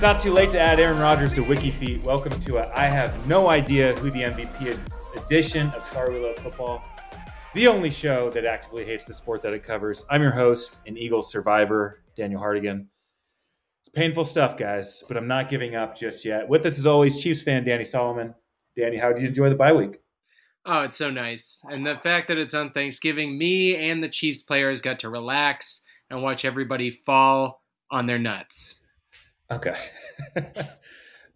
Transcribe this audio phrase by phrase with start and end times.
[0.00, 2.04] It's not too late to add Aaron Rodgers to WikiFeet.
[2.04, 4.80] Welcome to a I have no idea who the MVP
[5.14, 6.82] edition of Sorry We Love Football,
[7.52, 10.06] the only show that actively hates the sport that it covers.
[10.08, 12.86] I'm your host and Eagles survivor, Daniel Hardigan.
[13.82, 16.48] It's painful stuff, guys, but I'm not giving up just yet.
[16.48, 18.34] With us, as always, Chiefs fan Danny Solomon.
[18.78, 19.98] Danny, how did you enjoy the bye week?
[20.64, 21.60] Oh, it's so nice.
[21.70, 25.82] And the fact that it's on Thanksgiving, me and the Chiefs players got to relax
[26.08, 28.79] and watch everybody fall on their nuts.
[29.50, 29.74] Okay.
[30.36, 30.44] uh,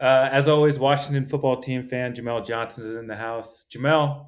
[0.01, 3.67] as always, Washington football team fan Jamel Johnson is in the house.
[3.71, 4.27] Jamel,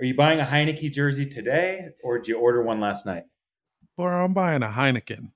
[0.00, 3.24] are you buying a Heinicke jersey today, or did you order one last night?
[3.96, 5.32] Boy, I'm buying a Heineken.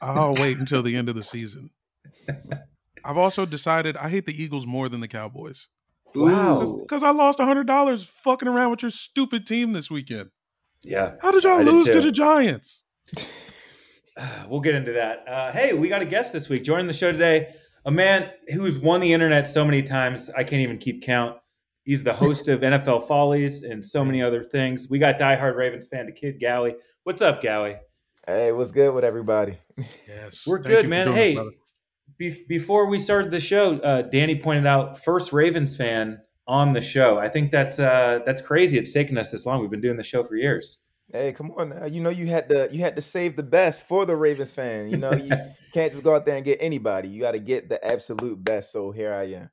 [0.00, 1.70] I'll wait until the end of the season.
[3.04, 5.68] I've also decided I hate the Eagles more than the Cowboys
[6.14, 6.78] Wow.
[6.80, 10.30] because I lost hundred dollars fucking around with your stupid team this weekend.
[10.82, 11.14] Yeah.
[11.20, 12.84] How did y'all I did lose to the Giants?
[14.48, 15.24] We'll get into that.
[15.28, 16.64] Uh, hey, we got a guest this week.
[16.64, 17.54] Joining the show today,
[17.84, 21.36] a man who's won the internet so many times I can't even keep count.
[21.84, 24.88] He's the host of NFL Follies and so many other things.
[24.90, 26.74] We got diehard Ravens fan to Kid Gowie.
[27.04, 27.78] What's up, Gowie?
[28.26, 29.58] Hey, what's good with everybody?
[30.06, 31.12] Yes, We're good, man.
[31.12, 31.54] Hey, it.
[32.18, 36.82] Be- before we started the show, uh, Danny pointed out first Ravens fan on the
[36.82, 37.18] show.
[37.18, 38.76] I think that's uh, that's crazy.
[38.76, 39.60] It's taken us this long.
[39.60, 40.82] We've been doing the show for years.
[41.12, 41.86] Hey, come on now.
[41.86, 44.90] You know you had to you had to save the best for the Ravens fan.
[44.90, 45.30] You know, you
[45.72, 47.08] can't just go out there and get anybody.
[47.08, 48.70] You got to get the absolute best.
[48.72, 49.50] So here I am.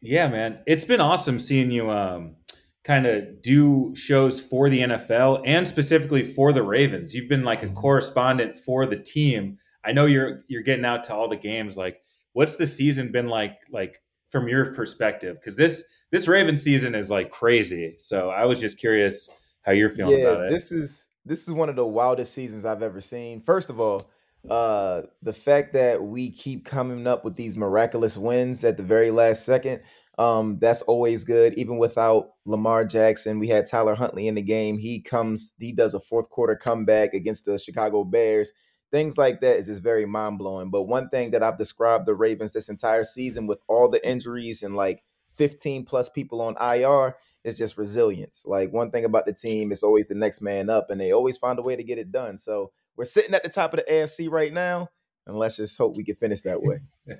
[0.00, 2.36] Yeah, man, it's been awesome seeing you um,
[2.84, 7.14] kind of do shows for the NFL and specifically for the Ravens.
[7.14, 9.56] You've been like a correspondent for the team.
[9.84, 11.76] I know you're you're getting out to all the games.
[11.76, 12.00] Like,
[12.34, 13.56] what's the season been like?
[13.70, 17.96] Like from your perspective, because this this Ravens season is like crazy.
[17.98, 19.28] So I was just curious
[19.64, 20.50] how you're feeling yeah, about it.
[20.50, 23.40] this is this is one of the wildest seasons I've ever seen.
[23.40, 24.10] First of all,
[24.48, 29.10] uh the fact that we keep coming up with these miraculous wins at the very
[29.10, 29.80] last second,
[30.18, 31.54] um, that's always good.
[31.54, 34.78] Even without Lamar Jackson, we had Tyler Huntley in the game.
[34.78, 38.52] He comes, he does a fourth quarter comeback against the Chicago Bears.
[38.92, 40.70] Things like that is just very mind blowing.
[40.70, 44.62] But one thing that I've described the Ravens this entire season with all the injuries
[44.62, 45.02] and like
[45.32, 48.44] 15 plus people on IR is just resilience.
[48.46, 51.36] Like one thing about the team is always the next man up, and they always
[51.36, 52.38] find a way to get it done.
[52.38, 54.88] So we're sitting at the top of the AFC right now,
[55.26, 56.80] and let's just hope we can finish that way.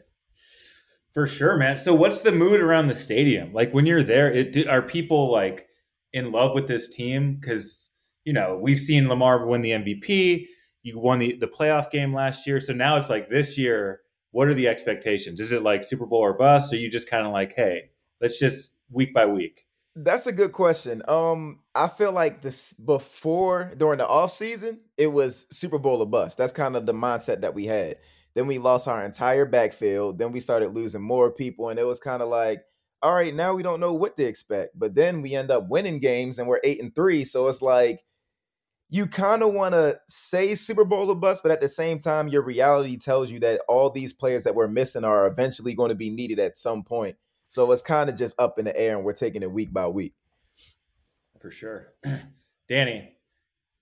[1.12, 1.78] For sure, man.
[1.78, 3.52] So, what's the mood around the stadium?
[3.52, 5.68] Like when you're there, it, do, are people like
[6.12, 7.36] in love with this team?
[7.36, 7.90] Because
[8.24, 10.46] you know we've seen Lamar win the MVP.
[10.82, 14.00] You won the the playoff game last year, so now it's like this year.
[14.32, 15.38] What are the expectations?
[15.38, 16.72] Is it like Super Bowl or bust?
[16.72, 17.90] Or you just kind of like, hey,
[18.20, 19.64] let's just week by week?
[19.97, 21.03] That's a good question.
[21.06, 26.06] Um, I feel like this before during the off season, it was Super Bowl or
[26.06, 26.37] bust.
[26.37, 27.99] That's kind of the mindset that we had.
[28.34, 30.19] Then we lost our entire backfield.
[30.19, 32.65] Then we started losing more people, and it was kind of like,
[33.03, 34.77] all right, now we don't know what to expect.
[34.77, 37.25] But then we end up winning games, and we're eight and three.
[37.25, 38.03] So it's like
[38.91, 42.28] you kind of want to say Super Bowl or bust, but at the same time,
[42.28, 45.94] your reality tells you that all these players that we're missing are eventually going to
[45.94, 47.17] be needed at some point.
[47.54, 49.86] So it's kind of just up in the air, and we're taking it week by
[49.86, 50.12] week.
[51.40, 51.94] For sure,
[52.68, 53.12] Danny.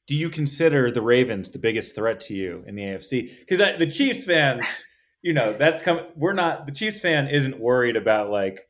[0.06, 3.30] Do you consider the Ravens the biggest threat to you in the AFC?
[3.38, 4.66] Because the Chiefs fans,
[5.22, 6.04] you know, that's coming.
[6.16, 8.60] We're not the Chiefs fan isn't worried about like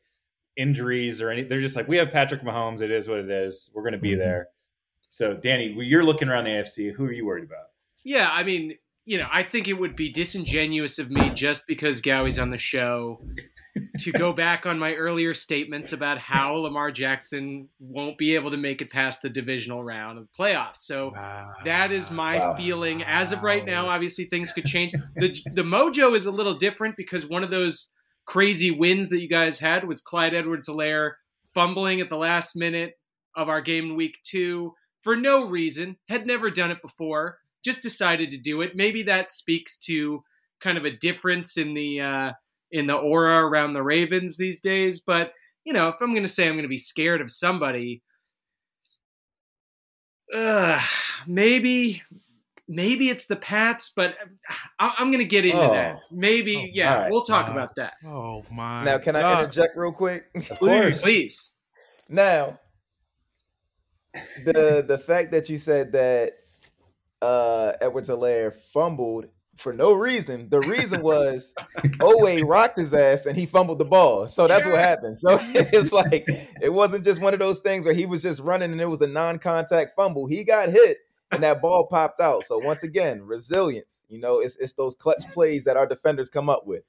[0.55, 1.43] injuries or any.
[1.43, 2.79] They're just like we have Patrick Mahomes.
[2.81, 3.69] It is what it is.
[3.73, 4.19] We're going to be Mhm.
[4.19, 4.47] there.
[5.09, 6.93] So, Danny, you're looking around the AFC.
[6.93, 7.65] Who are you worried about?
[8.05, 11.99] Yeah, I mean, you know, I think it would be disingenuous of me just because
[11.99, 13.21] Gowie's on the show
[13.99, 18.57] to go back on my earlier statements about how Lamar Jackson won't be able to
[18.57, 20.77] make it past the divisional round of playoffs.
[20.77, 21.11] So
[21.63, 22.55] that is my Wow.
[22.55, 23.87] feeling as of right now.
[23.87, 24.91] Obviously, things could change.
[25.15, 27.89] the The mojo is a little different because one of those
[28.25, 31.13] crazy wins that you guys had was Clyde Edwards-Helaire
[31.53, 32.93] fumbling at the last minute
[33.35, 35.97] of our game in week two for no reason.
[36.09, 37.39] Had never done it before.
[37.63, 38.75] Just decided to do it.
[38.75, 40.23] Maybe that speaks to
[40.61, 42.31] kind of a difference in the uh,
[42.73, 44.99] in the aura around the Ravens these days.
[44.99, 45.31] But
[45.63, 48.01] you know, if I'm going to say I'm going to be scared of somebody,
[50.33, 50.81] uh,
[51.27, 52.01] maybe
[52.67, 54.15] maybe it's the Pats, but
[54.79, 55.73] I, I'm going to get into Oh.
[55.73, 55.99] that.
[56.11, 57.11] Maybe, Oh, yeah, alright.
[57.11, 57.53] we'll talk Wow.
[57.53, 57.93] about that.
[58.05, 58.83] Oh my!
[58.83, 59.39] Now, can I God.
[59.43, 60.25] interject real quick?
[60.35, 61.01] Of course.
[61.03, 61.53] Please.
[62.09, 62.59] Now,
[64.43, 66.33] the the fact that you said that
[67.21, 69.25] uh Edwards-Helaire fumbled
[69.57, 70.49] for no reason.
[70.49, 71.53] The reason was
[71.99, 74.27] Oweh rocked his ass and he fumbled the ball.
[74.27, 75.19] So that's what happened.
[75.19, 76.25] So it's like
[76.61, 79.01] it wasn't just one of those things where he was just running and it was
[79.01, 80.27] a non-contact fumble.
[80.27, 80.97] He got hit
[81.31, 82.43] and that ball popped out.
[82.45, 84.03] So once again, resilience.
[84.09, 86.83] You know, it's it's those clutch plays that our defenders come up with.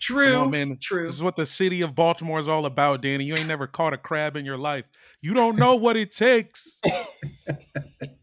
[0.00, 0.32] True.
[0.32, 0.78] Come on, man.
[0.80, 1.06] True.
[1.06, 3.24] This is what the city of Baltimore is all about, Danny.
[3.24, 4.84] You ain't never caught a crab in your life.
[5.22, 6.78] You don't know what it takes.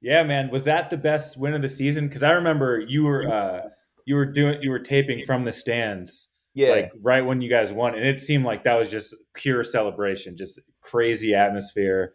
[0.00, 0.50] Yeah, man.
[0.50, 2.08] Was that the best win of the season?
[2.08, 3.60] Because I remember you were uh,
[4.06, 6.70] you were doing you were taping from the stands, Yeah.
[6.70, 10.36] like right when you guys won, and it seemed like that was just pure celebration,
[10.36, 12.14] just crazy atmosphere.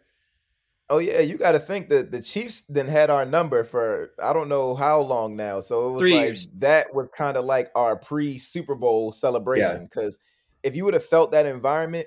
[0.88, 4.32] Oh yeah, you got to think that the Chiefs then had our number for I
[4.32, 5.60] don't know how long now.
[5.60, 6.48] So it was Three like years.
[6.58, 10.18] that was kind of like our pre Super Bowl celebration because
[10.62, 12.06] if you would have felt that environment,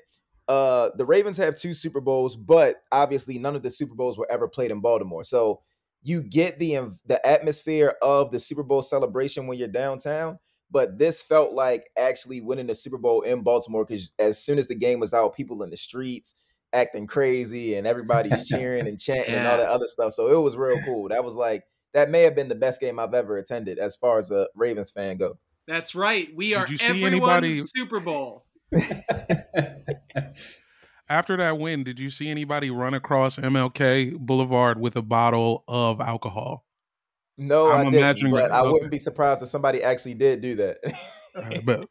[0.49, 4.29] uh, the Ravens have two Super Bowls, but obviously none of the Super Bowls were
[4.31, 5.23] ever played in Baltimore.
[5.23, 5.61] So
[6.01, 10.39] you get the the atmosphere of the Super Bowl celebration when you're downtown.
[10.71, 14.67] But this felt like actually winning the Super Bowl in Baltimore because as soon as
[14.67, 16.35] the game was out, people in the streets
[16.73, 19.63] acting crazy and everybody's cheering and chanting and all Yeah.
[19.63, 20.13] that other stuff.
[20.13, 21.09] So it was real cool.
[21.09, 21.63] That was like
[21.95, 24.91] that may have been the best game I've ever attended as far as a Ravens
[24.91, 25.37] fan goes.
[25.67, 26.27] That's right.
[26.35, 28.45] We are Did you see everyone's anybody- Super Bowl.
[31.09, 35.99] After that win, did you see anybody run across MLK Boulevard with a bottle of
[35.99, 36.65] alcohol?
[37.37, 38.71] No, I'm I didn't, imagining but right- I okay.
[38.71, 40.77] wouldn't be surprised if somebody actually did do that.
[41.35, 41.85] I bet.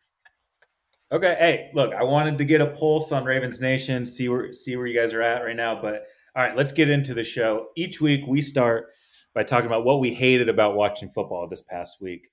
[1.10, 4.76] Okay, hey, look, I wanted to get a pulse on Ravens Nation, see where see
[4.76, 5.80] where you guys are at right now.
[5.80, 6.04] But
[6.36, 7.68] all right, let's get into the show.
[7.76, 8.88] Each week we start
[9.34, 12.28] by talking about what we hated about watching football this past week.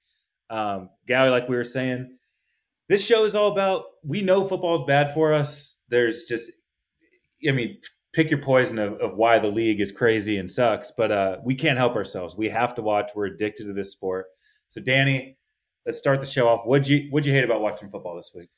[0.50, 2.18] Um, Gally, like we were saying,
[2.90, 5.80] this show is all about we know football's bad for us.
[5.90, 6.52] There's just,
[7.48, 7.78] I mean,
[8.14, 11.56] pick your poison of, of why the league is crazy and sucks, but uh, we
[11.56, 12.36] can't help ourselves.
[12.36, 13.12] We have to watch.
[13.16, 14.28] We're addicted to this sport.
[14.68, 15.38] So, Danny,
[15.86, 16.62] let's start the show off.
[16.66, 18.50] What'd you What'd you hate about watching football this week?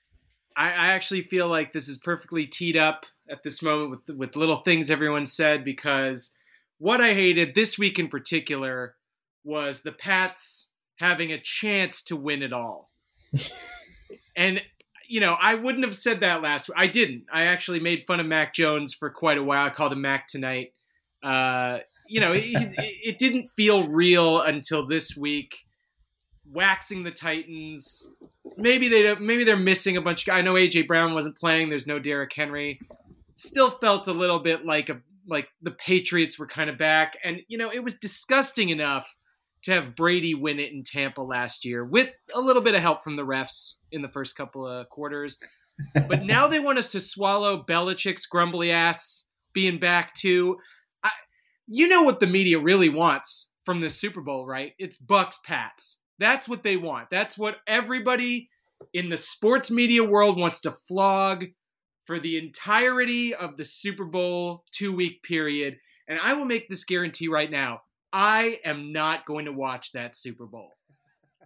[0.55, 4.35] I, I actually feel like this is perfectly teed up at this moment with with
[4.35, 6.33] little things everyone said because
[6.77, 8.95] what I hated this week in particular
[9.43, 12.91] was the Pats having a chance to win it all.
[14.35, 14.61] and
[15.07, 16.77] you know, I wouldn't have said that last week.
[16.77, 17.25] I didn't.
[17.31, 19.65] I actually made fun of Mac Jones for quite a while.
[19.65, 20.73] I called him Mac tonight.
[21.23, 22.43] Uh, you know, it,
[22.77, 25.65] it, didn't feel real until this week.
[26.49, 28.09] Waxing the Titans,
[28.55, 30.27] maybe they don't, maybe they're missing a bunch.
[30.27, 31.69] Of, I know AJ Brown wasn't playing.
[31.69, 32.79] There's no Derrick Henry.
[33.35, 37.41] Still felt a little bit like a like the Patriots were kind of back, and
[37.49, 39.17] you know it was disgusting enough
[39.67, 43.03] to have Brady win it in Tampa last year with a little bit of help
[43.03, 45.37] from the refs in the first couple of quarters.
[45.93, 50.57] But now they want us to swallow Belichick's grumbly ass being back too.
[51.03, 51.11] I,
[51.67, 54.71] you know what the media really wants from this Super Bowl, right?
[54.79, 55.99] It's Bucks Pats.
[56.17, 57.09] That's what they want.
[57.11, 58.49] That's what everybody
[58.93, 61.47] in the sports media world wants to flog
[62.05, 65.75] for the entirety of the Super Bowl two week period.
[66.07, 67.81] And I will make this guarantee right now.
[68.11, 70.77] I am not going to watch that Super Bowl.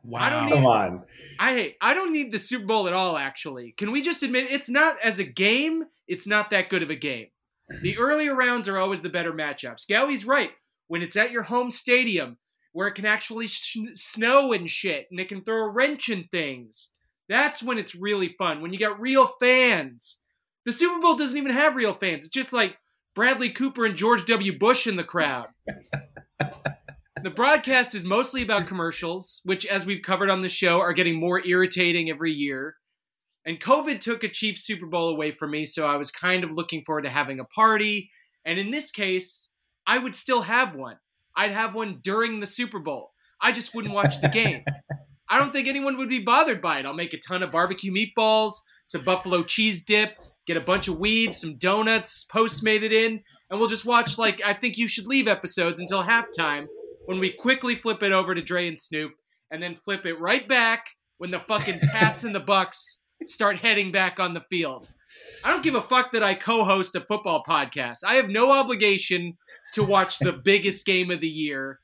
[0.04, 0.20] Wow.
[0.22, 1.04] I don't Come on.
[1.40, 3.74] I hate I don't need the Super Bowl at all actually.
[3.78, 6.96] Can we just admit it's not as a game, it's not that good of a
[6.96, 7.28] game.
[7.82, 9.88] The earlier rounds are always the better matchups.
[9.88, 10.52] Gowie's right.
[10.88, 12.38] When it's at your home stadium
[12.74, 16.24] where it can actually sh- snow and shit and it can throw a wrench in
[16.26, 16.90] things.
[17.30, 18.62] That's when it's really fun.
[18.62, 20.18] When you got real fans.
[20.66, 22.26] The Super Bowl doesn't even have real fans.
[22.26, 22.78] It's just like
[23.16, 24.58] Bradley Cooper and George W.
[24.58, 25.48] Bush in the crowd.
[27.24, 31.20] The broadcast is mostly about commercials, which, as we've covered on the show, are getting
[31.20, 32.78] more irritating every year.
[33.46, 36.52] And COVID took a Chiefs Super Bowl away from me, so I was kind of
[36.52, 38.10] looking forward to having a party.
[38.44, 39.50] And in this case,
[39.86, 40.98] I would still have one.
[41.36, 43.12] I'd have one during the Super Bowl.
[43.40, 44.64] I just wouldn't watch the game.
[45.30, 46.86] I don't think anyone would be bothered by it.
[46.86, 48.54] I'll make a ton of barbecue meatballs,
[48.86, 53.60] some buffalo cheese dip, get a bunch of weed, some donuts, postmate it in, and
[53.60, 56.68] we'll just watch like I think you should leave episodes until halftime
[57.06, 59.14] when we quickly flip it over to Dre and Snoop,
[59.50, 63.92] and then flip it right back when the fucking Pats and the Bucks start heading
[63.92, 64.88] back on the field.
[65.44, 67.98] I don't give a fuck that I co-host a football podcast.
[68.06, 69.38] I have no obligation
[69.74, 71.80] to watch the biggest game of the year,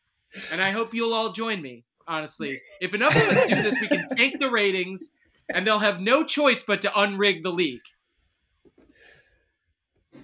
[0.51, 1.83] and I hope you'll all join me.
[2.07, 5.11] Honestly, if enough of us do this, we can tank the ratings,
[5.49, 7.81] and they'll have no choice but to unrig the league.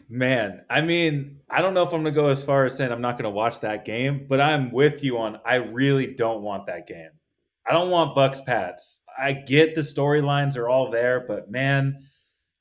[0.09, 2.91] Man, I mean, I don't know if I'm going to go as far as saying
[2.91, 6.41] I'm not going to watch that game, but I'm with you on I really don't
[6.41, 7.09] want that game.
[7.65, 9.01] I don't want Bucks Pats.
[9.17, 11.97] I get the storylines are all there, but man,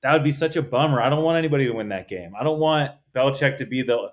[0.02, 1.00] that would be such a bummer.
[1.00, 2.32] I don't want anybody to win that game.
[2.38, 4.10] I don't want Belichick to be the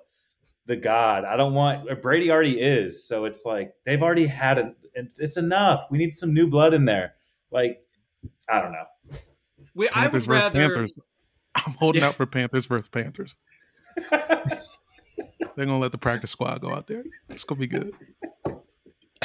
[0.66, 1.26] the god.
[1.26, 3.08] I don't want uh, Brady already is.
[3.08, 4.66] So it's like they've already had it.
[4.94, 5.86] It's, it's enough.
[5.90, 7.14] We need some new blood in there.
[7.52, 7.80] Like
[8.48, 9.18] I don't know.
[9.74, 10.60] We, I would Panthers versus rather.
[10.60, 10.94] Panthers.
[11.56, 12.10] I'm holding Yeah.
[12.10, 13.36] out for Panthers versus Panthers.
[14.12, 17.04] They're gonna let the practice squad go out there.
[17.30, 17.94] It's gonna be good.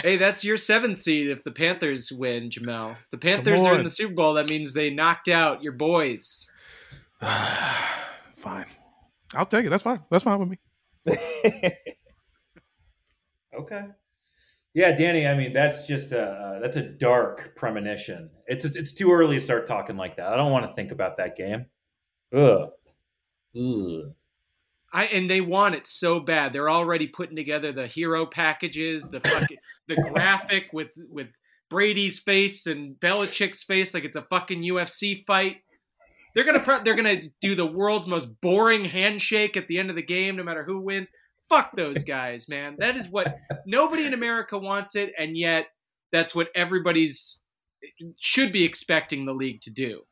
[0.02, 2.93] Hey, that's your seventh seed if the Panthers win, Jamel.
[2.93, 6.50] If the Panthers are in the Super Bowl, that means they knocked out your boys.
[7.21, 8.66] fine.
[9.35, 9.71] I'll take it.
[9.71, 10.02] That's fine.
[10.11, 10.59] That's fine with me.
[13.57, 13.85] Okay.
[14.75, 15.26] Yeah, Danny.
[15.28, 18.31] I mean, that's just a uh, that's a dark premonition.
[18.49, 20.26] It's it's too early to start talking like that.
[20.33, 21.66] I don't want to think about that game.
[22.35, 22.71] Ugh.
[23.57, 24.14] Ugh.
[24.93, 26.53] I and they want it so bad.
[26.53, 31.29] They're already putting together the hero packages, the fucking the graphic with with
[31.69, 35.59] Brady's face and Belichick's face like it's a fucking UFC fight.
[36.35, 39.97] They're gonna pre- they're gonna do the world's most boring handshake at the end of
[39.97, 41.09] the game, no matter who wins.
[41.49, 42.76] Fuck those guys, man.
[42.79, 43.37] That is what
[43.67, 45.67] nobody in America wants it, and yet
[46.12, 47.41] that's what everybody's
[48.17, 50.03] should be expecting the league to do.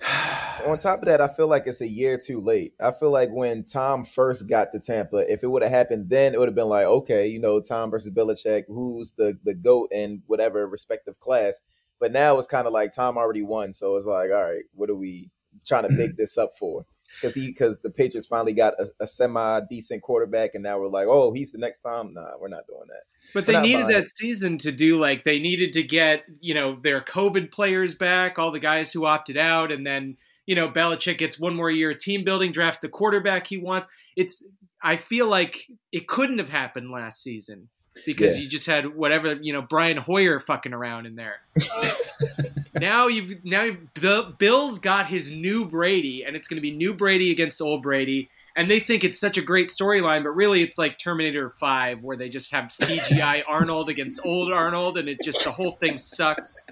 [0.66, 2.74] On top of that, I feel like it's a year too late.
[2.80, 6.34] I feel like when Tom first got to Tampa, if it would have happened then,
[6.34, 9.90] it would have been like, okay, you know, Tom versus Belichick, who's the the goat
[9.92, 11.62] in whatever respective class.
[12.00, 14.90] But now it's kind of like Tom already won, so it's like, all right, what
[14.90, 15.30] are we
[15.66, 16.84] trying to big this up for?
[17.14, 20.88] Because he because the Patriots finally got a, a semi decent quarterback, and now we're
[20.88, 22.14] like, oh, he's the next Tom.
[22.14, 23.02] Nah, we're not doing that.
[23.32, 26.78] But We're they needed that season to do like they needed to get you know
[26.80, 30.16] their COVID players back, all the guys who opted out, and then
[30.46, 33.86] you know Belichick gets one more year of team building, drafts the quarterback he wants.
[34.16, 34.44] It's
[34.82, 37.68] I feel like it couldn't have happened last season
[38.06, 38.42] because Yeah.
[38.44, 41.40] you just had whatever you know Brian Hoyer fucking around in there.
[42.74, 46.70] now you've now you've, Bill, Bill's got his new Brady, and it's going to be
[46.70, 48.30] new Brady against old Brady.
[48.56, 52.16] And they think it's such a great storyline, but really it's like Terminator 5, where
[52.16, 56.66] they just have CGI Arnold against old Arnold, and it just, the whole thing sucks.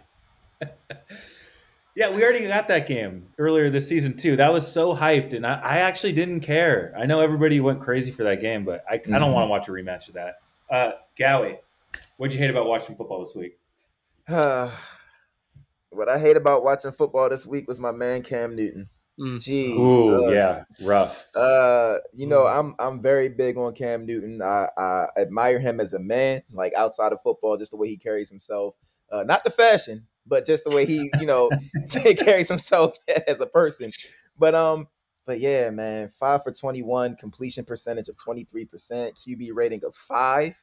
[1.95, 4.35] Yeah, we already got that game earlier this season too.
[4.37, 6.95] That was so hyped, and I, I actually didn't care.
[6.97, 9.33] I know everybody went crazy for that game, but I, I don't Mhm.
[9.35, 10.37] want to watch a rematch of that.
[10.73, 11.59] Uh, Gowie,
[12.17, 13.59] what'd you hate about watching football this week?
[14.27, 18.89] what I hate about watching football this week was my man Cam Newton.
[19.21, 19.37] Mm.
[19.37, 19.77] Jeez.
[19.79, 21.29] Ooh, yeah, rough.
[21.37, 24.41] Uh, you know, I'm I'm very big on Cam Newton.
[24.41, 27.99] I, I admire him as a man, like outside of football, just the way he
[27.99, 28.75] carries himself.
[29.11, 31.51] Uh, not the fashion, but just the way he, you know,
[31.91, 33.91] carries himself as a person.
[34.39, 34.89] But um,
[35.27, 39.85] but yeah, man, five for twenty one, completion percentage of twenty three percent, QB rating
[39.85, 40.63] of five.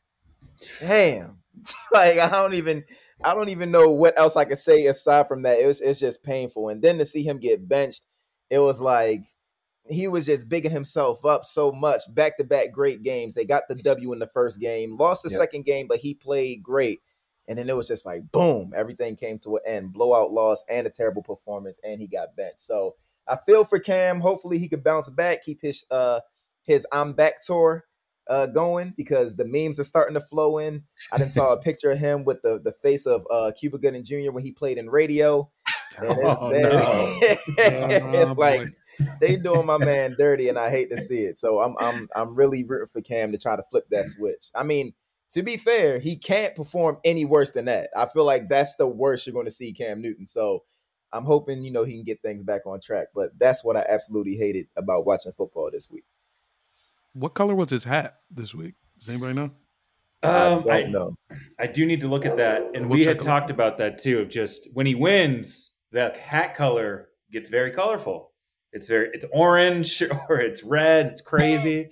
[0.79, 1.39] Damn,
[1.93, 2.83] like I don't even
[3.23, 5.59] I don't even know what else I could say aside from that.
[5.59, 6.69] It was it's just painful.
[6.69, 8.05] And then to see him get benched,
[8.49, 9.25] it was like
[9.87, 12.01] he was just bigging himself up so much.
[12.13, 13.33] Back to back great games.
[13.33, 15.37] They got the W in the first game, lost the Yep.
[15.37, 17.01] second game, but he played great.
[17.47, 19.93] And then it was just like boom, everything came to an end.
[19.93, 22.59] Blowout loss and a terrible performance, and he got benched.
[22.59, 22.95] So
[23.29, 24.19] I feel for Cam.
[24.19, 26.19] Hopefully he can bounce back, keep his uh
[26.63, 27.85] his I'm back tour
[28.27, 30.83] uh going because the memes are starting to flow in.
[31.11, 34.03] I didn't saw a picture of him with the the face of uh Cuba Gooding
[34.03, 34.31] Jr.
[34.31, 35.49] when he played in radio.
[36.01, 36.51] And it's- Oh,
[38.29, 38.61] Oh, like
[39.19, 41.39] they doing my man dirty, and I hate to see it.
[41.39, 44.45] So I'm I'm I'm really rooting for Cam to try to flip that switch.
[44.55, 44.93] I mean,
[45.31, 47.89] to be fair, he can't perform any worse than that.
[47.95, 50.27] I feel like that's the worst you're going to see Cam Newton.
[50.27, 50.63] So
[51.11, 53.07] I'm hoping you know he can get things back on track.
[53.15, 56.05] But that's what I absolutely hated about watching football this week.
[57.13, 58.75] What color was his hat this week?
[58.97, 59.51] Does anybody know?
[60.21, 61.15] Um, I I, don't know.
[61.59, 63.99] I do need to look at that, and We'll we had it talked about that
[63.99, 64.19] too.
[64.19, 68.31] Of just when he wins, the hat color gets very colorful.
[68.71, 71.07] It's very it's orange or it's red.
[71.07, 71.89] It's crazy.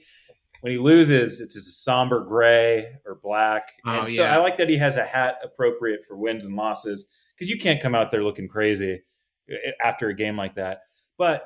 [0.61, 3.63] when he loses, it's just a somber gray or black.
[3.85, 4.35] Oh, And so yeah.
[4.35, 7.81] I like that he has a hat appropriate for wins and losses because you can't
[7.81, 9.01] come out there looking crazy
[9.49, 10.79] eh, after a game like that.
[11.17, 11.43] But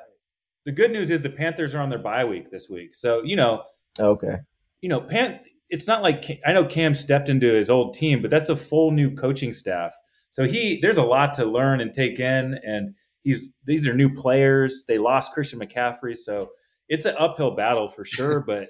[0.64, 3.36] the good news is the Panthers are on their bye week this week, so you
[3.36, 3.64] know
[3.98, 4.36] Okay.
[4.80, 5.40] you know, Pan.
[5.68, 8.90] It's not like I know Cam stepped into his old team, but that's a full
[8.90, 9.94] new coaching staff.
[10.28, 14.12] So he there's a lot to learn and take in, and he's these are new
[14.14, 14.84] players.
[14.86, 16.50] They lost Christian McCaffrey, so
[16.88, 18.40] it's an uphill battle for sure.
[18.46, 18.68] but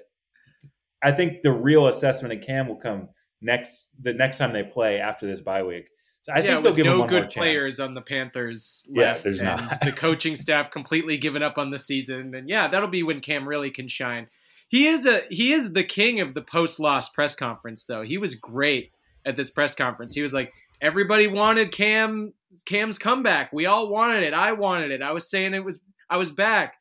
[1.01, 3.09] I think the real assessment of Cam will come
[3.41, 5.89] next the next time they play after this bye week.
[6.23, 9.41] So I yeah, think they'll give no good players on the Panthers Yeah, left, there's
[9.41, 9.81] and not.
[9.81, 12.33] the coaching staff completely given up on the season.
[12.33, 14.27] And yeah, that'll be when Cam really can shine.
[14.69, 18.01] He is a he is the king of the post loss press conference, though.
[18.03, 18.91] He was great
[19.25, 20.15] at this press conference.
[20.15, 20.51] He was like,
[20.81, 22.33] everybody wanted Cam
[22.65, 23.51] Cam's comeback.
[23.51, 24.33] We all wanted it.
[24.33, 25.01] I wanted it.
[25.01, 26.75] I was saying it was I was back,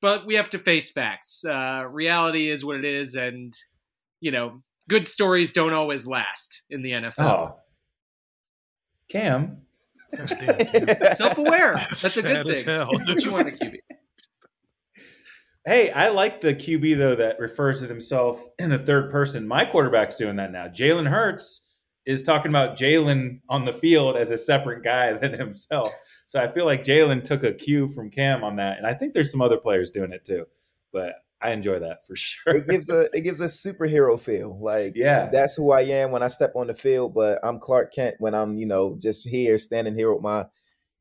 [0.00, 1.44] but we have to face facts.
[1.44, 3.52] Uh, reality is what it is, and
[4.20, 7.18] you know, good stories don't always last in the NFL.
[7.18, 7.56] Oh,
[9.08, 9.58] Cam.
[11.14, 11.74] Self aware.
[11.90, 12.64] That's a good thing.
[12.64, 12.90] hell.
[13.06, 13.78] That's you want a QB.
[15.66, 19.48] Hey, I like the QB though that refers to himself in the third person.
[19.48, 20.68] My quarterback's doing that now.
[20.68, 21.62] Jalen Hurts
[22.04, 25.90] is talking about Jalen on the field as a separate guy than himself.
[26.26, 29.14] So I feel like Jalen took a cue from Cam on that, and I think
[29.14, 30.44] there's some other players doing it too.
[30.92, 32.56] But I enjoy that for sure.
[32.56, 34.58] it gives a it gives a superhero feel.
[34.60, 35.28] Like Yeah.
[35.30, 37.14] that's who I am when I step on the field.
[37.14, 40.46] But I'm Clark Kent when I'm you know just here standing here with my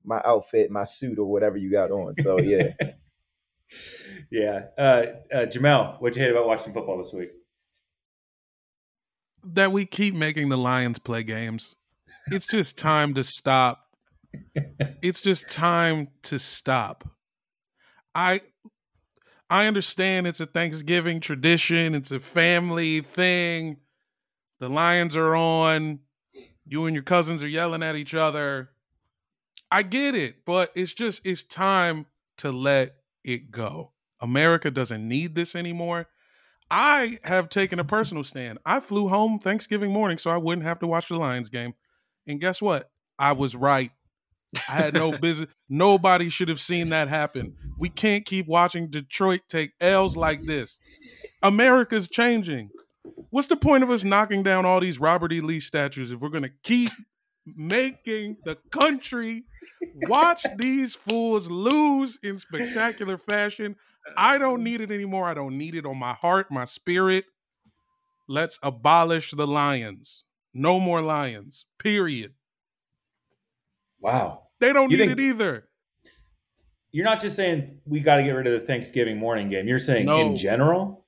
[0.03, 2.15] my outfit, my suit, or whatever you got on.
[2.17, 2.73] So yeah,
[4.31, 4.61] yeah.
[4.77, 7.29] Uh, uh, Jamel, what'd you hate about watching football this week?
[9.45, 11.75] that we keep making the Lions play games.
[12.27, 13.79] It's just time to stop.
[15.01, 17.03] It's just time to stop.
[18.15, 18.39] I
[19.49, 23.77] I understand it's a Thanksgiving tradition, it's a family thing.
[24.59, 25.99] The Lions are on.
[26.65, 28.69] You and your cousins are yelling at each other.
[29.69, 32.05] I get it, but it's just it's time
[32.37, 33.91] to let it go.
[34.21, 36.07] America doesn't need this anymore.
[36.71, 38.59] I have taken a personal stand.
[38.65, 41.73] I flew home Thanksgiving morning so I wouldn't have to watch the Lions game.
[42.25, 42.89] And guess what?
[43.19, 43.91] I was right.
[44.69, 45.49] I had no business.
[45.69, 47.55] Nobody should have seen that happen.
[47.77, 50.79] We can't keep watching Detroit take L's like this.
[51.41, 52.69] America's changing.
[53.29, 55.41] What's the point of us knocking down all these Robert E.
[55.41, 56.91] Lee statues if we're going to keep
[57.45, 59.43] making the country
[60.07, 63.75] watch these fools lose in spectacular fashion?
[64.15, 65.27] I don't need it anymore.
[65.27, 67.25] I don't need it on my heart, my spirit.
[68.27, 70.23] Let's abolish the lions.
[70.53, 71.65] No more lions.
[71.79, 72.33] Period.
[73.99, 74.42] Wow.
[74.63, 75.67] They don't You need think- it either.
[76.91, 79.67] You're not just saying we got to get rid of the Thanksgiving morning game.
[79.67, 80.19] You're saying No.
[80.21, 81.05] in general.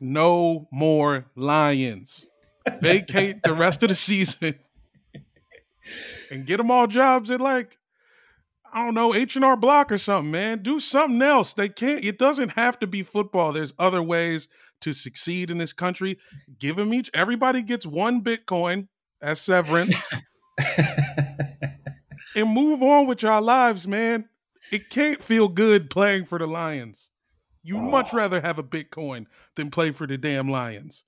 [0.00, 2.26] No more lions.
[2.80, 4.54] Vacate the rest of the season
[6.32, 7.78] and get them all jobs at like
[8.72, 10.62] I don't know H and R Block or something, man.
[10.62, 11.52] Do something else.
[11.54, 12.04] They can't.
[12.04, 13.52] It doesn't have to be football.
[13.52, 14.48] There's other ways
[14.80, 16.18] to succeed in this country.
[16.58, 17.08] Give them each.
[17.14, 18.88] Everybody gets one Bitcoin
[19.22, 19.94] as severance.
[22.34, 24.28] and move on with your lives, man.
[24.70, 27.10] It can't feel good playing for the Lions.
[27.62, 27.82] You oh.
[27.82, 28.16] much Oh.
[28.18, 31.04] rather have a Bitcoin than play for the damn Lions.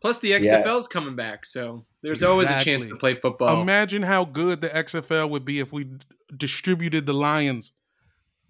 [0.00, 3.60] Plus, the XFL's coming back, so there's always a chance to play football.
[3.62, 5.98] Imagine how good the XFL would be if we d-
[6.36, 7.72] distributed the Lions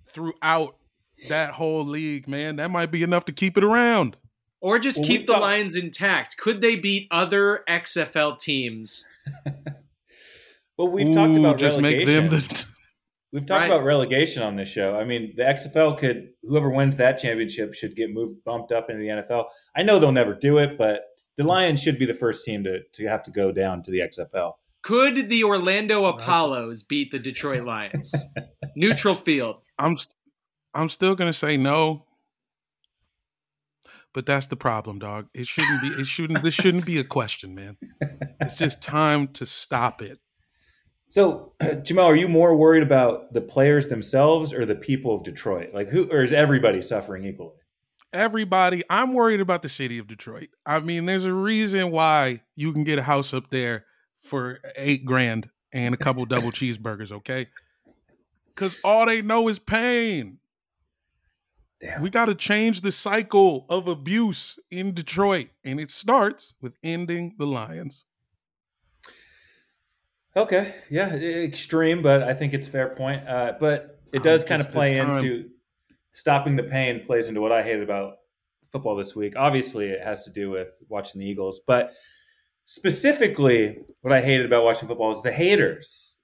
[0.09, 0.77] throughout
[1.29, 2.57] that whole league, man.
[2.57, 4.17] That might be enough to keep it around.
[4.61, 6.37] or just Well, keep the talked- Lions intact.
[6.37, 9.07] Could they beat other XFL teams?
[10.79, 12.29] Well, we've talked about just make relegation.
[12.31, 12.67] them the
[13.33, 13.67] We've talked Right.
[13.71, 14.97] about relegation on this show.
[14.97, 19.01] I mean, the XFL could whoever wins that championship should get moved bumped up into
[19.03, 19.47] the NFL.
[19.77, 21.03] I know they'll never do it, but
[21.37, 24.01] the Lions should be the first team to to have to go down to the
[24.01, 24.53] XFL.
[24.83, 28.15] Could the Orlando Apollos beat the Detroit Lions?
[28.77, 29.57] Neutral field.
[29.79, 30.15] I'm st-
[30.73, 32.05] I'm still gonna say no.
[34.15, 35.27] But that's the problem, dog.
[35.35, 37.77] It shouldn't be it shouldn't this shouldn't be a question, man.
[38.41, 40.19] It's just time to stop it.
[41.09, 45.71] So, Jamal, are you more worried about the players themselves or the people of Detroit?
[45.73, 47.55] Like, who or is everybody suffering equally?
[48.13, 52.73] everybody i'm worried about the city of detroit i mean there's a reason why you
[52.73, 53.85] can get a house up there
[54.21, 57.47] for eight grand and a couple double cheeseburgers okay
[58.55, 60.39] because all they know is pain
[61.81, 62.01] Damn.
[62.01, 67.35] we got to change the cycle of abuse in detroit and it starts with ending
[67.39, 68.05] the lions
[70.37, 73.27] Okay, yeah, extreme, but I think it's a fair point.
[73.27, 75.49] Uh, but it does kind of play into
[76.13, 77.03] stopping the pain.
[77.07, 78.17] Plays into what I hate about
[78.71, 79.33] football this week.
[79.37, 81.95] Obviously, it has to do with watching the Eagles, but
[82.67, 86.19] specifically, what I hated about watching football is the haters.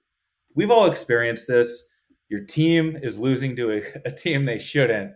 [0.55, 1.83] We've all experienced this.
[2.29, 5.13] Your team is losing to a, a team they shouldn't,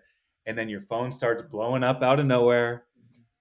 [0.47, 2.85] and then your phone starts blowing up out of nowhere.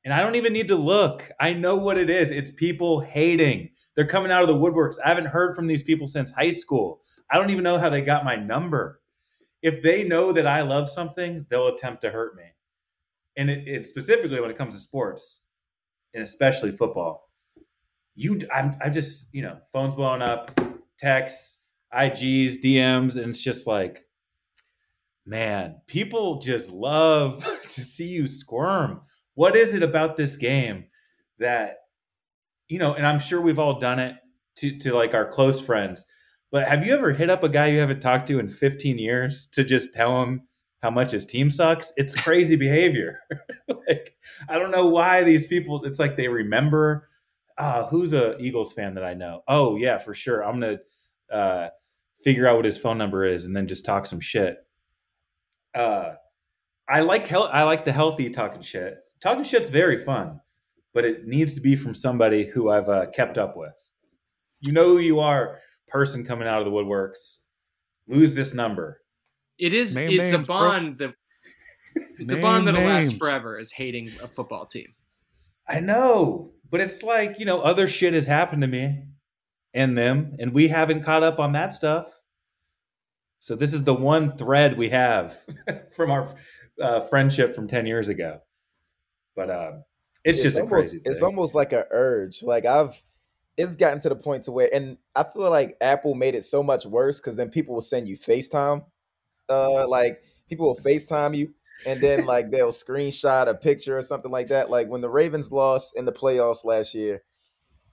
[0.04, 1.32] And I don't even need to look.
[1.40, 2.30] I know what it is.
[2.30, 3.70] It's people hating.
[3.96, 4.98] They're coming out of the woodworks.
[5.04, 7.02] I haven't heard from these people since high school.
[7.32, 9.02] I don't even know how they got my number.
[9.62, 12.44] If they know that I love something, they'll attempt to hurt me.
[13.38, 15.44] And it, it specifically when it comes to sports,
[16.14, 17.30] and especially football,
[18.16, 20.60] you, I'm, I'm just, you know, phones blowing up,
[20.98, 21.60] texts,
[21.94, 24.06] IGs, DMs, and it's just like,
[25.26, 29.02] man, people just love to see you squirm.
[29.34, 30.86] What is it about this game
[31.40, 31.78] that,
[32.68, 34.16] you know, and I'm sure we've all done it
[34.58, 36.06] to, to like our close friends,
[36.52, 39.48] but have you ever hit up a guy you haven't talked to in 15 years
[39.54, 40.42] to just tell him
[40.82, 41.92] how much his team sucks?
[41.98, 43.20] It's crazy behavior.
[43.68, 44.16] like,
[44.48, 47.10] I don't know why these people, it's like they remember,
[47.58, 49.42] uh, who's a Eagles fan that I know?
[49.48, 50.44] Oh, yeah, for sure.
[50.44, 51.70] I'm going to, uh,
[52.24, 54.58] figure out what his phone number is and then just talk some shit.
[55.74, 56.14] Uh,
[56.88, 58.98] I like hel- I like the healthy talking shit.
[59.22, 60.40] Talking shit's very fun,
[60.96, 63.76] but it needs to be from somebody who I've uh, kept up with.
[64.62, 67.40] You know who you are, person coming out of the woodworks.
[68.08, 69.02] Lose this number.
[69.60, 69.94] It is.
[69.94, 70.46] Name it's names, a bro.
[70.46, 71.14] bond that.
[72.18, 73.60] It's a bond that'll last forever.
[73.60, 74.88] Is hating a football team.
[75.68, 79.04] I know, but it's like you know, other shit has happened to me
[79.74, 82.18] and them, and we haven't caught up on that stuff.
[83.42, 85.38] So this is the one thread we have
[85.96, 86.34] from our
[86.82, 88.40] uh, friendship from ten years ago.
[89.36, 89.72] But uh,
[90.26, 91.02] it's, just a almost, crazy.
[91.06, 92.44] It's almost like an urge.
[92.44, 93.02] Like I've,
[93.58, 96.64] it's gotten to the point to where, and I feel like Apple made it so
[96.64, 98.84] much worse because then people will send you FaceTime.
[99.48, 101.54] Uh, like people will FaceTime you,
[101.86, 104.70] and then like they'll screenshot a picture or something like that.
[104.70, 107.22] Like when the Ravens lost in the playoffs last year,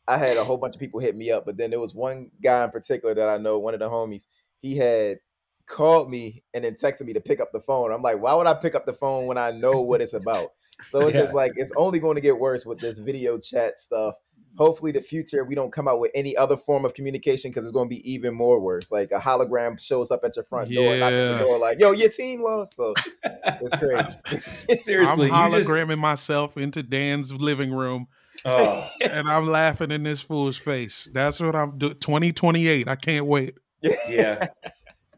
[0.08, 2.30] I had a whole bunch of people hit me up, but then there was one
[2.42, 4.26] guy in particular that I know, one of the homies.
[4.60, 5.18] He had
[5.66, 7.92] called me and then texted me to pick up the phone.
[7.92, 10.50] I'm like, why would I pick up the phone when I know what it's about?
[10.88, 14.16] So it's just like it's only going to get worse with this video chat stuff.
[14.56, 17.72] Hopefully, the future we don't come out with any other form of communication because it's
[17.72, 18.90] going to be even more worse.
[18.90, 22.10] Like a hologram shows up at your front door, knocking your door, like, "Yo, your
[22.10, 22.92] team lost." So
[23.24, 23.76] it's
[24.28, 24.82] crazy.
[24.82, 28.08] Seriously, I'm you just hologramming myself into Dan's living room,
[28.44, 31.08] oh, and I'm laughing in this fool's face.
[31.12, 31.94] That's what I'm doing.
[31.94, 32.88] 2028.
[32.88, 33.56] I can't wait.
[34.08, 34.48] yeah.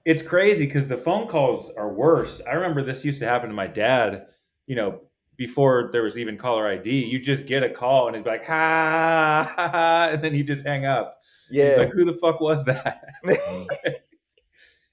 [0.04, 2.42] It's crazy because the phone calls are worse.
[2.46, 4.26] I remember this used to happen to my dad,
[4.66, 5.00] you know,
[5.36, 7.04] before there was even caller ID.
[7.06, 10.64] You just get a call and it's like, ha, ha, ha, and then you just
[10.64, 11.18] hang up.
[11.50, 13.02] yeah, Like, who the fuck was that?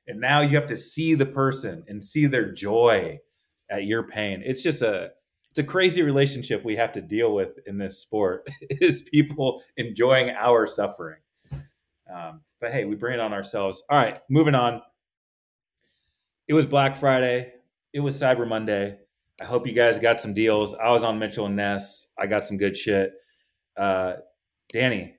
[0.08, 3.19] and now you have to see the person and see their joy
[3.69, 4.41] at your pain.
[4.45, 5.12] It's just a
[5.49, 10.30] it's a crazy relationship we have to deal with in this sport is people enjoying
[10.30, 11.19] our suffering.
[12.13, 13.84] Um, but hey, we bring it on ourselves.
[13.89, 14.82] All right, moving on.
[16.47, 17.54] It was Black Friday.
[17.93, 18.97] It was Cyber Monday.
[19.41, 20.73] I hope you guys got some deals.
[20.75, 22.08] I was on Mitchell and Ness.
[22.17, 23.13] I got some good shit.
[23.75, 24.13] Uh,
[24.71, 25.15] Danny,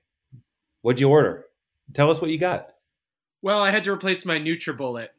[0.81, 1.45] what'd you order?
[1.93, 2.69] Tell us what you got.
[3.41, 5.09] Well, I had to replace my NutriBullet,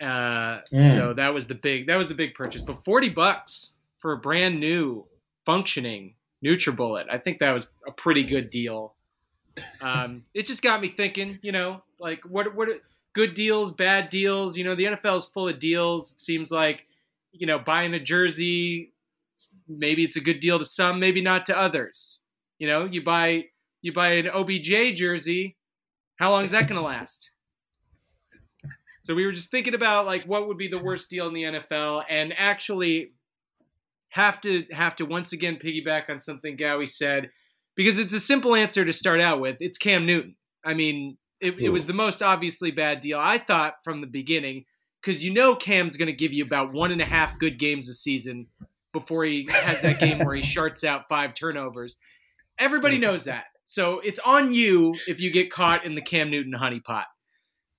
[0.00, 0.94] uh, Mm.
[0.94, 2.60] so that was the big that was the big purchase.
[2.60, 5.06] But forty bucks for a brand new
[5.46, 8.94] functioning NutriBullet, I think that was a pretty good deal.
[9.80, 12.68] Um, it just got me thinking, you know, like what what
[13.12, 14.56] good deals, bad deals.
[14.56, 16.12] You know, the NFL is full of deals.
[16.12, 16.84] It seems like,
[17.32, 18.94] you know, buying a jersey,
[19.68, 22.22] maybe it's a good deal to some, maybe not to others.
[22.58, 23.44] You know, you buy
[23.80, 25.56] you buy an OBJ jersey,
[26.16, 27.32] how long is that going to last?
[29.02, 31.44] So we were just thinking about like what would be the worst deal in the
[31.44, 33.12] NFL, and actually
[34.10, 37.30] have to have to once again piggyback on something Gowie said
[37.76, 39.56] because it's a simple answer to start out with.
[39.60, 40.36] It's Cam Newton.
[40.64, 44.64] I mean, it, it was the most obviously bad deal I thought from the beginning
[45.00, 47.88] because you know Cam's going to give you about one and a half good games
[47.88, 48.48] a season
[48.92, 51.96] before he has that game where he sharts out five turnovers.
[52.58, 53.44] Everybody knows that.
[53.64, 57.04] So it's on you if you get caught in the Cam Newton honeypot.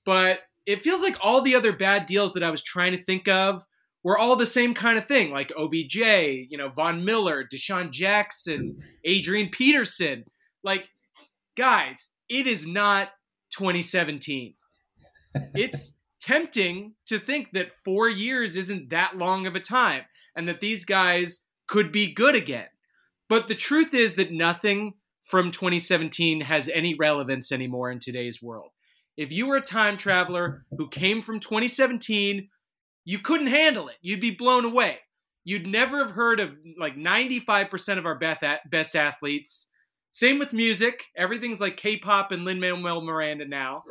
[0.06, 3.28] But it feels like all the other bad deals that I was trying to think
[3.28, 3.66] of
[4.04, 8.78] were all the same kind of thing, like OBJ, you know, Von Miller, DeSean Jackson,
[9.04, 10.26] Adrian Peterson.
[10.64, 10.88] Like,
[11.58, 13.10] guys, it is not
[13.52, 14.54] 2017.
[15.56, 20.04] It's tempting to think that four years isn't that long of a time
[20.36, 22.68] and that these guys could be good again.
[23.28, 28.72] But the truth is that nothing from 2017 has any relevance anymore in today's world.
[29.16, 32.50] If you were a time traveler who came from 2017,
[33.06, 33.98] you couldn't handle it.
[34.02, 35.00] You'd be blown away.
[35.44, 39.68] You'd never have heard of like 95% of our best, athletes.
[40.12, 41.06] Same with music.
[41.16, 43.84] Everything's like K pop and Lin Manuel Miranda now.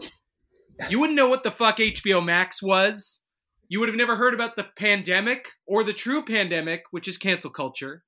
[0.88, 3.22] You wouldn't know what the fuck HBO Max was.
[3.68, 7.50] You would have never heard about the pandemic or the true pandemic, which is cancel
[7.50, 8.04] culture.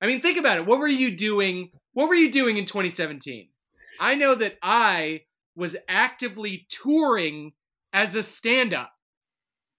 [0.00, 0.66] I mean, think about it.
[0.66, 1.70] What were you doing?
[1.92, 3.48] What were you doing in 2017?
[4.00, 5.22] I know that I
[5.56, 7.52] was actively touring
[7.92, 8.92] as a stand-up.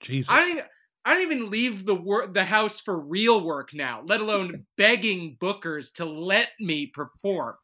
[0.02, 0.34] Jesus.
[0.34, 0.64] I don't even,
[1.06, 5.38] I don't even leave the work the house for real work now, let alone begging
[5.42, 7.56] bookers to let me perform.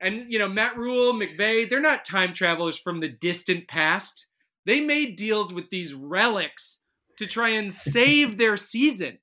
[0.00, 4.26] And you know, Matt Rhule, McVay, they're not time travelers from the distant past.
[4.66, 6.78] They made deals with these relics
[7.18, 9.18] to try and save their season.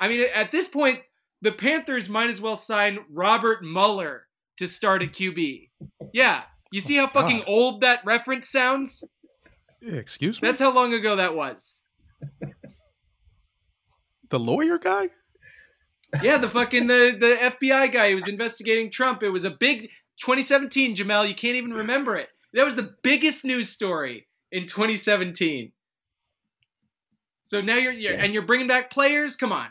[0.00, 1.00] I mean, at this point,
[1.42, 5.70] the Panthers might as well sign Robert Mueller to start at QB.
[6.12, 7.48] Yeah, you see how fucking God.
[7.48, 9.04] old that reference sounds?
[9.82, 10.48] Excuse me.
[10.48, 11.82] That's how long ago that was.
[14.30, 15.10] the lawyer guy?
[16.22, 19.22] Yeah, the fucking the, the FBI guy who was investigating Trump.
[19.22, 21.28] It was a big 2017, Jamel.
[21.28, 22.28] You can't even remember it.
[22.52, 25.72] That was the biggest news story in 2017.
[27.44, 29.36] So now you're, you're and you're bringing back players.
[29.36, 29.68] Come on.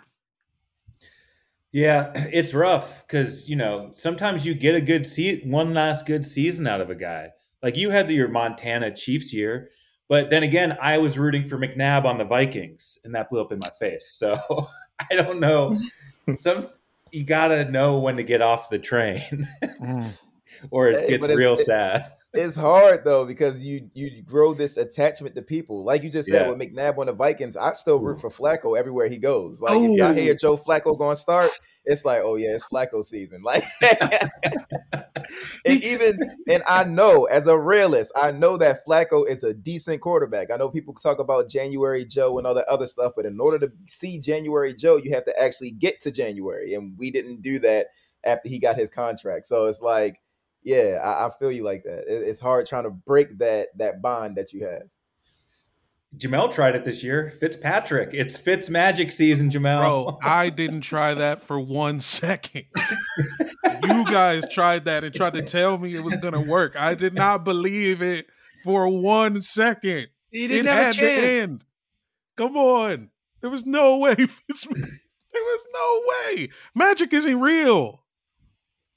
[1.72, 6.24] Yeah, it's rough because you know sometimes you get a good se- one last good
[6.24, 7.30] season out of a guy.
[7.64, 9.70] Like you had the, your Montana Chiefs year,
[10.08, 13.52] but then again, I was rooting for McNabb on the Vikings, and that blew up
[13.52, 14.14] in my face.
[14.16, 14.38] So
[15.12, 15.76] I don't know.
[16.40, 16.68] Some
[17.12, 20.18] you gotta know when to get off the train, Mm.
[20.72, 22.08] or it gets real it- sad.
[22.34, 25.84] it's hard though because you you grow this attachment to people.
[25.84, 26.50] Like you just said Yeah.
[26.54, 29.62] with McNabb on the Vikings, I still root for Flacco everywhere he goes.
[29.62, 30.14] Like if y'all Oh.
[30.14, 31.52] hear Joe Flacco going to start,
[31.86, 33.44] it's like, oh yeah, it's Flacco season.
[33.46, 33.64] Like
[35.66, 36.18] and even
[36.50, 40.52] and I know as a realist, I know that Flacco is a decent quarterback.
[40.52, 43.60] I know people talk about January Joe and all that other stuff, but in order
[43.60, 47.60] to see January Joe, you have to actually get to January, and we didn't do
[47.60, 47.88] that
[48.24, 49.48] after he got his contract.
[49.48, 50.20] So it's like
[50.64, 52.06] yeah, I, I feel you like that.
[52.08, 54.84] It, it's hard trying to break that that bond that you have.
[56.18, 57.32] Jamel tried it this year.
[57.40, 58.12] Fitzpatrick.
[58.14, 59.80] It's Fitz magic season, Jamel.
[59.80, 62.66] Bro, I didn't try that for one second.
[63.84, 66.80] you guys tried that and tried to tell me it was going to work.
[66.80, 68.28] I did not believe it
[68.64, 70.08] for one second.
[70.30, 71.44] He didn't it have a had to chance.
[71.50, 71.64] end.
[72.38, 73.10] Come on.
[73.42, 74.16] There was no way.
[74.16, 76.02] Fitz- there was no
[76.38, 76.50] way.
[76.76, 78.02] Magic isn't real.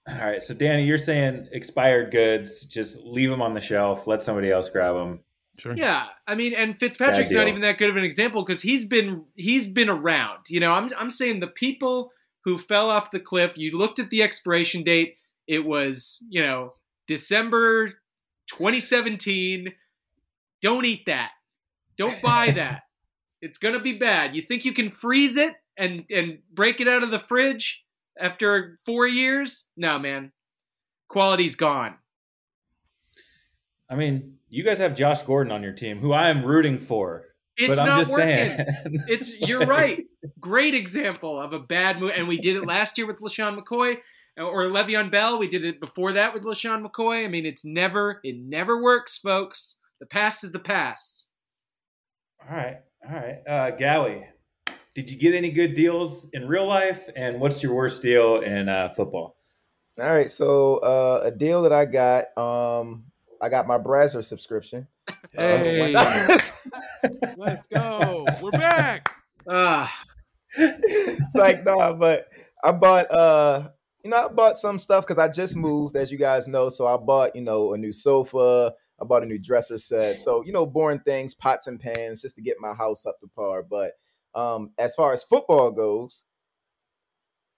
[0.08, 4.22] All right, so Danny, you're saying expired goods, just leave them on the shelf, let
[4.22, 5.18] somebody else grab them.
[5.58, 5.74] Sure.
[5.76, 9.24] Yeah, I mean, and Fitzpatrick's not even that good of an example because he's been
[9.34, 10.44] he's been around.
[10.48, 12.12] You know, I'm I'm saying the people
[12.44, 13.52] who fell off the cliff.
[13.56, 15.16] You looked at the expiration date;
[15.46, 16.72] it was you know
[17.06, 17.88] December
[18.48, 19.72] 2017.
[20.62, 21.30] Don't eat that.
[21.96, 22.82] Don't buy that.
[23.40, 24.34] it's gonna be bad.
[24.36, 27.84] You think you can freeze it and and break it out of the fridge
[28.18, 29.66] after four years?
[29.76, 30.32] No, man.
[31.08, 31.94] Quality's gone.
[33.88, 37.24] I mean, you guys have Josh Gordon on your team, who I am rooting for.
[37.56, 38.26] It's but I'm not just working.
[38.26, 39.04] saying.
[39.08, 40.04] It's you're right.
[40.40, 43.98] Great example of a bad move, and we did it last year with LeSean McCoy
[44.36, 45.38] or Le'Veon Bell.
[45.38, 47.24] We did it before that with LeSean McCoy.
[47.24, 49.76] I mean, it's never it never works, folks.
[50.00, 51.28] The past is the past.
[52.42, 52.76] All right,
[53.08, 53.38] all right.
[53.48, 54.26] Uh, Gowie,
[54.94, 57.08] did you get any good deals in real life?
[57.16, 59.36] And what's your worst deal in uh, football?
[59.98, 63.05] All right, so uh, a deal that I got, um,
[63.40, 64.88] I got my Brazzer subscription.
[65.32, 66.38] Hey, Uh,
[67.36, 68.24] let's go.
[68.40, 69.10] We're back.
[69.46, 69.92] Ah,
[70.56, 72.28] it's like nah, but
[72.64, 73.68] I bought uh
[74.02, 76.70] you know I bought some stuff because I just moved, as you guys know.
[76.70, 80.20] So I bought you know a new sofa, I bought a new dresser set.
[80.20, 83.26] So you know boring things, pots and pans, just to get my house up to
[83.26, 83.62] par.
[83.62, 83.92] But
[84.34, 86.24] um as far as football goes,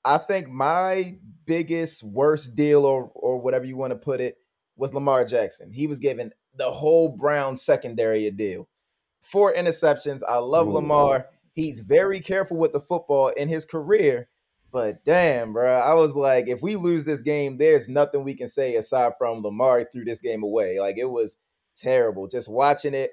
[0.05, 4.38] I think my biggest worst deal or or whatever you want to put it
[4.79, 5.71] was Lamar Jackson.
[5.71, 8.69] He was given the whole Brown secondary a deal.
[9.21, 10.23] Four interceptions.
[10.27, 10.73] I love Ooh.
[10.73, 11.27] Lamar.
[11.53, 14.29] He's very careful with the football in his career.
[14.71, 18.49] But damn, bro, I was like, if we lose this game, there's nothing we can
[18.49, 20.79] say aside from Lamar threw this game away.
[20.79, 21.37] Like it was
[21.75, 23.13] terrible just watching it.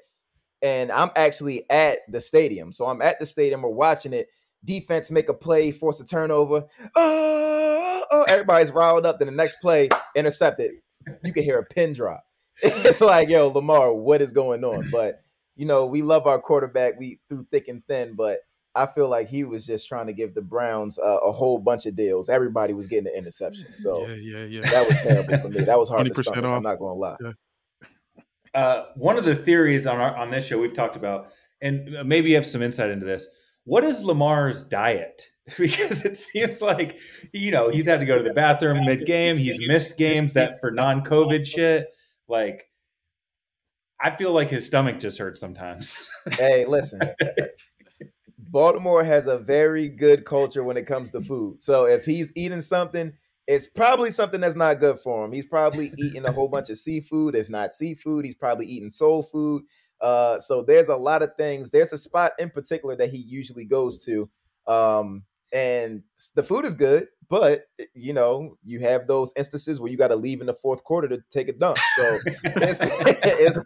[0.61, 2.71] And I'm actually at the stadium.
[2.71, 4.27] So I'm at the stadium, we're watching it.
[4.63, 6.65] Defense make a play, force a turnover.
[6.95, 9.19] Oh, oh, everybody's riled up.
[9.19, 10.71] Then the next play, intercepted.
[11.23, 12.23] You can hear a pin drop.
[12.63, 14.89] It's like, yo, Lamar, what is going on?
[14.91, 15.21] But
[15.55, 16.99] you know, we love our quarterback.
[16.99, 18.39] We through thick and thin, but
[18.75, 21.85] I feel like he was just trying to give the Browns uh, a whole bunch
[21.85, 22.27] of deals.
[22.29, 24.61] Everybody was getting the interception, so Yeah, yeah, yeah.
[24.69, 25.61] that was terrible for me.
[25.63, 26.43] That was hard to 20% stomach.
[26.45, 26.57] off.
[26.57, 27.33] I'm not going to lie.
[28.53, 31.29] Uh, one of the theories on our on this show we've talked about,
[31.61, 33.27] and maybe you have some insight into this.
[33.65, 35.29] what is Lamar's diet?
[35.59, 36.97] Because it seems like
[37.31, 39.37] you know he's had to go to the bathroom mid game.
[39.37, 41.87] He's missed games that for non COVID shit.
[42.27, 42.67] Like,
[44.01, 46.09] I feel like his stomach just hurts sometimes.
[46.31, 46.99] hey, listen.
[48.39, 51.61] Baltimore has a very good culture when it comes to food.
[51.61, 53.13] So if he's eating something,
[53.47, 55.31] it's probably something that's not good for him.
[55.31, 57.35] He's probably eating a whole bunch of seafood.
[57.35, 59.63] If not seafood, he's probably eating soul food.
[60.01, 61.69] Uh, so there's a lot of things.
[61.69, 64.29] There's a spot in particular that he usually goes to.
[64.67, 66.03] Um, and
[66.35, 70.09] the food is good, but eh, you know, you have those instances where you got
[70.09, 71.77] to leave in the fourth quarter to take a dump.
[71.97, 73.59] So it's, it's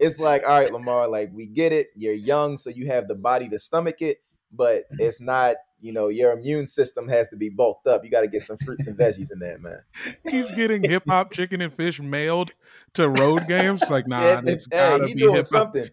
[0.00, 1.88] it's like, all right, Lamar, like we get it.
[1.94, 4.18] You're young, so you have the body to stomach it,
[4.52, 4.96] but mm-hmm.
[5.00, 5.56] it's not.
[5.78, 8.02] You know, your immune system has to be bulked up.
[8.02, 9.80] You got to get some fruits and veggies in there, man.
[10.28, 12.54] He's getting hip hop chicken and fish mailed
[12.94, 13.82] to road games.
[13.90, 15.90] Like, nah, it, it's hey, gotta he be doing something.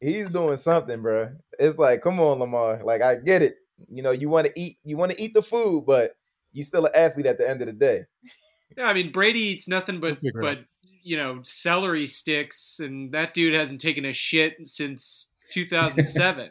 [0.00, 1.32] He's doing something, bro.
[1.58, 2.80] It's like, come on, Lamar.
[2.82, 3.56] Like, I get it.
[3.88, 6.16] You know, you want to eat, you want to eat the food, but
[6.52, 8.02] you still an athlete at the end of the day.
[8.76, 10.58] Yeah, I mean Brady eats nothing but but
[11.02, 16.50] you know celery sticks, and that dude hasn't taken a shit since 2007.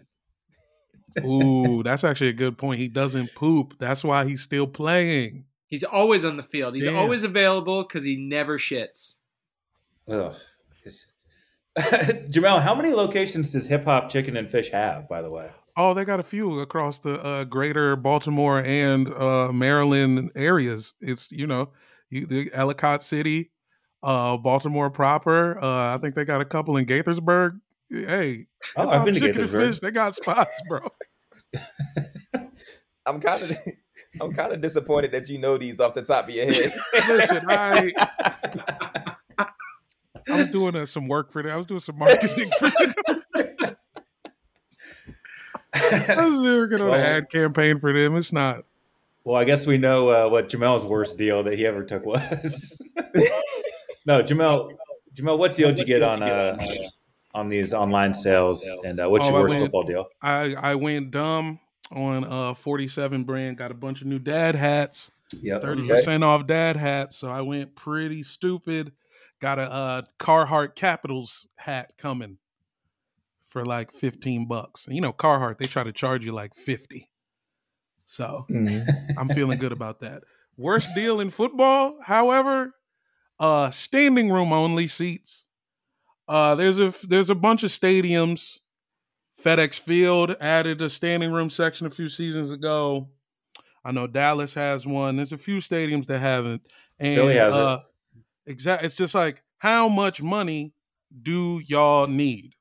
[1.23, 2.79] Ooh, that's actually a good point.
[2.79, 3.75] He doesn't poop.
[3.77, 5.45] That's why he's still playing.
[5.67, 6.73] He's always on the field.
[6.73, 6.97] He's Damn.
[6.97, 9.13] always available because he never shits.
[10.09, 10.33] Ugh.
[11.77, 15.07] Jamel, how many locations does Hip Hop Chicken and Fish have?
[15.07, 19.51] By the way, Oh, they got a few across the uh, greater Baltimore and uh,
[19.53, 20.95] Maryland areas.
[20.99, 21.69] It's you know,
[22.09, 23.51] you, the Ellicott City,
[24.01, 25.57] uh, Baltimore proper.
[25.63, 27.59] Uh, I think they got a couple in Gaithersburg.
[27.89, 29.69] Hey, Oh, I've been to Chicken and Gaithersburg.
[29.69, 30.79] Fish, they got spots, bro.
[33.05, 33.57] I'm kind of,
[34.21, 36.73] I'm kind of disappointed that you know these off the top of your head.
[37.07, 37.91] Listen, I
[39.37, 41.53] I was doing uh, some work for them.
[41.53, 43.76] I was doing some marketing for them.
[45.75, 48.15] Working on an Well- ad campaign for them.
[48.15, 48.63] It's not.
[49.23, 52.81] well, I guess we know uh, what Jamel's worst deal that he ever took was.
[54.05, 54.71] no, Jamel,
[55.13, 56.57] Jamel, what deal did you get on uh,
[57.33, 60.05] on these online sales, and uh, what's Oh, your worst went- football deal?
[60.21, 61.59] I I went dumb
[61.91, 63.57] on uh 47 brand.
[63.57, 65.11] Got a bunch of new dad hats.
[65.41, 65.61] Yep.
[65.61, 67.17] Thirty percent off dad hats.
[67.17, 68.93] So I went pretty stupid.
[69.41, 72.37] Got a uh, Carhartt Capitals hat coming
[73.57, 74.85] for like fifteen bucks.
[74.85, 77.09] And you know Carhartt, they try to charge you like fifty.
[78.05, 78.45] So
[79.17, 80.23] I'm feeling good about that.
[80.57, 82.73] Worst deal in football, however,
[83.39, 85.45] uh standing room only seats.
[86.27, 88.59] Uh there's a there's a bunch of stadiums.
[89.43, 93.09] FedEx Field added a standing room section a few seasons ago.
[93.83, 95.15] I know Dallas has one.
[95.15, 96.65] There's a few stadiums that haven't.
[96.99, 97.59] And Philly has it.
[97.59, 97.79] uh
[98.45, 100.73] exact it's just like how much money
[101.23, 102.53] do y'all need?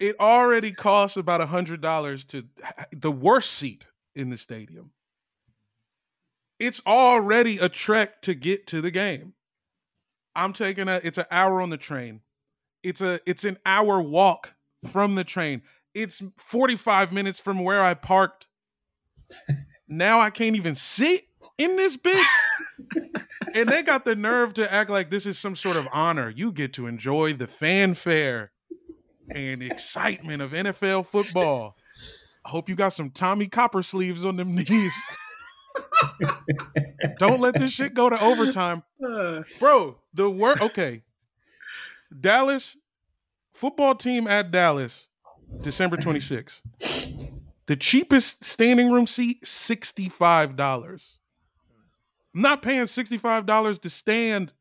[0.00, 2.46] It already costs about a hundred dollars to
[2.90, 4.92] the worst seat in the stadium.
[6.58, 9.34] It's already a trek to get to the game.
[10.34, 12.22] I'm taking a it's an hour on the train.
[12.82, 14.54] It's a it's an hour walk
[14.88, 15.62] from the train.
[15.94, 18.48] It's 45 minutes from where I parked.
[19.88, 21.24] now I can't even sit
[21.58, 22.24] in this bitch.
[23.54, 26.32] and they got the nerve to act like this is some sort of honor.
[26.34, 28.52] You get to enjoy the fanfare
[29.34, 31.76] and excitement of NFL football.
[32.44, 34.94] I hope you got some Tommie Copper sleeves on them knees.
[37.18, 38.82] Don't let this shit go to overtime.
[39.58, 41.02] Bro, the work okay.
[42.18, 42.76] Dallas
[43.52, 45.08] football team at Dallas,
[45.62, 46.62] December 26th.
[47.66, 51.16] The cheapest standing room seat, $65.
[52.34, 54.52] I'm not paying $65 to stand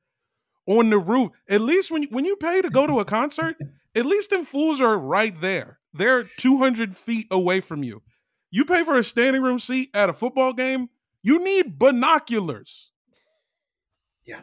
[0.67, 1.31] on the roof.
[1.49, 3.55] At least when you, when you pay to go to a concert,
[3.95, 5.79] at least them fools are right there.
[5.93, 8.01] They're 200 feet away from you.
[8.51, 10.89] You pay for a standing room seat at a football game,
[11.21, 12.91] you need binoculars.
[14.25, 14.41] Yeah.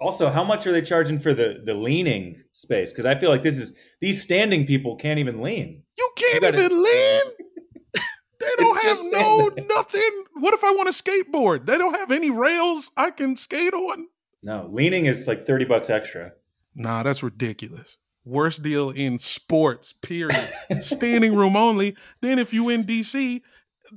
[0.00, 2.92] Also, how much are they charging for the the leaning space?
[2.92, 5.82] Because I feel like this is these standing people can't even lean.
[5.98, 7.22] You can't gotta- even lean.
[8.40, 10.24] They don't have no nothing.
[10.36, 11.66] What if I want to skateboard?
[11.66, 14.06] They don't have any rails I can skate on.
[14.42, 16.32] No, leaning is like thirty bucks extra.
[16.74, 17.98] Nah, that's ridiculous.
[18.30, 20.48] Worst deal in sports, period.
[20.80, 21.96] Standing room only.
[22.22, 23.42] Then if you in DC,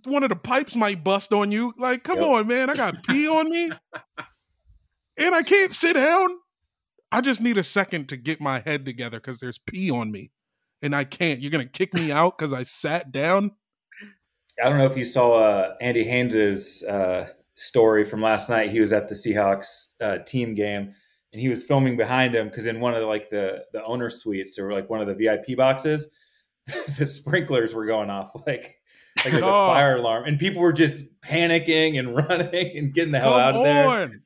[0.06, 1.74] one of the pipes might bust on you.
[1.78, 2.28] Like, come Yep.
[2.28, 2.70] on, man.
[2.70, 3.72] I got pee on me.
[5.18, 6.30] And I can't sit down.
[7.12, 10.32] I just need a second to get my head together because there's pee on me.
[10.82, 11.40] And I can't.
[11.40, 13.52] You're gonna kick me out because I sat down.
[14.64, 18.72] I don't know if you saw uh, Andy Haynes's uh, story from last night.
[18.72, 20.94] He was at the Seahawks uh, team game,
[21.34, 24.10] and he was filming behind him because in one of the, like the the owner
[24.10, 26.08] suites or like one of the VIP boxes,
[26.98, 28.80] the sprinklers were going off like
[29.18, 29.68] like there's a Oh.
[29.68, 33.56] fire alarm, and people were just panicking and running and getting the hell Come out
[33.56, 34.22] of there.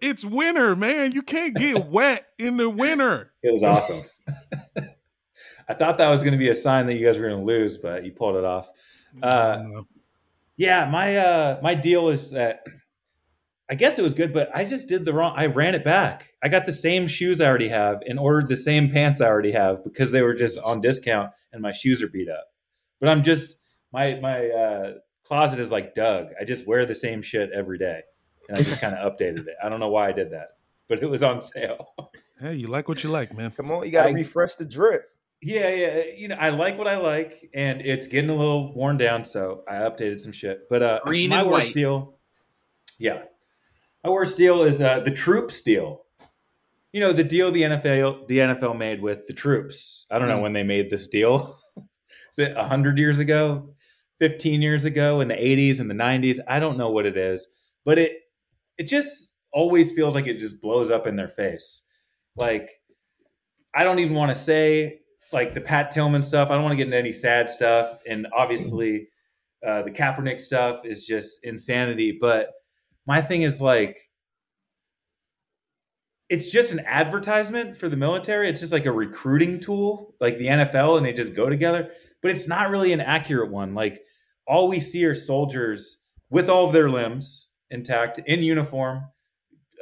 [0.00, 1.12] it's winter, man.
[1.12, 3.32] You can't get wet in the winter.
[3.42, 4.02] It was awesome.
[5.68, 7.44] I thought that was going to be a sign that you guys were going to
[7.46, 8.68] lose, but you pulled it off.
[9.22, 9.64] Uh,
[10.56, 12.64] Yeah, my uh my deal is that
[13.72, 15.32] I guess it was good, but I just did the wrong.
[15.34, 16.34] I ran it back.
[16.42, 19.52] I got the same shoes I already have and ordered the same pants I already
[19.52, 22.44] have because they were just on discount and my shoes are beat up.
[23.00, 23.56] But I'm just
[23.90, 24.92] my my uh,
[25.24, 26.32] closet is like Doug.
[26.38, 28.02] I just wear the same shit every day,
[28.46, 29.54] and I just kind of updated it.
[29.64, 30.48] I don't know why I did that,
[30.86, 31.94] but it was on sale.
[32.38, 33.52] Hey, you like what you like, man.
[33.52, 35.08] Come on, you got to refresh the drip.
[35.40, 36.02] Yeah, yeah.
[36.14, 39.64] You know, I like what I like, and it's getting a little worn down, so
[39.66, 40.68] I updated some shit.
[40.68, 41.74] But uh, Green my and worst white.
[41.74, 42.18] deal,
[42.98, 43.22] yeah,
[44.04, 46.02] my worst deal is uh, the troops deal.
[46.92, 50.06] You know, the deal the NFL the NFL made with the troops.
[50.10, 50.42] I don't know Mm.
[50.42, 51.58] when they made this deal.
[52.32, 53.74] is it hundred years ago,
[54.18, 56.38] fifteen years ago, in the eighties and the nineties?
[56.48, 57.46] I don't know what it is,
[57.84, 58.12] but it
[58.78, 61.82] it just always feels like it just blows up in their face.
[62.36, 62.68] Like
[63.74, 65.00] I don't even want to say
[65.32, 66.50] like the Pat Tillman stuff.
[66.50, 69.08] I don't want to get into any sad stuff, and obviously
[69.66, 72.18] uh, the Kaepernick stuff is just insanity.
[72.20, 72.50] But
[73.06, 73.98] my thing is like,
[76.28, 78.48] it's just an advertisement for the military.
[78.48, 81.90] It's just like a recruiting tool, like the NFL, and they just go together.
[82.22, 83.74] But it's not really an accurate one.
[83.74, 84.00] Like
[84.46, 85.98] all we see are soldiers
[86.30, 89.04] with all of their limbs intact in uniform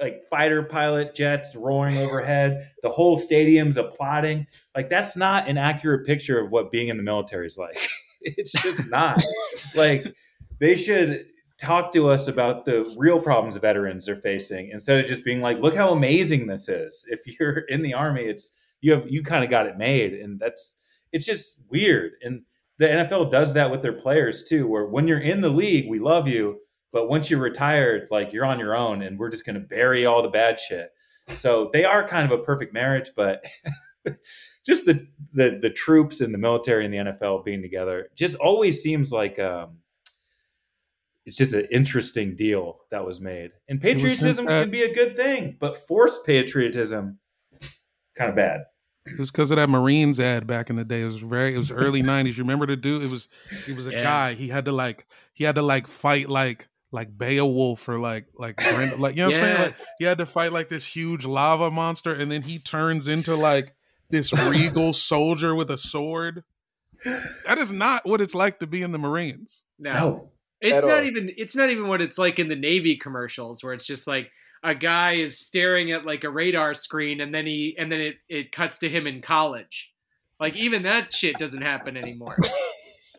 [0.00, 6.06] like fighter pilot jets roaring overhead the whole stadium's applauding like that's not an accurate
[6.06, 7.76] picture of what being in the military is like
[8.22, 9.20] it's just not
[9.74, 10.06] like
[10.60, 11.26] they should
[11.61, 15.58] talk to us about the real problems veterans are facing instead of just being like
[15.58, 17.06] look how amazing this is.
[17.08, 20.14] If you're in the army it's you have you kind of got it made.
[20.14, 20.76] And that's
[21.12, 22.12] it's just weird.
[22.22, 22.42] And
[22.78, 25.98] the NFL does that with their players too where when you're in the league we
[25.98, 26.61] love you
[26.92, 30.06] but once you're retired like you're on your own and we're just going to bury
[30.06, 30.90] all the bad shit.
[31.34, 33.44] So they are kind of a perfect marriage but
[34.66, 38.82] just the, the the troops and the military and the NFL being together just always
[38.82, 39.76] seems like um
[41.26, 45.16] it's just an interesting deal that was made and patriotism that- can be a good
[45.16, 47.18] thing but forced patriotism
[48.16, 48.62] kind of bad
[49.06, 51.00] It was because of that Marines ad back in the day.
[51.02, 51.54] It was very.
[51.54, 52.36] It was early '90s.
[52.36, 53.02] You remember the dude?
[53.02, 53.28] It was.
[53.64, 54.02] He was a Yeah.
[54.02, 54.34] guy.
[54.34, 55.06] He had to like.
[55.32, 59.28] He had to like fight like like Beowulf or like like Brenda, like you know
[59.28, 59.58] what I'm saying.
[59.58, 59.84] Like, Yes.
[59.98, 63.74] he had to fight like this huge lava monster, and then he turns into like
[64.10, 66.44] this regal soldier with a sword.
[67.46, 69.62] That is not what it's like to be in the Marines.
[69.78, 69.90] No.
[69.90, 70.30] no
[70.61, 71.04] It's not all.
[71.04, 74.30] even it's not even what it's like in the Navy commercials where it's just like
[74.62, 78.16] a guy is staring at like a radar screen and then he and then it,
[78.28, 79.92] it cuts to him in college.
[80.38, 82.36] Like even that shit doesn't happen anymore.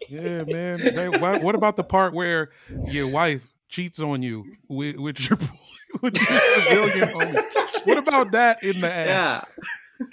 [0.10, 0.80] Yeah, man.
[0.80, 2.50] Hey, what, what about the part where
[2.88, 5.38] your wife cheats on you with, with your
[6.02, 7.86] with your civilian homie?
[7.86, 9.46] What about that in the ass?
[10.00, 10.08] yeah.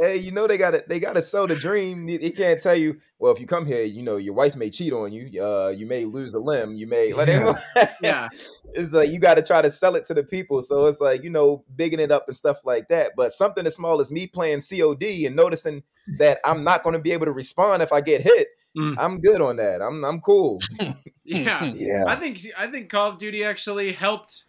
[0.00, 2.06] Hey, you know they gotta they gotta sell the dream.
[2.08, 4.92] He can't tell you, well, if you come here, you know, your wife may cheat
[4.92, 7.54] on you, uh, you may lose a limb, you may let him
[8.02, 8.28] Yeah.
[8.74, 10.62] it's like you gotta try to sell it to the people.
[10.62, 13.12] So it's like, you know, bigging it up and stuff like that.
[13.16, 15.82] But something as small as me playing COD and noticing
[16.18, 18.94] that I'm not gonna be able to respond if I get hit, Mm.
[18.98, 19.80] I'm good on that.
[19.80, 20.60] I'm I'm cool.
[21.28, 21.64] Yeah.
[21.74, 24.44] yeah I think I think Call of Duty actually helped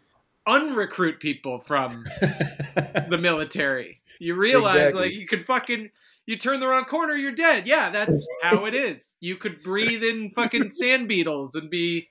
[0.46, 3.97] unrecruit people from the military.
[4.20, 5.02] You realize Exactly.
[5.02, 5.90] like you could fucking
[6.26, 7.68] you turn the wrong corner, you're dead.
[7.68, 9.14] Yeah, that's how it is.
[9.20, 12.10] You could breathe in fucking sand beetles and be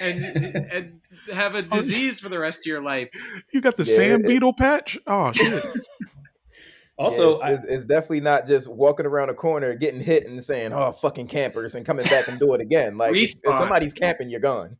[0.00, 1.00] and and
[1.32, 3.10] have a oh, disease for the rest of your life.
[3.52, 4.98] You got the Yeah, sand it- beetle patch?
[5.06, 5.64] Oh shit.
[6.98, 10.42] also Yeah, it's, it's, it's definitely not just walking around a corner, getting hit, and
[10.42, 12.96] saying, "Oh, fucking campers," and coming back and do it again.
[12.98, 14.76] Like if, if somebody's camping, you're gone.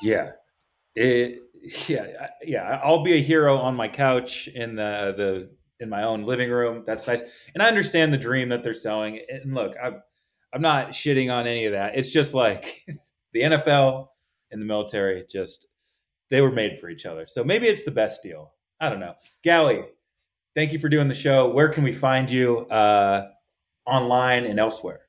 [0.00, 0.32] Yeah.
[0.94, 1.42] It
[1.88, 5.50] yeah, yeah, I'll be a hero on my couch in the the
[5.82, 6.84] in my own living room.
[6.86, 7.22] That's nice.
[7.54, 9.20] And I understand the dream that they're selling.
[9.28, 10.02] And look, I'm
[10.54, 11.98] I'm not shitting on any of that.
[11.98, 12.86] It's just like
[13.32, 14.08] the NFL
[14.50, 15.66] and the military just
[16.30, 17.26] they were made for each other.
[17.26, 18.54] So maybe it's the best deal.
[18.80, 19.14] I don't know.
[19.44, 19.84] Gowie,
[20.54, 21.50] thank you for doing the show.
[21.50, 23.28] Where can we find you uh
[23.86, 25.00] online and elsewhere?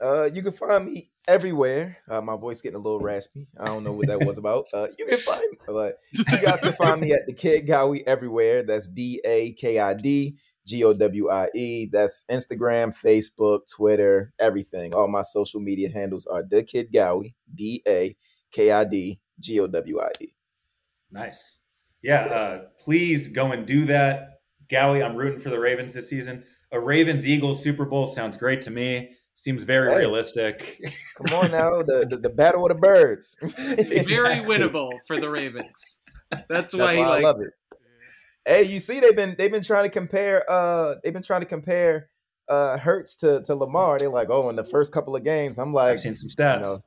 [0.00, 1.98] Uh, you can find me everywhere.
[2.08, 3.48] Uh, my voice getting a little raspy.
[3.58, 4.66] I don't know what that was about.
[4.72, 8.04] Uh, you can find me, but you got to find me at the Kid Gowie
[8.06, 8.62] everywhere.
[8.62, 10.36] That's D A K I D
[10.66, 11.86] G O W I E.
[11.90, 14.94] That's Instagram, Facebook, Twitter, everything.
[14.94, 17.34] All my social media handles are the Kid Gowie.
[17.52, 18.16] D A
[18.52, 20.34] K I D G O W I E.
[21.10, 21.58] Nice.
[22.02, 24.40] Yeah, uh, please go and do that.
[24.68, 26.44] Gowie, I'm rooting for the Ravens this season.
[26.70, 29.16] A Ravens Eagles Super Bowl sounds great to me.
[29.38, 29.98] Seems very Hey.
[30.00, 30.80] realistic.
[31.16, 33.36] Come on now, the, the the battle of the birds.
[33.42, 35.96] Very winnable for the Ravens.
[36.48, 37.52] That's why That's he why I likes love it.
[38.44, 40.44] Hey, you see, they've been they've been trying to compare.
[40.50, 42.08] Uh, they've been trying to compare
[42.48, 43.98] uh Hertz to to Lamar.
[44.00, 46.62] They're like, oh, in the first couple of games, I'm like, I've seen some stats.
[46.62, 46.78] know,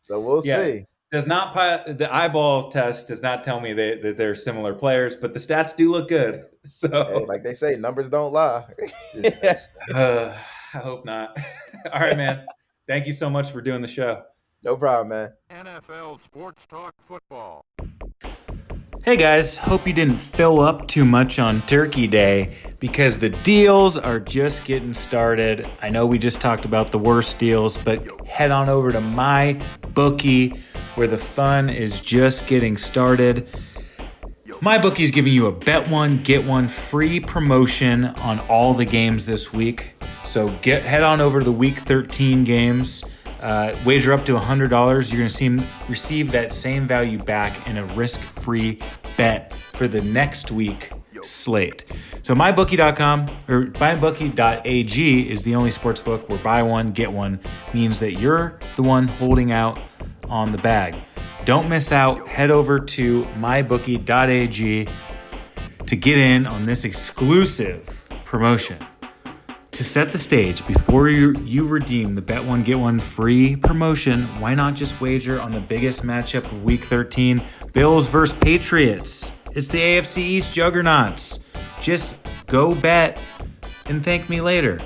[0.00, 0.64] so we'll Yeah.
[0.64, 0.86] see.
[1.12, 5.32] Does not the eyeball test does not tell me they, that they're similar players, but
[5.32, 6.42] the stats do look good.
[6.66, 8.64] So Hey, like they say, numbers don't lie.
[9.94, 10.34] uh,
[10.74, 11.38] I hope not.
[11.92, 12.44] All right, man.
[12.88, 14.22] Thank you so much for doing the show.
[14.62, 15.32] no problem, man.
[15.50, 17.64] NFL Sports Talk Football.
[19.04, 23.98] Hey guys, hope you didn't fill up too much on Turkey Day because the deals
[23.98, 25.68] are just getting started.
[25.82, 29.60] I know we just talked about the worst deals, but head on over to my
[29.92, 30.48] bookie
[30.94, 33.46] where the fun is just getting started.
[34.62, 38.86] My bookie is giving you a bet one get one free promotion on all the
[38.86, 39.94] games this week.
[40.34, 43.04] So get head on over to the week 13 games.
[43.40, 44.68] Uh, wager up to $100.
[44.68, 48.80] You're going to see, receive that same value back in a risk free
[49.16, 50.90] bet for the next week
[51.22, 51.84] slate.
[52.22, 57.38] So mybookie.com or mybookie.ag is the only sports book where buy one, get one
[57.72, 59.78] means that you're the one holding out
[60.24, 60.96] on the bag.
[61.44, 62.26] Don't miss out.
[62.26, 64.88] Head over to mybookie.ag
[65.86, 68.84] to get in on this exclusive promotion.
[69.74, 74.22] To set the stage, before you, you redeem the Bet One Get One free promotion,
[74.40, 79.32] why not just wager on the biggest matchup of Week 13 Bills versus Patriots?
[79.50, 81.40] It's the AFC East juggernauts.
[81.82, 83.20] Just go bet
[83.86, 84.80] and thank me later.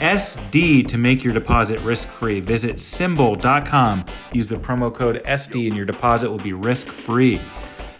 [0.00, 2.40] SD to make your deposit risk free.
[2.40, 4.04] Visit simbull.com.
[4.32, 7.40] Use the promo code SD and your deposit will be risk free.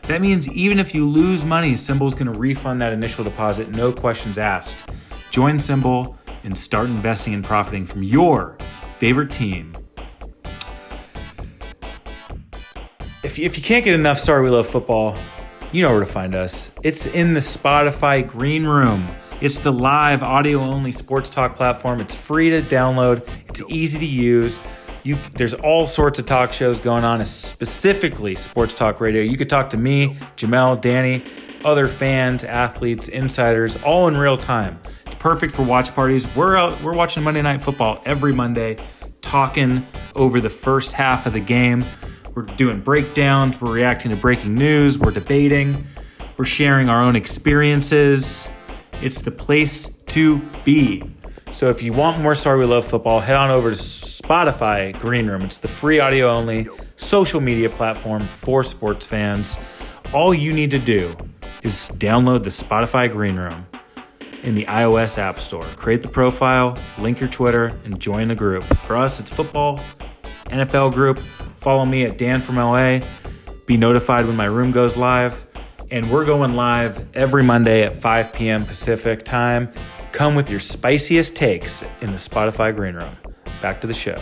[0.02, 3.92] That means even if you lose money, SimBull's going to refund that initial deposit, no
[3.92, 4.90] questions asked.
[5.30, 8.56] Join SimBull and start investing and profiting from your
[8.98, 9.76] favorite team.
[13.22, 15.16] If if you can't get enough Sorry We Love Football,
[15.72, 16.70] you know where to find us.
[16.82, 19.08] It's in the Spotify Green Room.
[19.40, 22.02] It's the live audio only sports talk platform.
[22.02, 23.26] It's free to download.
[23.48, 24.60] It's easy to use.
[25.02, 29.22] You, there's all sorts of talk shows going on, specifically sports talk radio.
[29.22, 31.24] You could talk to me, Jamel, Danny,
[31.64, 34.78] other fans, athletes, insiders, all in real time.
[35.06, 36.26] It's perfect for watch parties.
[36.36, 38.76] We're out, we're watching Monday Night Football every Monday,
[39.22, 41.86] talking over the first half of the game.
[42.34, 43.58] We're doing breakdowns.
[43.58, 44.98] We're reacting to breaking news.
[44.98, 45.86] We're debating.
[46.36, 48.50] We're sharing our own experiences.
[49.02, 51.02] It's the place to be.
[51.52, 55.26] So if you want more Sorry We Love Football, head on over to Spotify Green
[55.26, 55.42] Room.
[55.42, 59.58] It's the free audio only social media platform for sports fans.
[60.12, 61.16] All you need to do
[61.62, 63.66] is download the Spotify Green Room
[64.42, 65.64] in the iOS App Store.
[65.76, 68.64] Create the profile, link your Twitter, and join the group.
[68.64, 69.80] For us, it's football,
[70.46, 71.18] NFL group.
[71.56, 73.00] Follow me at Dan from LA.
[73.66, 75.46] Be notified when my room goes live.
[75.92, 78.64] And we're going live every Monday at 5 p.m.
[78.64, 79.72] Pacific time.
[80.12, 83.16] Come with your spiciest takes in the Spotify Green Room.
[83.60, 84.16] Back to the show.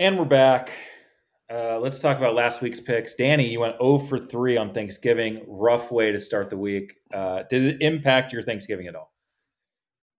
[0.00, 0.72] And we're back.
[1.48, 3.14] Uh, let's talk about last week's picks.
[3.14, 5.44] Danny, you went 0 for 3 on Thanksgiving.
[5.46, 6.94] Rough way to start the week.
[7.12, 9.12] Uh, did it impact your Thanksgiving at all?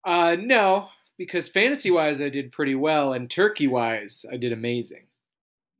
[0.04, 5.06] Uh, no, because fantasy wise, I did pretty well, and turkey wise, I did amazing.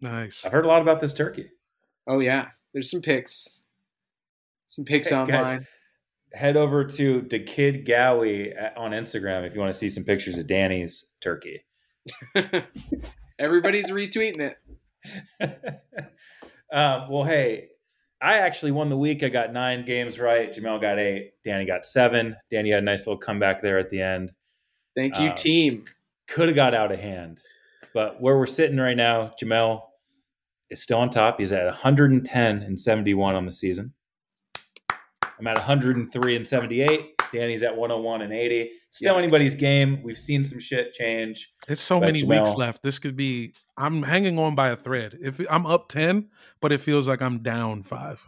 [0.01, 0.45] Nice.
[0.45, 1.51] I've heard a lot about this turkey.
[2.07, 3.61] Oh yeah, there's some pics,
[4.67, 5.31] some pics Hey, guys.
[5.31, 5.67] online.
[6.35, 10.37] Head over to the Kid Gowie on Instagram if you want to see some pictures
[10.37, 11.65] of Danny's turkey.
[13.39, 14.59] Everybody's retweeting it.
[16.73, 17.69] um, well, hey,
[18.21, 19.23] I actually won the week.
[19.23, 20.53] I got nine games right.
[20.53, 21.33] Jamel got eight.
[21.45, 22.37] Danny got seven.
[22.51, 24.33] Danny had a nice little comeback there at the end.
[24.97, 25.85] Thank you, Uh, team.
[26.27, 27.41] Could have got out of hand.
[27.93, 29.83] But where we're sitting right now, Jamel
[30.71, 31.39] is still on top.
[31.39, 33.93] He's at 110 and 71 on the season.
[35.39, 37.11] I'm at 103 and 78.
[37.33, 38.71] Danny's at 101 and 80.
[38.91, 39.19] Still Yeah.
[39.19, 40.01] anybody's game.
[40.05, 41.53] We've seen some shit change.
[41.67, 42.83] It's so many weeks Jamel- left.
[42.85, 43.55] This could be.
[43.77, 45.19] I'm hanging on by a thread.
[45.21, 48.25] If I'm up ten, but it feels like I'm down five.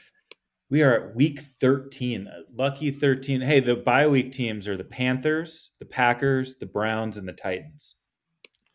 [0.70, 2.28] We are at week 13.
[2.28, 3.42] uh, Lucky 13.
[3.42, 7.96] Hey, the bye week teams are the Panthers, the Packers, the Browns, and the Titans.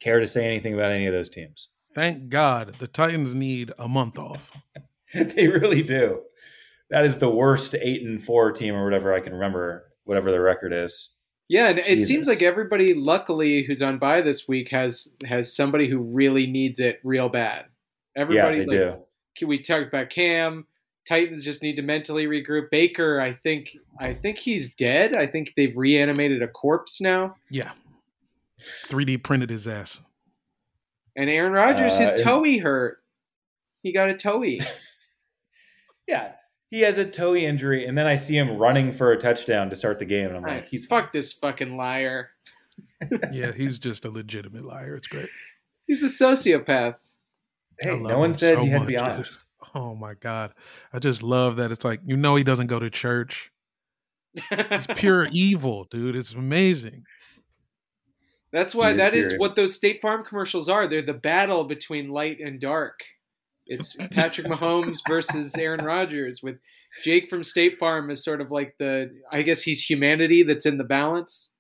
[0.00, 1.68] Care to say anything about any of those teams?
[1.94, 4.56] Thank God the Titans need a month off.
[5.14, 6.20] they really do.
[6.90, 10.40] That is the worst eight and four team or whatever I can remember, whatever the
[10.40, 11.14] record is.
[11.48, 15.88] Yeah, and it seems like everybody, luckily, who's on by this week has has somebody
[15.88, 17.66] who really needs it real bad.
[18.14, 19.00] Everybody, yeah, they like,
[19.38, 19.46] do.
[19.46, 20.66] we talked about Cam.
[21.06, 22.68] Titans just need to mentally regroup.
[22.70, 25.16] Baker, I think, I think he's dead.
[25.16, 27.36] I think they've reanimated a corpse now.
[27.50, 27.72] Yeah,
[28.58, 30.00] 3D printed his ass.
[31.16, 32.98] And Aaron Rodgers, Uh, his and- toey hurt.
[33.82, 34.60] He got a toey.
[36.06, 36.32] Yeah.
[36.70, 39.76] He has a toe injury, and then I see him running for a touchdown to
[39.76, 40.68] start the game, and I'm like, Right.
[40.70, 42.30] he's fuck this fucking liar.
[43.32, 44.94] Yeah, he's just a legitimate liar.
[44.94, 45.28] It's great.
[45.86, 46.96] He's a sociopath.
[47.80, 49.12] Hey, no one said so you had to be much, dude.
[49.12, 49.44] honest.
[49.74, 50.54] Oh my god,
[50.92, 51.70] I just love that.
[51.72, 53.52] It's like you know he doesn't go to church.
[54.50, 56.16] It's pure evil, dude.
[56.16, 57.04] It's amazing.
[58.52, 60.86] That's why He is that is what those State Farm commercials are.
[60.86, 63.00] They're the battle between light and dark.
[63.66, 66.56] It's Patrick Mahomes versus Aaron Rodgers with
[67.04, 70.78] Jake from State Farm is sort of like the I guess he's humanity that's in
[70.78, 71.50] the balance.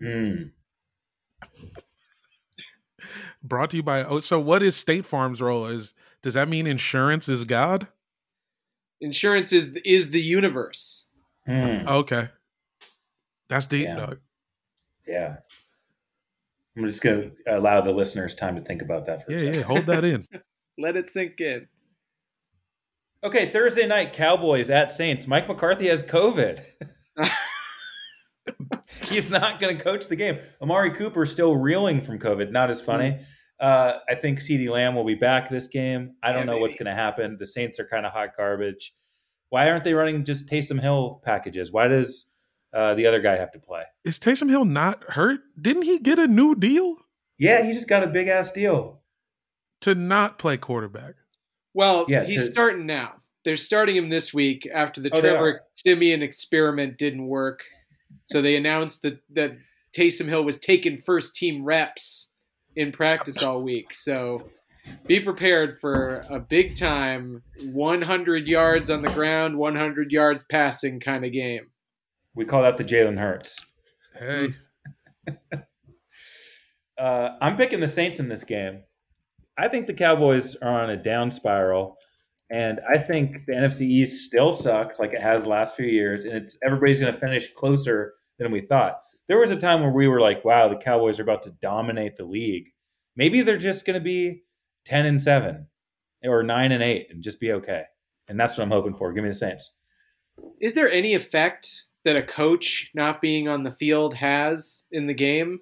[0.00, 0.44] Hmm.
[3.42, 4.02] Brought to you by.
[4.02, 5.66] Oh, so what is State Farm's role?
[5.66, 7.86] Is does that mean insurance is God?
[9.00, 11.04] Insurance is is the universe.
[11.46, 11.86] Hmm.
[11.86, 12.28] Okay,
[13.48, 13.96] that's deep, Yeah.
[13.96, 14.18] dog.
[15.06, 15.36] Yeah.
[16.76, 19.54] I'm just going to allow the listeners time to think about that for a second.
[19.54, 19.62] yeah.
[19.62, 20.24] Hold that in.
[20.78, 21.68] Let it sink in.
[23.24, 25.26] Okay, Thursday night, Cowboys at Saints.
[25.26, 26.62] Mike McCarthy has COVID.
[29.02, 30.38] He's not going to coach the game.
[30.60, 32.50] Amari Cooper still reeling from COVID.
[32.50, 33.18] Not as funny.
[33.58, 36.14] Uh, I think CeeDee Lamb will be back this game.
[36.22, 37.36] I don't Yeah, know what's going to happen.
[37.38, 38.94] The Saints are kind of hot garbage.
[39.48, 41.72] Why aren't they running just Taysom Hill packages?
[41.72, 42.32] Why does
[42.76, 43.82] uh, the other guy have to play?
[44.04, 45.40] Is Taysom Hill not hurt?
[45.60, 46.96] Didn't he get a new deal
[47.38, 49.00] Yeah, he just got a big ass deal.
[49.80, 51.14] to not play quarterback?
[51.74, 53.22] Well, Yeah, he's to- starting now.
[53.44, 55.60] They're starting him this week after the Oh, Trevor.
[55.74, 57.62] Siemian experiment didn't work.
[58.24, 59.52] So they announced that that
[59.96, 62.32] Taysom Hill was taking first team reps
[62.74, 63.94] in practice all week.
[63.94, 64.50] So
[65.06, 71.24] be prepared for a big time 100 yards on the ground, 100 yards passing kind
[71.24, 71.68] of game.
[72.36, 73.64] We call that the Jalen Hurts.
[74.14, 74.54] Hey,
[76.98, 78.82] Uh, I'm picking the Saints in this game.
[79.58, 81.96] I think the Cowboys are on a down spiral,
[82.50, 86.24] and I think the NFC East still sucks like it has the last few years,
[86.24, 89.00] and it's everybody's going to finish closer than we thought.
[89.28, 92.16] There was a time where we were like, "Wow, the Cowboys are about to dominate
[92.16, 92.68] the league."
[93.14, 94.44] Maybe they're just going to be
[94.84, 95.66] ten and seven,
[96.24, 97.82] or nine and eight, and just be okay.
[98.28, 99.12] And that's what I'm hoping for.
[99.12, 99.78] Give me the Saints.
[100.60, 105.14] Is there any effect that a coach not being on the field has in the
[105.14, 105.60] game?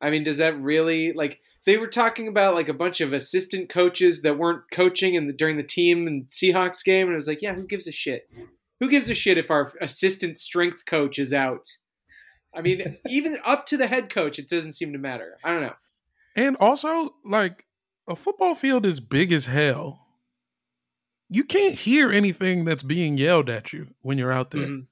[0.00, 3.68] I mean, does that really like they were talking about like a bunch of assistant
[3.68, 7.26] coaches that weren't coaching in the, during the team and Seahawks game, and it was
[7.26, 8.30] like, yeah, who gives a shit?
[8.78, 11.66] Who gives a shit if our assistant strength coach is out?
[12.54, 15.38] I mean, even up to the head coach, it doesn't seem to matter.
[15.42, 15.74] I don't know.
[16.36, 17.64] and also like
[18.06, 20.06] a football field is big as hell.
[21.28, 24.68] You can't hear anything that's being yelled at you when you're out there.
[24.68, 24.86] Mhm.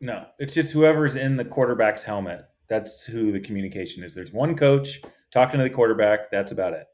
[0.00, 2.42] No, it's just whoever's in the quarterback's helmet.
[2.68, 4.14] That's who the communication is.
[4.14, 5.00] There's one coach
[5.32, 6.30] talking to the quarterback.
[6.30, 6.86] That's about it.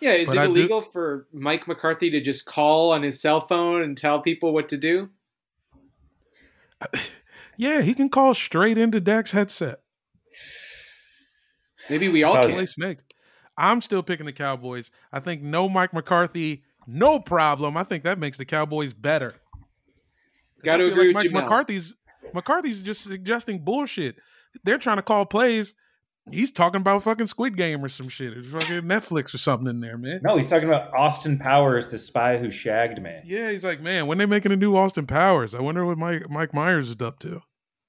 [0.00, 3.20] Yeah, is But it I do- illegal for Mike McCarthy to just call on his
[3.20, 5.10] cell phone and tell people what to do?
[7.58, 9.80] Yeah, he can call straight into Dak's headset.
[11.90, 12.50] Maybe we all can.
[12.50, 12.98] Play Snake.
[13.56, 14.90] I'm still picking the Cowboys.
[15.12, 17.76] I think no Mike McCarthy, no problem.
[17.76, 19.34] I think that makes the Cowboys better.
[20.64, 21.42] Gotta I feel agree with Mike Jamel.
[21.42, 21.94] McCarthy's
[22.34, 24.16] McCarthy's just suggesting bullshit.
[24.64, 25.74] They're trying to call plays.
[26.30, 28.32] He's talking about fucking Squid Game or some shit.
[28.36, 30.20] It's fucking Netflix or something in there, man.
[30.22, 33.18] No, he's talking about Austin Powers, the spy who shagged me.
[33.24, 35.52] Yeah, he's like, man, when they making a new Austin Powers?
[35.54, 37.40] I wonder what Mike Mike Myers is up to.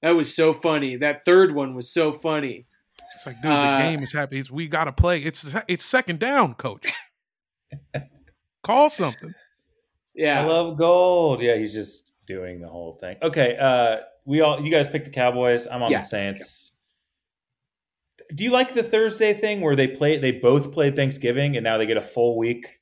[0.02, 0.96] That was so funny.
[0.96, 2.66] That third one was so funny.
[3.14, 4.38] It's like, dude, Uh, the game is happy.
[4.40, 5.20] It's, we got to play.
[5.20, 6.86] It's it's second down, coach.
[8.62, 9.32] Call something.
[10.14, 10.42] Yeah.
[10.42, 11.40] I love gold.
[11.42, 13.16] Yeah, he's just doing the whole thing.
[13.22, 15.66] Okay, uh, we all you guys picked the Cowboys.
[15.66, 16.00] I'm on Yeah.
[16.00, 16.72] the Saints.
[18.34, 20.16] Do you like the Thursday thing where they play?
[20.18, 22.80] They both played Thanksgiving, and now they get a full week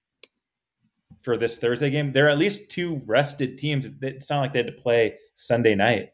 [1.23, 2.13] for this Thursday game.
[2.13, 3.89] There are at least two rested teams.
[4.03, 6.11] It's not like they had to play Sunday night.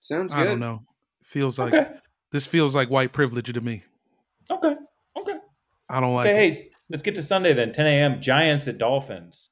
[0.00, 0.84] Sounds I don't know.
[1.22, 1.90] Feels like Okay,
[2.30, 3.82] this feels like white privilege to me.
[4.50, 4.76] okay,
[5.18, 5.38] okay.
[5.88, 6.54] I don't like Okay, it.
[6.54, 7.72] hey, let's get to Sunday then.
[7.72, 8.20] 10 a.m.
[8.20, 9.50] Giants at Dolphins.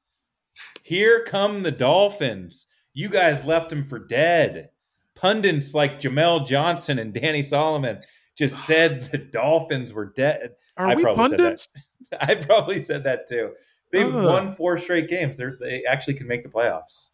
[0.83, 2.67] Here come the Dolphins.
[2.97, 4.71] You guys left them for dead.
[5.13, 8.01] Pundits like Jamel Johnson and Danny Solomon
[8.35, 10.55] just said the Dolphins were dead.
[10.77, 11.37] Are I we probably said that.
[11.37, 11.67] pundits?
[12.21, 13.51] I probably said that too.
[13.91, 14.25] They've Ugh.
[14.25, 15.37] won four straight games.
[15.37, 17.09] They're, they actually can make the playoffs.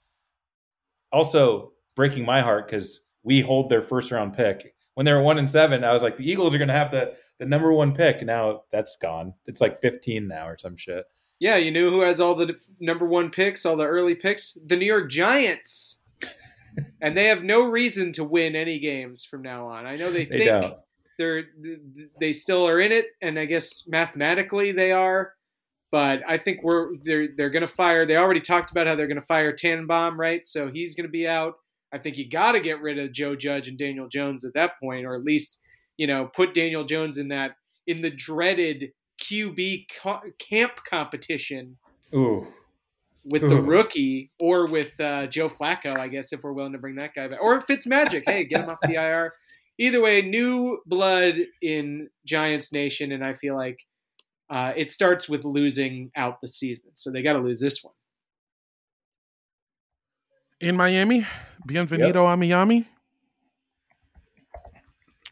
[1.11, 4.73] Also, breaking my heart because we hold their first round pick.
[4.93, 6.91] When they were one and seven, I was like, the Eagles are going to have
[6.91, 8.21] the, the number one pick.
[8.21, 9.33] Now that's gone.
[9.47, 11.03] It's like 15 now or some shit.
[11.43, 14.57] Yeah, you know who has all the number one picks, all the early picks?
[14.65, 15.99] The New York Giants.
[17.01, 19.85] and they have no reason to win any games from now on.
[19.85, 20.77] I know they, They think don't.
[21.19, 21.43] they're
[22.17, 25.33] they still are in it, and I guess mathematically they are.
[25.91, 28.05] But I think we're they're they're gonna fire.
[28.05, 30.47] They already talked about how they're gonna fire Tannenbaum, right?
[30.47, 31.55] So he's gonna be out.
[31.91, 34.79] I think you got to get rid of Joe Judge and Daniel Jones at that
[34.81, 35.59] point, or at least
[35.97, 38.93] you know put Daniel Jones in that in the dreaded
[39.23, 41.77] QB co- camp competition
[42.13, 42.45] Ooh.
[43.23, 46.95] with the rookie or with uh, Joe Flacco, I guess, if we're willing to bring
[46.95, 47.41] that guy back.
[47.41, 48.23] Or Fitz Magic.
[48.27, 49.33] Hey, get him off the IR.
[49.79, 53.79] Either way, new blood in Giants Nation, and I feel like
[54.49, 56.91] uh, it starts with losing out the season.
[56.93, 57.93] So they got to lose this one.
[60.59, 61.25] In Miami,
[61.67, 62.87] bienvenido a Miami.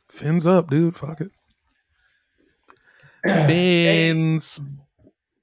[0.10, 0.98] Fins up, dude.
[0.98, 1.32] Fuck it.
[3.28, 4.62] Fins.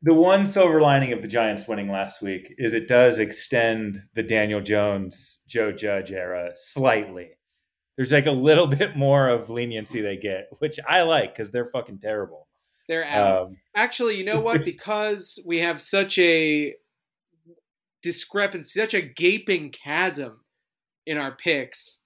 [0.02, 4.22] The one silver lining of the Giants winning last week is it does extend the
[4.22, 7.30] Daniel Jones, Joe Judge era slightly.
[7.96, 11.66] There's like a little bit more of leniency they get, which I like because they're
[11.66, 12.46] fucking terrible.
[12.88, 13.42] They're out.
[13.48, 14.64] Um, Actually, you know what?
[14.64, 16.74] Because we have such a
[18.02, 20.44] discrepancy, such a gaping chasm
[21.06, 22.00] in our picks.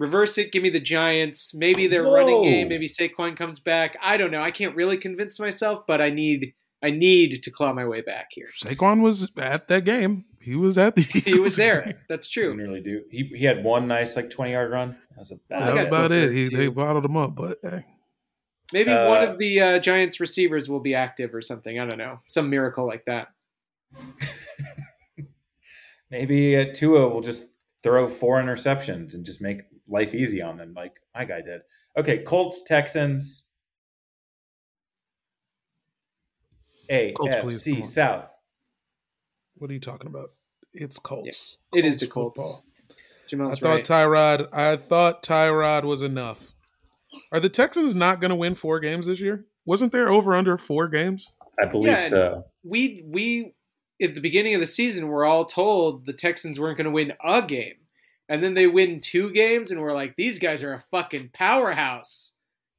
[0.00, 0.50] Reverse it.
[0.50, 1.52] Give me the Giants.
[1.52, 2.44] Maybe their running Whoa.
[2.44, 2.68] game.
[2.68, 3.98] Maybe Saquon comes back.
[4.02, 4.42] I don't know.
[4.42, 6.54] I can't really convince myself, but I need.
[6.82, 8.46] I need to claw my way back here.
[8.46, 10.24] Saquon was at that game.
[10.40, 11.02] He was at the.
[11.02, 12.00] He was there.
[12.08, 12.56] That's you true.
[12.56, 13.02] nearly do.
[13.10, 14.96] He, he had one nice like 20 yard run.
[15.10, 15.62] That was a bad.
[15.64, 16.32] That was about it.
[16.32, 17.84] He, they bottled him up, but hey.
[18.72, 21.78] Maybe Uh, one of the uh, Giants receivers will be active or something.
[21.78, 22.20] I don't know.
[22.26, 23.28] Some miracle like that.
[26.10, 27.44] Maybe uh, Tua will just
[27.82, 29.60] throw four interceptions and just make
[29.90, 31.60] life easy on them, like my guy did.
[31.96, 33.44] Okay, Colts Texans.
[36.90, 37.86] Colts, please, come AFC.
[37.86, 38.32] South.
[39.56, 40.30] What are you talking about?
[40.72, 41.58] It's Colts.
[41.74, 42.32] It is the football.
[42.32, 42.62] Colts.
[42.88, 42.94] I
[43.28, 43.84] Jamal's thought right.
[43.84, 44.48] Tyrod.
[44.52, 46.52] I thought Tyrod was enough.
[47.32, 49.46] Are the Texans not going to win four games this year?
[49.66, 51.32] Wasn't there over under four games?
[51.62, 52.44] I believe Yeah, so.
[52.64, 53.54] we we
[54.02, 57.12] at the beginning of the season we're all told the Texans weren't going to win
[57.22, 57.74] a game,
[58.30, 62.34] and then they win two games, and we're like, these guys are a fucking powerhouse.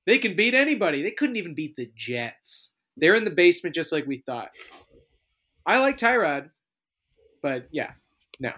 [0.07, 1.03] They can beat anybody.
[1.03, 2.71] They couldn't even beat the Jets.
[2.95, 4.51] They're in the basement just like we thought.
[5.65, 6.51] I like Tyrod,
[7.43, 7.91] but yeah,
[8.39, 8.53] no.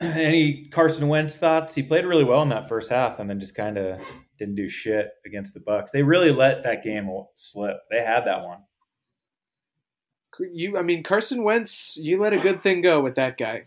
[0.02, 1.74] Any Carson Wentz thoughts?
[1.74, 4.02] He played really well in that first half, and then just kind of
[4.38, 5.92] didn't do shit against the Bucs.
[5.92, 7.76] They really let that game slip.
[7.90, 8.58] They had that one.
[10.52, 13.64] You, I mean, Carson Wentz, you let a good thing go with that guy.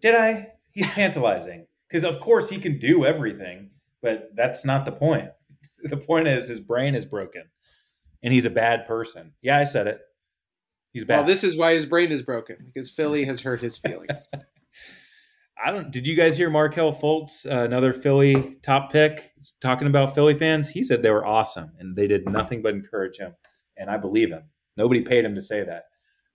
[0.00, 0.48] Did I?
[0.72, 3.70] He's tantalizing because, of course, he can do everything,
[4.02, 5.30] but that's not the point.
[5.82, 7.44] The point is his brain is broken,
[8.22, 9.32] and he's a bad person.
[9.40, 9.98] Yeah, I said it.
[10.92, 11.20] He's bad.
[11.20, 14.28] Well, this is why his brain is broken because Philly has hurt his feelings.
[15.64, 15.90] I don't.
[15.90, 20.68] Did you guys hear Markelle Fultz, uh, another Philly top pick, talking about Philly fans?
[20.70, 23.34] He said they were awesome and they did nothing but encourage him,
[23.76, 24.44] and I believe him.
[24.76, 25.84] Nobody paid him to say that.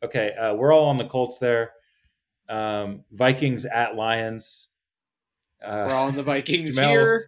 [0.03, 1.72] Okay, uh, we're all on the Colts there.
[2.49, 4.69] Um, Vikings at Lions.
[5.63, 7.21] Uh, We're all in the Vikings Jamel- here.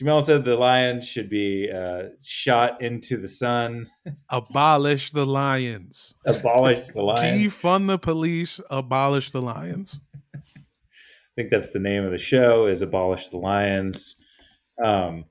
[0.00, 3.86] Jamel said the Lions should be uh, shot into the sun,
[4.30, 6.14] Abolish the Lions.
[6.24, 7.52] abolish the Lions.
[7.52, 8.60] Defund the police.
[8.70, 9.98] Abolish the Lions.
[10.34, 10.40] I
[11.36, 14.16] think that's the name of the show is abolish the lions.
[14.82, 15.26] Um,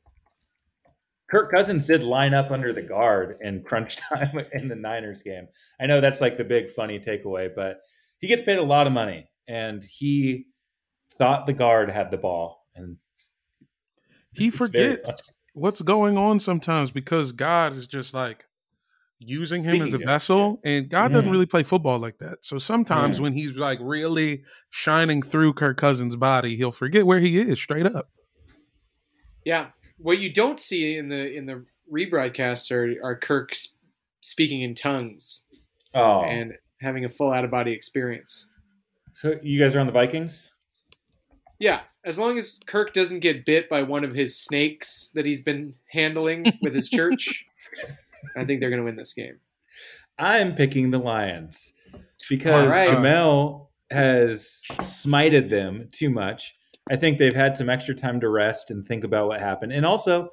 [1.30, 5.48] Kirk Cousins did line up under the guard in crunch time in the Niners game.
[5.80, 7.82] I know that's like the big funny takeaway, but
[8.20, 10.46] he gets paid a lot of money, and he
[11.18, 12.98] thought the guard had the ball, and
[14.34, 15.10] He forgets
[15.54, 18.46] what's going on sometimes because God is just like,
[19.22, 21.32] using him as a Speaking of, vessel, and God doesn't Mhm.
[21.34, 22.46] really play football like that.
[22.46, 23.24] So sometimes Mm.
[23.24, 27.86] when he's like really shining through Kirk Cousins' body, he'll forget where he is straight
[27.86, 28.10] up.
[29.44, 29.72] Yeah.
[29.98, 33.52] What you don't see in the in the rebroadcasts are, are Kirk
[34.22, 35.46] speaking in tongues
[35.94, 38.48] Oh, and having a full out of body experience.
[39.14, 40.52] so you guys are on the Vikings?
[41.60, 45.42] Yeah, as long as Kirk doesn't get bit by one of his snakes that he's
[45.42, 47.46] been handling with his church,
[48.38, 49.40] I think they're going to win this game.
[50.18, 51.74] I'm picking the Lions
[52.30, 52.90] because right.
[52.90, 56.56] Jamel has smited them too much.
[56.92, 59.74] I think they've had some extra time to rest and think about what happened.
[59.74, 60.30] And also,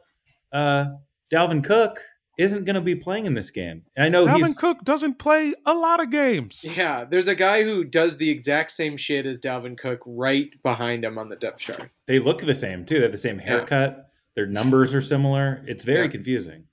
[0.52, 0.86] uh,
[1.32, 2.02] Dalvin Cook
[2.36, 3.82] isn't going to be playing in this game.
[3.96, 6.64] And I know Dalvin he's Cook doesn't play a lot of games.
[6.76, 11.04] Yeah, there's a guy who does the exact same shit as Dalvin Cook right behind
[11.04, 11.90] him on the depth chart.
[12.06, 12.96] they look the same too.
[12.96, 14.10] They have the same haircut.
[14.34, 15.64] Their numbers are similar.
[15.66, 16.10] It's very Yeah.
[16.10, 16.64] confusing.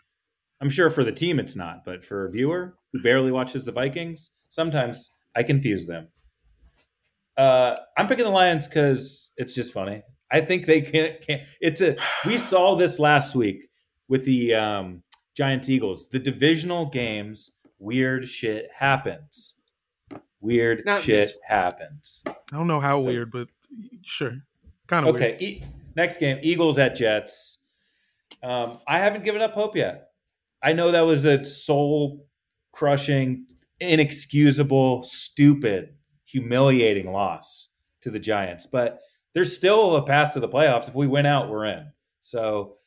[0.60, 3.72] I'm sure for the team it's not, but for a viewer who barely watches the
[3.72, 6.08] Vikings, sometimes I confuse them.
[7.38, 10.04] Uh, I'm picking the Lions because it's just funny.
[10.32, 11.22] I think they can't.
[11.22, 11.44] Can't.
[11.62, 11.96] It's a.
[12.26, 13.70] We saw this last week
[14.08, 15.03] with the um,
[15.36, 16.10] Giants Eagles.
[16.10, 19.56] The divisional games, weird shit happens.
[20.40, 22.24] Weird Not shit this- happens.
[22.28, 23.48] I don't know how So- weird, but
[24.04, 24.42] sure,
[24.88, 25.64] kind of Okay, e-
[25.96, 27.60] next game, Eagles at Jets.
[28.42, 30.10] Um, I haven't given up hope yet.
[30.62, 32.28] I know that was a soul
[32.72, 33.48] crushing,
[33.80, 37.70] inexcusable, stupid, humiliating loss
[38.02, 39.00] to the Giants, but
[39.34, 40.88] there's still a path to the playoffs.
[40.90, 41.92] If we win out, we're in.
[42.20, 42.78] So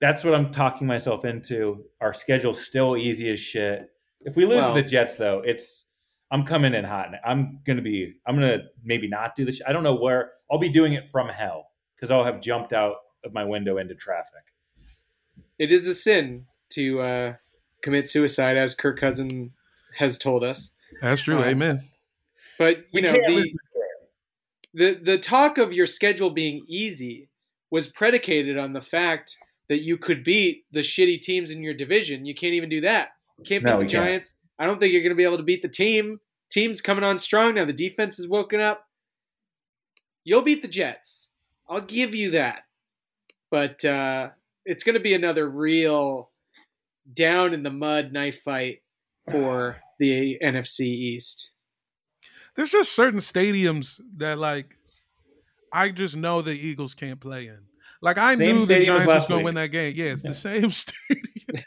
[0.00, 1.84] that's what I'm talking myself into.
[2.00, 3.90] Our schedule's still easy as shit.
[4.22, 5.86] If we lose Well- the Jets, though, it's
[6.32, 7.08] I'm coming in hot.
[7.24, 8.14] I'm gonna be.
[8.26, 9.60] I'm gonna maybe not do this.
[9.66, 10.32] I don't know where.
[10.50, 13.94] I'll be doing it from hell because I'll have jumped out of my window into
[13.96, 14.54] traffic.
[15.58, 17.34] It is a sin to uh,
[17.82, 19.52] commit suicide, as Kirk Cousin
[19.98, 20.72] has told us.
[21.02, 21.38] That's true.
[21.40, 21.82] Uh, Amen.
[22.58, 25.00] But you We know the, lose this game.
[25.02, 27.28] the the talk of your schedule being easy
[27.72, 29.36] was predicated on the fact
[29.70, 32.26] that you could beat the shitty teams in your division.
[32.26, 33.10] You can't even do that.
[33.38, 34.04] You can't beat No, the we can't.
[34.04, 34.34] Giants.
[34.58, 36.18] I don't think you're going to be able to beat the team.
[36.50, 37.64] Team's coming on strong now.
[37.64, 38.84] The defense is woken up.
[40.24, 41.28] You'll beat the Jets.
[41.68, 42.64] I'll give you that.
[43.48, 44.30] But uh,
[44.66, 46.30] it's going to be another real
[47.14, 48.82] down in the mud knife fight
[49.30, 51.52] for the NFC East.
[52.56, 54.76] There's just certain stadiums that like
[55.72, 57.69] I just know the Eagles can't play in.
[58.02, 59.92] Like I Same knew the Giants was going to win that game.
[59.94, 61.64] Yeah, it's the same stadium.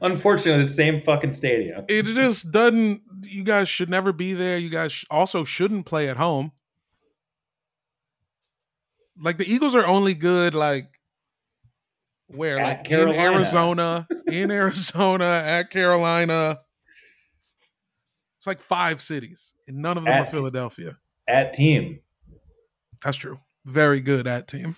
[0.00, 1.84] Unfortunately, the same fucking stadium.
[1.88, 3.02] It just doesn't.
[3.22, 4.58] You guys should never be there.
[4.58, 6.52] You guys also shouldn't play at home.
[9.18, 10.88] Like the Eagles are only good like
[12.28, 13.18] where At like Carolina.
[13.18, 16.60] in Arizona, in Arizona, at Carolina.
[18.38, 20.98] It's like five cities, and none of them are Philadelphia.
[21.26, 22.00] At team.
[23.02, 23.38] That's true.
[23.64, 24.76] Very good at team.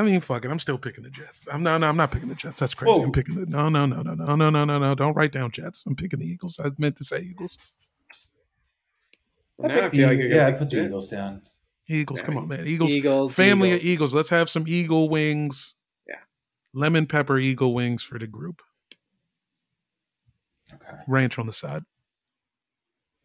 [0.00, 0.50] I mean, fuck it.
[0.50, 1.46] I'm still picking the Jets.
[1.52, 1.86] I'm no, no.
[1.88, 2.58] I'm not picking the Jets.
[2.60, 2.98] That's crazy.
[2.98, 3.04] Whoa.
[3.04, 4.94] I'm picking the no, no, no, no, no, no, no, no, no.
[4.94, 5.84] Don't write down Jets.
[5.86, 6.58] I'm picking the Eagles.
[6.62, 7.58] I meant to say Eagles.
[9.58, 10.86] Now I picked feel the- like yeah, I put the Jets.
[10.88, 11.42] Eagles down.
[11.86, 12.20] Eagles.
[12.20, 12.66] Yeah, Come on, man.
[12.66, 12.92] Eagles.
[12.92, 13.80] Eagles, family Eagles.
[13.82, 14.14] of Eagles.
[14.14, 15.74] Let's have some Eagle wings.
[16.08, 16.14] Yeah.
[16.72, 18.62] Lemon pepper Eagle wings for the group.
[20.72, 21.02] Okay.
[21.08, 21.82] Ranch on the side.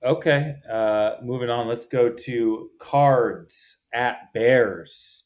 [0.03, 0.55] Okay.
[0.69, 1.67] Uh, moving on.
[1.67, 5.24] Let's go to Cards at Bears.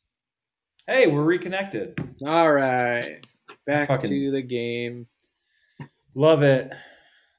[0.89, 1.99] Hey, we're reconnected.
[2.25, 3.23] All right.
[3.67, 5.05] Back Fucking- to the game.
[6.15, 6.73] Love it.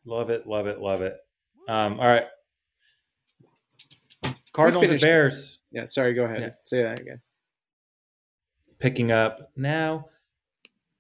[0.05, 0.47] Love it.
[0.47, 0.79] Love it.
[0.81, 1.17] Love it.
[1.67, 2.27] Um, all right.
[4.53, 5.03] Cardinals at finished.
[5.05, 6.41] Bears Yeah, sorry, go ahead.
[6.41, 6.51] Yeah.
[6.63, 7.21] Say that again.
[8.79, 10.07] picking up now.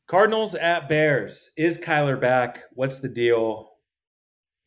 [0.09, 1.53] Cardinals at Bears.
[1.57, 2.65] Is Kyler back?
[2.73, 3.75] What's the deal?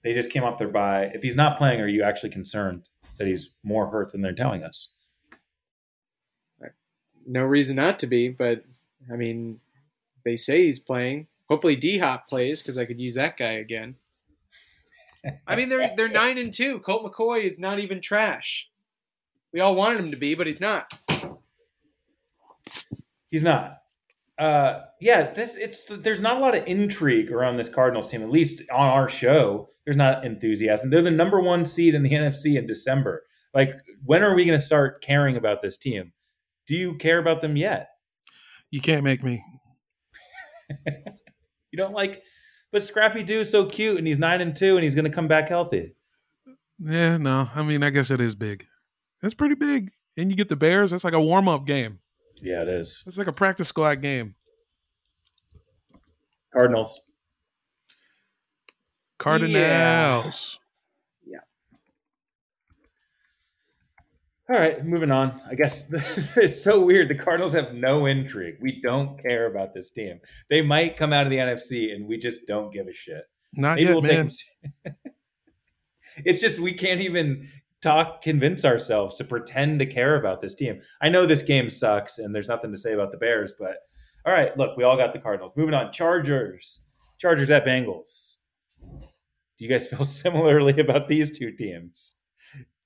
[0.03, 1.11] They just came off their bye.
[1.13, 4.63] If he's not playing, are you actually concerned that he's more hurt than they're telling
[4.63, 4.93] us?
[7.25, 8.63] No reason not to be, but
[9.11, 9.59] I mean,
[10.25, 11.27] they say he's playing.
[11.49, 13.95] Hopefully D Hop plays because I could use that guy again.
[15.47, 16.79] I mean, they're they're nine and two.
[16.79, 18.69] Colt McCoy is not even trash.
[19.51, 20.93] We all wanted him to be, but he's not.
[23.29, 23.79] He's not.
[24.37, 28.23] Uh, yeah, this it's there's not a lot of intrigue around this Cardinals team.
[28.23, 30.89] At least on our show, there's not enthusiasm.
[30.89, 33.23] They're the number one seed in the NFC in December.
[33.53, 36.13] Like, when are we going to start caring about this team?
[36.67, 37.89] Do you care about them yet?
[38.71, 39.43] You can't make me.
[41.73, 42.21] You don't like,
[42.71, 45.11] but Scrappy Doo is so cute, and he's nine and two, and he's going to
[45.11, 45.95] come back healthy.
[46.77, 47.49] Yeah, no.
[47.55, 48.67] I mean, I guess it is big.
[49.23, 49.89] It's pretty big.
[50.15, 50.91] And you get the Bears.
[50.91, 51.97] That's like a warm up game.
[52.43, 53.03] Yeah, it is.
[53.07, 54.35] It's like a practice squad game.
[56.53, 57.01] Cardinals.
[59.17, 60.59] Cardinals.
[64.49, 65.39] All right, moving on.
[65.49, 65.85] I guess
[66.35, 67.07] it's so weird.
[67.07, 68.55] The Cardinals have no intrigue.
[68.59, 70.19] We don't care about this team.
[70.49, 73.23] They might come out of the NFC, and we just don't give a shit.
[73.55, 74.29] Not Maybe yet, we'll man.
[74.83, 74.95] them.
[76.25, 77.47] it's just we can't even
[77.81, 80.81] talk, convince ourselves to pretend to care about this team.
[81.01, 83.77] I know this game sucks, and there's nothing to say about the Bears, but
[84.25, 85.53] all right, look, we all got the Cardinals.
[85.55, 86.81] Moving on, Chargers,
[87.17, 88.35] Chargers at Bengals.
[88.81, 92.15] Do you guys feel similarly about these two teams?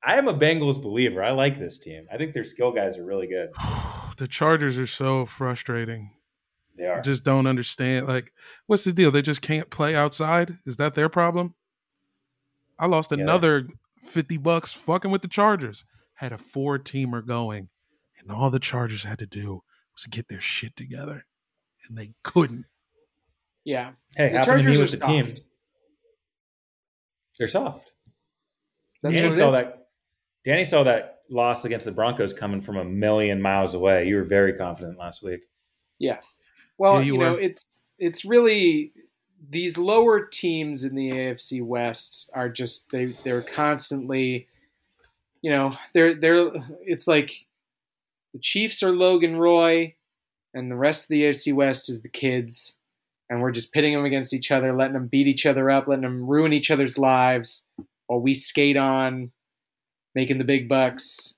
[0.04, 1.24] I am a Bengals believer.
[1.24, 2.06] I like this team.
[2.12, 3.50] I think their skill guys are really good.
[4.18, 6.12] the Chargers are so frustrating.
[6.78, 7.00] They are.
[7.00, 8.08] I just don't understand.
[8.08, 8.32] Like,
[8.68, 9.12] what's the deal?
[9.12, 10.58] They just can't play outside?
[10.66, 11.56] Is that their problem?
[12.80, 13.20] I lost Yeah.
[13.20, 13.68] another
[14.04, 15.84] 50 bucks fucking with the Chargers.
[16.16, 17.70] Had a four teamer going,
[18.20, 19.64] and all the Chargers had to do
[19.95, 21.26] was get their shit together.
[21.88, 22.66] And they couldn't.
[23.64, 23.91] Yeah.
[24.16, 25.34] hey, The happened to me with are the team.
[27.39, 27.93] They're soft.
[29.04, 29.56] That's Danny what it saw is.
[29.56, 29.86] that.
[30.48, 34.08] Danny saw that loss against the Broncos coming from a million miles away.
[34.08, 35.45] You were very confident last week.
[36.78, 38.93] Well, Yeah, you, you know, it's it's really
[39.50, 44.48] these lower teams in the AFC West are just they they're constantly,
[45.41, 46.50] you know, they're they're
[46.82, 47.45] it's like
[48.34, 49.95] the Chiefs are Logan Roy,
[50.54, 52.78] and the rest of the AFC West is the kids,
[53.30, 56.04] and we're just pitting them against each other, letting them beat each other up, letting
[56.04, 57.68] them ruin each other's lives,
[58.06, 59.34] while we skate on,
[60.18, 61.36] making the big bucks,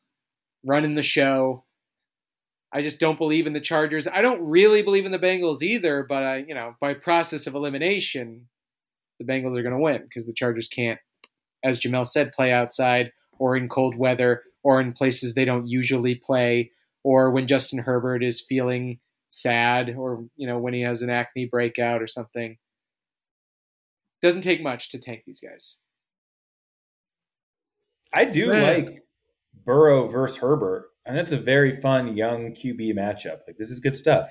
[0.64, 1.66] running the show.
[2.72, 4.08] I just don't believe in the Chargers.
[4.08, 7.56] I don't really believe in the Bengals either, but I, you know, by process of
[7.56, 8.48] elimination,
[9.20, 10.98] the Bengals are going to win because the Chargers can't,
[11.62, 16.16] as Jamel said, play outside or in cold weather or in places they don't usually
[16.16, 16.72] play
[17.04, 21.48] or when Justin Herbert is feeling sad or, you know, when he has an acne
[21.48, 22.58] breakout or something.
[24.22, 25.80] Doesn't take much to tank these guys.
[28.14, 28.86] I do Sad.
[28.88, 29.04] like
[29.66, 33.40] Burrow versus Herbert, and that's a very fun young QB matchup.
[33.48, 34.28] Like this is good stuff.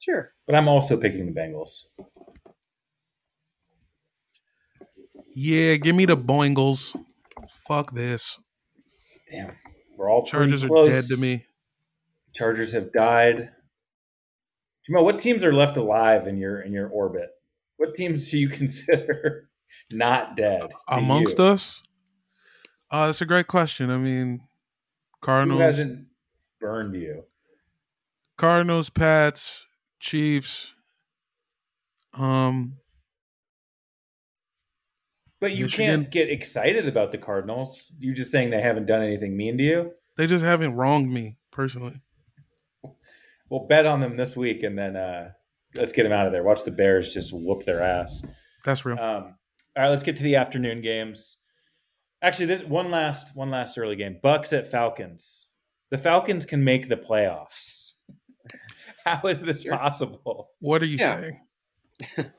[0.00, 0.32] Sure.
[0.46, 1.84] But I'm also picking the Bengals.
[5.34, 6.96] Yeah, give me the Boingles.
[7.66, 8.40] Fuck this.
[9.30, 9.52] Damn,
[9.96, 11.46] we're all Chargers pretty are dead to me.
[12.34, 13.50] Chargers have died.
[14.88, 17.28] Jamel, what teams are left alive in your in your orbit?
[17.76, 19.48] What teams do you consider
[19.90, 21.44] not dead to Amongst you?
[21.44, 21.80] us?
[22.92, 23.90] Uh, that's a great question.
[23.90, 24.46] I mean, Who
[25.22, 26.06] Cardinals, hasn't
[26.60, 27.24] burned you?
[28.36, 29.66] Cardinals, Pats,
[29.98, 30.74] Chiefs.
[32.18, 32.74] Um,
[35.40, 36.02] But you Michigan.
[36.02, 37.90] can't get excited about the Cardinals.
[37.98, 39.92] You're just saying they haven't done anything mean to you.
[40.18, 41.94] they just haven't wronged me personally.
[43.50, 45.32] We'll bet on them this week, and then uh,
[45.74, 46.42] let's get them out of there.
[46.42, 48.22] Watch the Bears just whoop their ass.
[48.64, 48.98] That's real.
[48.98, 49.36] Um,
[49.76, 51.36] all right, let's get to the afternoon games.
[52.22, 54.18] Actually, this one last one last early game.
[54.22, 55.48] Bucks at Falcons.
[55.90, 57.92] The Falcons can make the playoffs.
[59.04, 59.76] How is this Sure.
[59.76, 60.50] possible?
[60.60, 61.20] what are you yeah.
[61.20, 61.40] saying?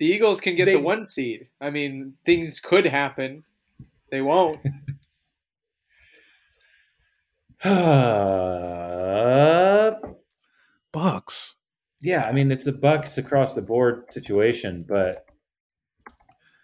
[0.00, 1.48] The Eagles can get They- the one seed.
[1.60, 3.42] I mean, things could happen.
[4.12, 4.58] They won't.
[7.64, 9.90] Uh,
[10.92, 11.56] Bucks.
[12.00, 15.24] yeah, I mean it's a Bucks across the board situation, but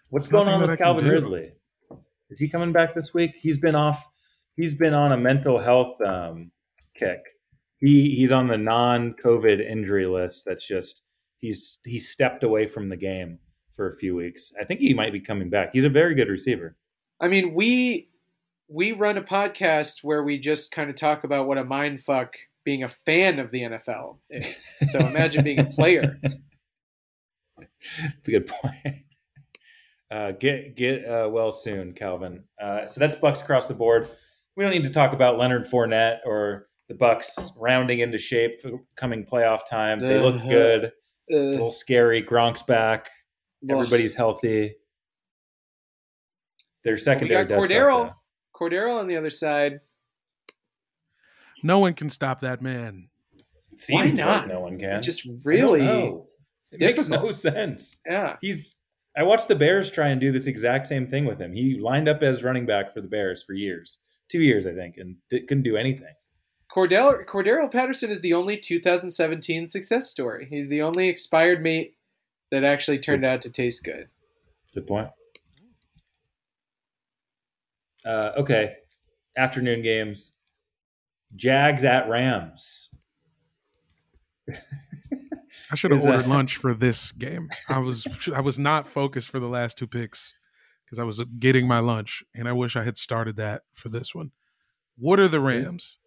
[0.09, 1.11] what's There's going on with that I Calvin do.
[1.11, 1.51] Ridley?
[2.29, 3.35] Is he coming back this week?
[3.39, 4.05] He's been off.
[4.55, 6.51] He's been on a mental health um,
[6.95, 7.19] kick.
[7.77, 10.43] He he's on the non-COVID injury list.
[10.45, 11.01] That's just
[11.39, 13.39] he's he stepped away from the game
[13.75, 14.51] for a few weeks.
[14.59, 15.71] I think he might be coming back.
[15.73, 16.75] He's a very good receiver.
[17.19, 18.09] I mean, we
[18.67, 22.35] we run a podcast where we just kind of talk about what a mind fuck
[22.63, 24.71] being a fan of the NFL is.
[24.89, 26.19] So imagine being a player.
[28.17, 29.04] It's a good point.
[30.15, 32.41] Uh, get get uh, well soon, Calvin.
[32.61, 34.07] Uh, so that's Bucks across the board.
[34.55, 38.79] We don't need to talk about Leonard Fournette or the Bucks rounding into shape for
[38.95, 39.99] coming playoff time.
[39.99, 40.47] They look Uh-huh.
[40.47, 40.83] good.
[41.27, 42.21] It's a Uh, little scary.
[42.23, 43.09] Gronk's back.
[43.61, 44.75] well, Everybody's healthy.
[46.85, 48.07] Their secondary got does suck, Cordarrelle.
[48.07, 48.13] though.
[48.55, 49.81] Cordarrelle on the other side.
[51.63, 53.09] No one can stop that man.
[53.75, 54.47] Seems Why like not?
[54.47, 55.01] no one can.
[55.01, 55.83] Just really.
[56.71, 57.99] It makes no sense.
[58.05, 58.37] yeah.
[58.39, 58.74] He's.
[59.17, 61.53] I watched the Bears try and do this exact same thing with him.
[61.53, 63.99] He lined up as running back for the Bears for years,
[64.29, 66.13] two years, I think, and di- couldn't do anything.
[66.69, 70.47] Cordell Cordarrelle Patterson is the only 2017 success story.
[70.49, 71.95] He's the only expired meat
[72.51, 74.09] that actually turned out to taste good.
[74.73, 75.09] Good point.
[78.05, 78.75] Uh, okay,
[79.37, 80.33] afternoon games.
[81.35, 82.89] Jags at Rams.
[85.71, 87.49] I should have Is, ordered lunch for this game.
[87.69, 90.33] I was I was not focused for the last two picks
[90.85, 94.13] because I was getting my lunch, and I wish I had started that for this
[94.13, 94.31] one.
[94.97, 95.97] What are the Rams?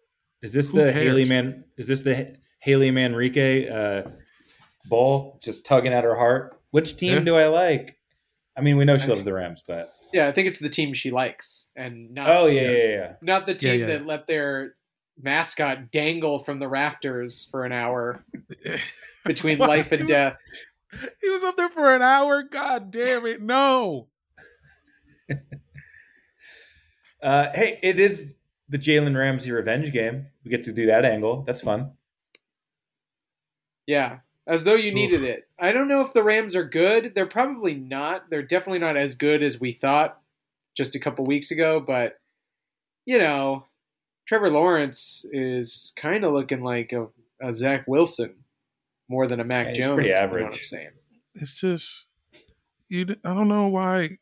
[0.41, 0.95] Is this Who the cares?
[0.95, 1.65] Haley Man?
[1.77, 4.09] Is this the Haley Manrique uh,
[4.85, 6.59] ball just tugging at her heart?
[6.71, 7.19] Which team Yeah.
[7.19, 7.97] do I like?
[8.55, 10.93] I mean, we know she loves the Rams, but Yeah, I think it's the team
[10.93, 12.87] she likes, and not oh yeah, yeah, yeah.
[12.87, 13.13] yeah.
[13.21, 13.85] not the team yeah.
[13.87, 14.75] that let their
[15.21, 18.23] mascot dangle from the rafters for an hour
[19.25, 20.37] between life and He was- death.
[21.21, 22.41] He was up there for an hour.
[22.41, 23.41] God damn it!
[23.41, 24.07] No.
[27.21, 28.35] Uh, hey, it is
[28.69, 30.27] the Jalen Ramsey revenge game.
[30.43, 31.43] We get to do that angle.
[31.45, 31.91] That's fun.
[33.85, 35.29] Yeah, as though you needed Oof.
[35.29, 35.47] it.
[35.59, 37.13] I don't know if the Rams are good.
[37.15, 38.29] They're probably not.
[38.29, 40.19] They're definitely not as good as we thought
[40.77, 41.79] just a couple weeks ago.
[41.85, 42.19] But
[43.05, 43.65] you know,
[44.29, 47.07] Trevor Lawrence is kind of looking like a,
[47.41, 48.35] a Zach Wilson
[49.07, 49.95] more than a Mac Yeah, he's Jones.
[49.95, 50.53] pretty if you know what.
[50.53, 50.89] I'm saying.
[51.33, 52.05] It's just
[52.89, 53.07] you.
[53.25, 54.19] I don't know why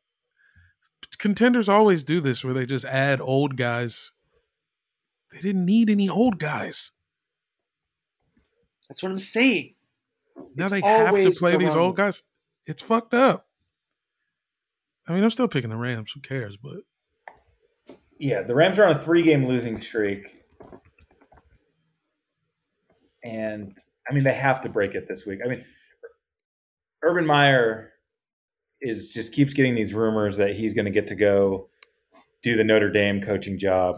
[1.17, 4.13] contenders always do this, where they just add old guys.
[5.33, 6.93] They didn't need any old guys.
[8.87, 9.73] That's what I'm saying.
[10.55, 12.23] Now It's they have to play the these wrong- old guys.
[12.65, 13.45] It's fucked up.
[15.05, 16.13] I mean, I'm still picking the Rams.
[16.13, 16.55] Who cares?
[16.55, 16.77] But
[18.19, 20.43] Yeah, the Rams are on a three-game losing streak,
[23.23, 23.77] and
[24.09, 25.39] I mean they have to break it this week.
[25.45, 25.63] I mean,
[27.03, 27.91] Urban Meyer
[28.81, 31.69] is just keeps getting these rumors that he's going to get to go
[32.43, 33.97] do the Notre Dame coaching job.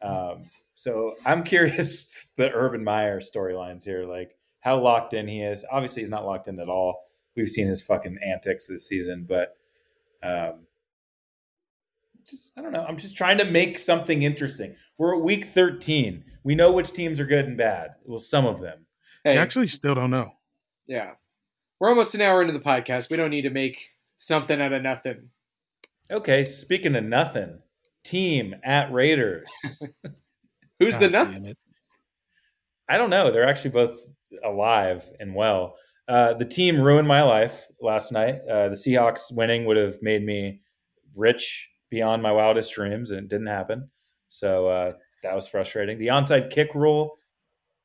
[0.00, 5.64] Um, so I'm curious the Urban Meyer storylines here, like how locked in he is.
[5.70, 7.02] Obviously, he's not locked in at all.
[7.36, 9.56] We've seen his fucking antics this season, but
[10.22, 10.66] um,
[12.24, 12.84] just I don't know.
[12.86, 14.74] I'm just trying to make something interesting.
[14.98, 16.24] We're at week 13.
[16.44, 17.90] We know which teams are good and bad.
[18.04, 18.86] Well, some of them.
[19.24, 20.32] Hey, I actually still don't know.
[20.86, 21.12] yeah,
[21.78, 23.10] we're almost an hour into the podcast.
[23.10, 25.28] We don't need to make something out of nothing.
[26.10, 27.60] Okay, speaking of nothing,
[28.04, 29.50] team at Raiders.
[30.78, 31.46] Who's the nothing?
[31.46, 31.58] it.
[32.88, 33.30] I don't know.
[33.30, 34.00] They're actually both
[34.44, 35.76] alive and well.
[36.08, 38.40] Uh, the team ruined my life last night.
[38.50, 40.60] Uh, the Seahawks winning would have made me
[41.14, 43.90] rich beyond my wildest dreams, and it didn't happen.
[44.30, 45.98] So uh, that was frustrating.
[45.98, 47.18] The onside kick rule.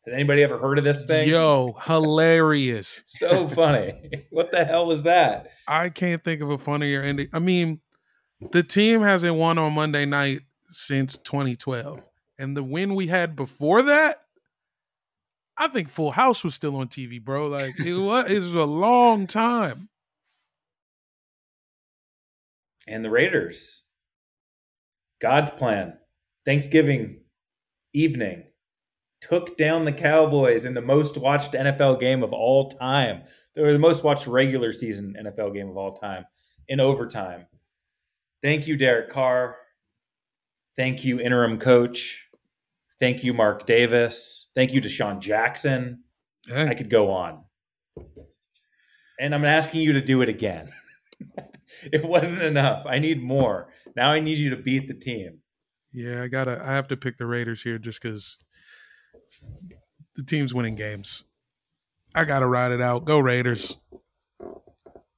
[0.06, 1.28] Had anybody ever heard of this thing?
[1.28, 3.04] Yo, hilarious.
[3.06, 4.26] So funny.
[4.30, 5.50] what the hell was that?
[5.68, 7.28] I can't think of a funnier ending.
[7.34, 7.82] I mean,
[8.52, 10.40] the team hasn't won on Monday night
[10.70, 12.02] since 2012.
[12.40, 14.22] And the win we had before that,
[15.58, 17.44] I think Full House was still on TV, bro.
[17.48, 19.90] Like it was, it was a long time.
[22.88, 23.84] And the Raiders.
[25.20, 25.98] God's plan.
[26.46, 27.22] Thanksgiving
[27.94, 28.44] evening
[29.22, 33.24] took down the Cowboys in the most watched NFL game of all time.
[33.56, 36.26] They were the most watched regular season NFL game of all time
[36.68, 37.48] in overtime.
[38.42, 39.58] Thank you, Derek Carr.
[40.76, 42.28] Thank you, interim coach.
[43.00, 44.52] Thank you, Mark Davis.
[44.56, 46.04] Thank you, DeSean Jackson.
[46.46, 47.44] Hey, I could go on.
[49.20, 50.70] And I'm asking you to do it again.
[51.92, 52.86] it wasn't enough.
[52.86, 53.70] I need more.
[53.98, 55.40] Now I need you to beat the team.
[55.92, 56.62] yeah, I gotta.
[56.64, 58.38] I have to pick the Raiders here just because
[60.16, 61.24] the team's winning games.
[62.16, 63.04] I gotta ride it out.
[63.04, 63.76] Go Raiders.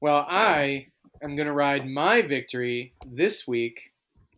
[0.01, 0.85] Well, I
[1.21, 3.91] am going to ride my victory this week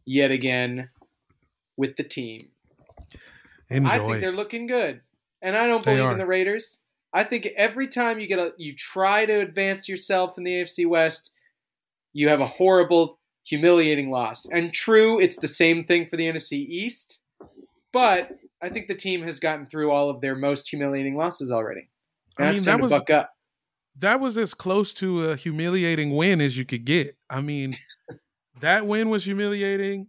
[0.05, 0.89] yet again
[1.77, 2.49] with the team.
[3.69, 5.01] I think they're looking good,
[5.41, 6.81] and I don't believe in the Raiders.
[7.13, 10.87] I think every time you get a, you try to advance yourself in the AFC
[10.87, 11.31] West,
[12.11, 14.45] you have a horrible, humiliating loss.
[14.45, 17.23] And true, it's the same thing for the NFC East,
[17.91, 21.89] but I think the team has gotten through all of their most humiliating losses already.
[22.37, 23.03] And I mean, that was
[23.99, 27.17] that was as close to a humiliating win as you could get.
[27.29, 27.77] I mean,
[28.61, 30.07] that win was humiliating.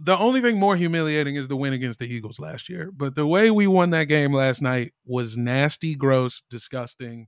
[0.00, 2.90] The only thing more humiliating is the win against the Eagles last year.
[2.94, 7.26] But the way we won that game last night was nasty, gross, disgusting.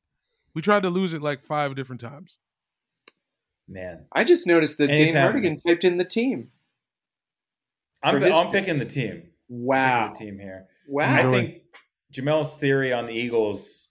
[0.54, 2.38] We tried to lose it like five different times.
[3.70, 4.06] Man.
[4.12, 5.32] I just noticed that Dane Anytime.
[5.32, 6.50] Hardigan typed in the team.
[8.02, 8.64] I'm, I'm pick.
[8.64, 9.28] picking the team.
[9.48, 10.12] Wow.
[10.12, 10.66] The team here.
[10.88, 11.14] Wow.
[11.14, 11.62] I think
[12.12, 13.88] Jamel's theory on the Eagles,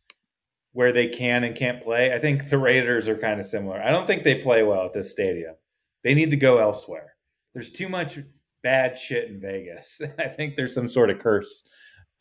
[0.73, 3.81] where they can and can't play, I think the Raiders are kind of similar.
[3.81, 5.55] I don't think they play well at this stadium.
[6.03, 7.13] They need to go elsewhere.
[7.53, 8.19] There's too much
[8.61, 10.01] bad shit in Vegas.
[10.19, 11.67] I think there's some sort of curse.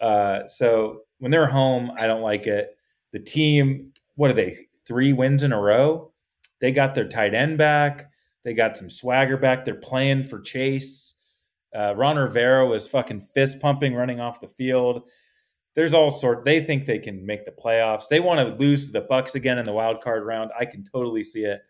[0.01, 2.77] Uh, so when they're home, I don't like it.
[3.13, 4.69] The team, what are they?
[4.87, 6.13] Three wins in a row.
[6.61, 8.11] They got their tight end back.
[8.45, 9.65] They got some swagger back.
[9.65, 11.15] They're playing for Chase.
[11.77, 15.09] Uh, Ron Rivera was fucking fist pumping running off the field.
[15.75, 16.45] there's all sort.
[16.45, 18.09] They think they can make the playoffs.
[18.09, 20.51] They want to lose to the Bucks again in the wild card round.
[20.59, 21.61] I can totally see it.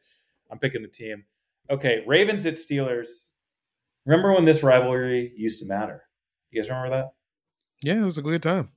[0.50, 1.24] I'm picking the team.
[1.68, 3.26] Okay, Ravens at Steelers.
[4.06, 6.04] Remember when this rivalry used to matter?
[6.50, 7.08] You guys remember that?
[7.82, 8.70] Yeah, it was a good time.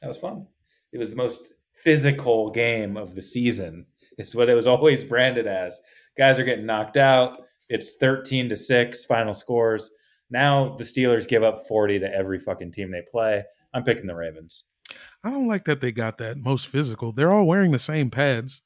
[0.00, 0.46] That was fun.
[0.92, 3.86] It was the most physical game of the season.
[4.18, 5.80] It's what it was always branded as.
[6.16, 7.38] Guys are getting knocked out.
[7.68, 9.90] It's 13 to 6 final scores.
[10.30, 13.42] Now the Steelers give up 40 to every fucking team they play.
[13.74, 14.64] I'm picking the Ravens.
[15.24, 17.12] I don't like that they got that most physical.
[17.12, 18.60] They're all wearing the same pads.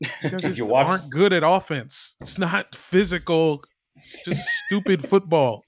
[0.00, 2.16] You guys Did you watch- aren't good at offense.
[2.20, 3.62] It's not physical.
[3.96, 5.64] It's just stupid football.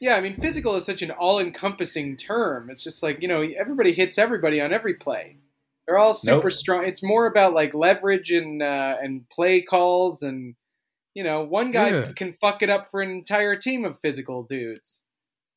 [0.00, 2.70] Yeah, I mean, physical is such an all-encompassing term.
[2.70, 5.38] It's just like you know, everybody hits everybody on every play.
[5.88, 6.52] They're all super Nope.
[6.52, 6.84] strong.
[6.84, 10.54] It's more about like leverage and uh, and play calls, and
[11.14, 12.12] you know, one guy Yeah.
[12.14, 15.02] can fuck it up for an entire team of physical dudes.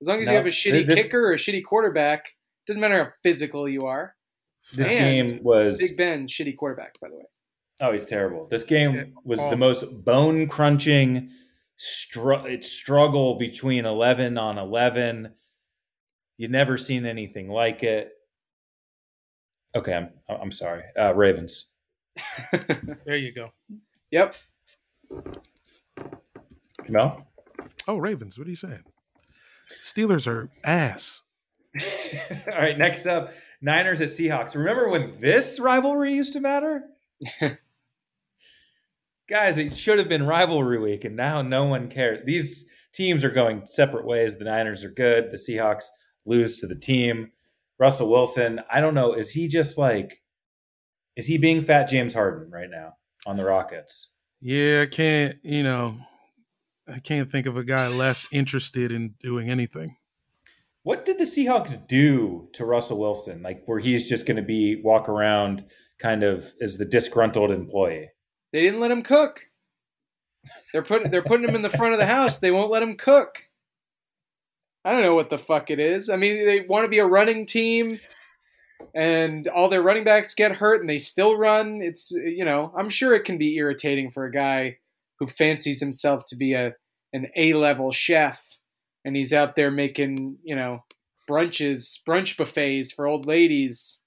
[0.01, 2.29] As long as No, you have a shitty this- kicker or a shitty quarterback,
[2.65, 4.15] doesn't matter how physical you are.
[4.73, 7.25] This And game was Big Ben, shitty quarterback, by the way.
[7.81, 8.45] Oh, he's terrible.
[8.47, 11.29] This game Yeah, was the most bone crunching
[11.75, 15.33] str- it struggle between 11 on 11.
[16.37, 18.13] You've never seen anything like it.
[19.75, 20.83] Okay, I'm I'm sorry.
[20.99, 21.67] Uh, Ravens.
[23.05, 23.51] There you go.
[24.11, 24.35] Yep.
[26.89, 27.25] Mel?
[27.87, 28.37] Oh, Ravens.
[28.37, 28.83] What are you saying?
[29.81, 31.23] Steelers are ass.
[32.51, 34.55] All right, next up, Niners at Seahawks.
[34.55, 36.83] Remember when this rivalry used to matter?
[39.29, 42.25] Guys, it should have been rivalry week, and now no one cares.
[42.25, 44.37] These teams are going separate ways.
[44.37, 45.31] The Niners are good.
[45.31, 45.85] The Seahawks
[46.25, 47.31] lose to the team.
[47.81, 49.13] Russell Wilson, I don't know.
[49.13, 50.21] Is he just like,
[51.15, 52.93] is he being fat James Harden right now
[53.25, 54.13] on the Rockets?
[54.39, 55.97] Yeah, I can't, you know,
[56.87, 59.97] I can't think of a guy less interested in doing anything.
[60.83, 63.41] What did the Seahawks do to Russell Wilson?
[63.41, 65.65] Like, where he's just going to be walk around
[65.97, 68.09] kind of as the disgruntled employee?
[68.53, 69.47] They didn't let him cook.
[70.71, 72.37] They're putting they're putting him in the front of the house.
[72.37, 73.43] They won't let him cook.
[74.83, 76.09] I don't know what the fuck it is.
[76.09, 77.99] I mean, they want to be a running team,
[78.95, 81.81] and all their running backs get hurt, and they still run.
[81.81, 84.77] It's you know, I'm sure it can be irritating for a guy
[85.19, 86.73] who fancies himself to be a
[87.13, 88.43] an A level chef,
[89.05, 90.83] and he's out there making you know
[91.29, 93.99] brunches, brunch buffets for old ladies.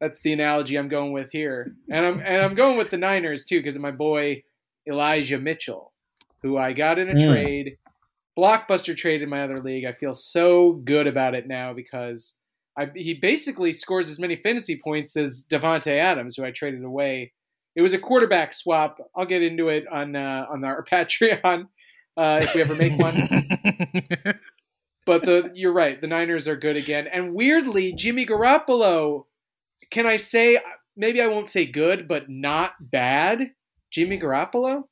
[0.00, 3.44] That's the analogy I'm going with here, and I'm and I'm going with the Niners
[3.44, 4.42] too because of my boy
[4.86, 5.92] Elijah Mitchell,
[6.42, 7.26] who I got in a Mm.
[7.28, 7.76] trade,
[8.38, 9.84] blockbuster trade in my other league.
[9.84, 12.34] I feel so good about it now because
[12.78, 17.32] I, he basically scores as many fantasy points as Davante Adams, who I traded away.
[17.76, 18.98] It was a quarterback swap.
[19.16, 21.68] I'll get into it on uh, on our Patreon
[22.16, 23.28] uh, if we ever make one.
[25.06, 26.00] But the you're right.
[26.00, 29.26] The Niners are good again, and weirdly, Jimmy Garoppolo.
[29.90, 30.58] Can I say
[30.96, 33.50] maybe I won't say good, but not bad?
[33.90, 34.84] Jimmy Garoppolo.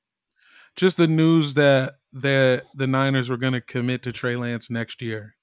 [0.76, 5.00] Just the news that that the Niners were going to commit to Trey Lance next
[5.02, 5.34] year.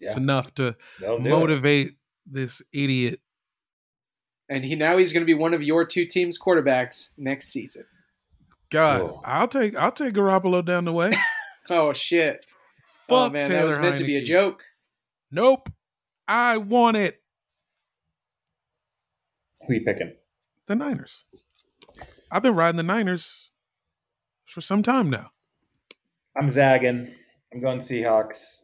[0.00, 1.22] It's enough to They'll it.
[1.22, 1.92] motivate
[2.26, 3.20] this idiot.
[4.48, 7.84] and he now he's going to be one of your two teams' quarterbacks next season.
[8.70, 9.20] God, Oh.
[9.24, 11.12] I'll take I'll take Garoppolo down the way.
[11.70, 12.44] Oh shit!
[13.08, 14.64] oh Fuck man, that was meant to be a joke.
[15.30, 15.68] Nope.
[16.26, 17.22] I want it.
[19.66, 20.12] Who you picking?
[20.66, 21.22] The Niners.
[22.32, 23.50] I've been riding the Niners
[24.44, 25.30] for some time now.
[26.36, 27.12] I'm zagging.
[27.52, 28.60] I'm going Seahawks.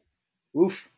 [0.56, 0.88] Oof.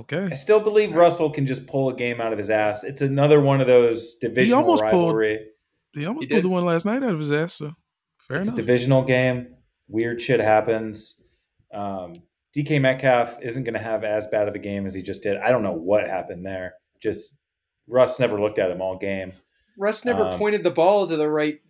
[0.00, 0.28] Okay.
[0.30, 2.84] I still believe Russell can just pull a game out of his ass.
[2.84, 5.46] It's another one of those divisional almost pulled- rivalry.
[5.92, 7.72] He almost He pulled the one last night out of his ass, so
[8.18, 8.52] fair it's enough.
[8.52, 9.56] It's a divisional game.
[9.88, 11.20] Weird shit happens.
[11.74, 12.12] Um,
[12.56, 15.36] DK Metcalf isn't going to have as bad of a game as he just did.
[15.38, 16.74] I don't know what happened there.
[17.02, 17.38] Just
[17.88, 19.32] Russ never looked at him all game.
[19.76, 21.60] Russ never Um, pointed the ball to the right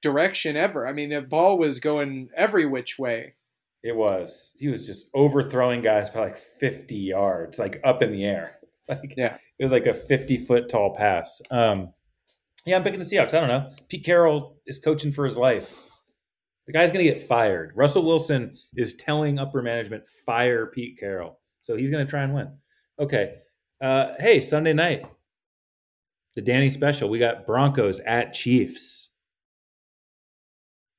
[0.00, 0.86] direction ever.
[0.86, 3.34] I mean, the ball was going every which way.
[3.82, 4.52] It was.
[4.58, 8.56] He was just overthrowing guys by like 50 yards, like up in the air.
[8.88, 9.36] Like Yeah.
[9.56, 11.40] it was like a 50 foot tall pass.
[11.52, 11.92] Um,
[12.66, 13.32] yeah, I'm picking the Seahawks.
[13.34, 13.70] I don't know.
[13.88, 15.78] Pete Carroll is coaching for his life.
[16.66, 17.70] The guy's going to get fired.
[17.76, 22.34] Russell Wilson is telling upper management fire Pete Carroll, so he's going to try and
[22.34, 22.48] win.
[22.98, 23.36] Okay.
[23.80, 25.06] Uh, hey, Sunday night,
[26.34, 27.08] the Danny special.
[27.08, 29.10] We got Broncos at Chiefs.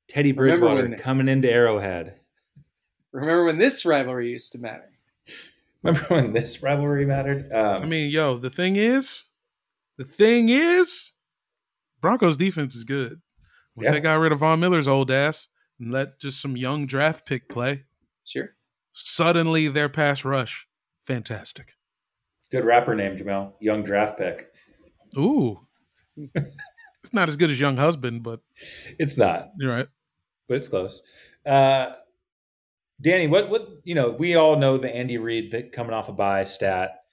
[0.08, 2.21] Teddy Bridgewater coming into Arrowhead.
[3.12, 4.90] Remember when this rivalry used to matter?
[5.84, 7.52] Remember when this rivalry mattered?
[7.52, 9.24] Um, I mean, yo, the thing is,
[9.98, 11.12] the thing is,
[12.00, 13.22] Broncos defense is good.
[13.76, 13.92] Once Yeah.
[13.92, 15.48] they got rid of Von Miller's old ass
[15.80, 17.84] and let just some young draft pick play,
[18.26, 18.56] Sure.
[18.92, 20.68] suddenly their pass rush,
[21.04, 21.76] fantastic.
[22.52, 23.54] Good rapper name, Jamel.
[23.60, 24.52] Young draft pick.
[25.18, 25.68] Ooh.
[26.36, 28.42] it's not as good as Young Husband, but
[29.00, 29.88] It's not, you're right.
[30.48, 31.02] but it's close.
[31.46, 31.94] Uh,
[33.02, 34.12] Danny, what what you know?
[34.12, 37.04] We all know the Andy Reid that coming off a bye stat.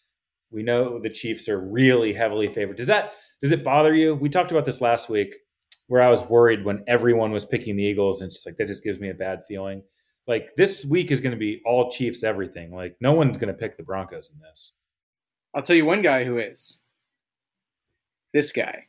[0.50, 2.76] We know the Chiefs are really heavily favored.
[2.76, 4.14] Does that does it bother you?
[4.14, 5.34] We talked about this last week,
[5.86, 8.84] where I was worried when everyone was picking the Eagles, and just like that just
[8.84, 9.82] gives me a bad feeling.
[10.26, 12.70] Like this week is going to be all Chiefs everything.
[12.70, 14.72] Like no one's going to pick the Broncos in this.
[15.54, 16.78] I'll tell you one guy who is.
[18.34, 18.84] This guy.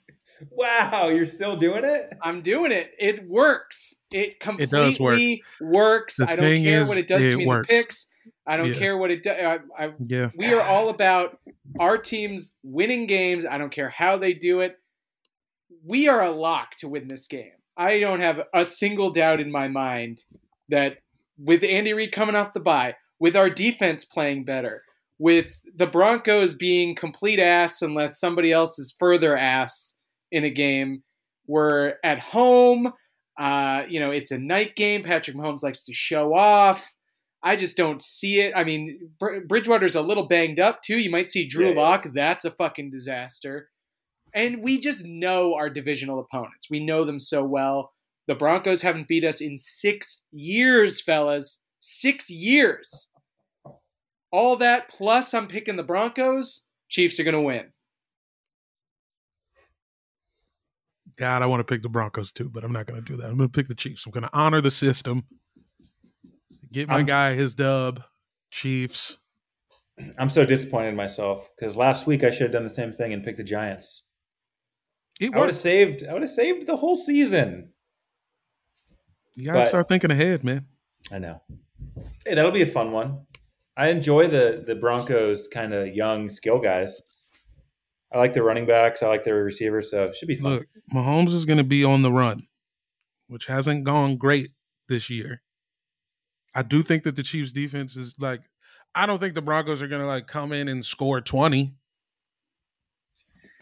[0.52, 2.14] Wow, you're still doing it?
[2.22, 2.92] I'm doing it.
[3.00, 3.96] It works.
[4.12, 5.20] It completely does work.
[5.62, 6.16] works.
[6.18, 7.68] The I don't thing care is, what it does it to me works.
[7.68, 8.08] the picks.
[8.48, 8.74] I don't Yeah.
[8.76, 9.38] care what it does.
[9.78, 10.30] I, I, Yeah.
[10.36, 11.40] we are all about
[11.80, 13.46] our teams winning games.
[13.46, 14.78] I don't care how they do it.
[15.86, 17.52] We are a lock to win this game.
[17.78, 20.24] I don't have a single doubt in my mind
[20.68, 20.98] that
[21.38, 24.84] with Andy Reid coming off the bye, with our defense playing better,
[25.18, 29.96] with the Broncos being complete ass unless somebody else is further ass
[30.32, 31.04] in a game,
[31.48, 32.94] we're at home.
[33.40, 35.04] Uh, you know, it's a night game.
[35.04, 36.92] Patrick Mahomes likes to show off.
[37.42, 38.54] I just don't see it.
[38.56, 40.98] I mean, Br- Bridgewater's a little banged up too.
[40.98, 42.08] You might see Drew Yeah, Lock.
[42.14, 43.70] That's a fucking disaster.
[44.34, 46.68] And we just know our divisional opponents.
[46.70, 47.94] We know them so well.
[48.28, 51.64] The Broncos haven't beat us in six years, fellas.
[51.80, 53.08] Six years.
[54.32, 56.66] All that plus I'm picking the Broncos.
[56.90, 57.72] Chiefs are going to win.
[61.20, 63.30] God, I want to pick the Broncos too, but I'm not going to do that.
[63.30, 64.06] I'm going to pick the Chiefs.
[64.06, 65.24] I'm going to honor the system.
[66.72, 68.02] Get my I'm- guy his dub.
[68.52, 69.18] Chiefs.
[70.18, 73.12] I'm so disappointed in myself because last week I should have done the same thing
[73.12, 74.06] and picked the Giants.
[75.20, 76.06] It I would have saved.
[76.10, 77.74] I would have saved the whole season.
[79.36, 80.68] You got to but- start thinking ahead, man.
[81.12, 81.42] I know.
[82.26, 83.26] Hey, that'll be a fun one.
[83.76, 87.02] I enjoy the the Broncos kind of young skill guys.
[88.12, 89.04] I like the running backs.
[89.04, 89.92] I like their receivers.
[89.92, 90.52] So it should be fun.
[90.54, 92.48] Look, Mahomes is going to be on the run,
[93.28, 94.52] which hasn't gone great
[94.88, 95.42] this year.
[96.56, 98.42] I do think that the Chiefs defense is like
[98.96, 101.74] I don't think the Broncos are going to like come in and score 20.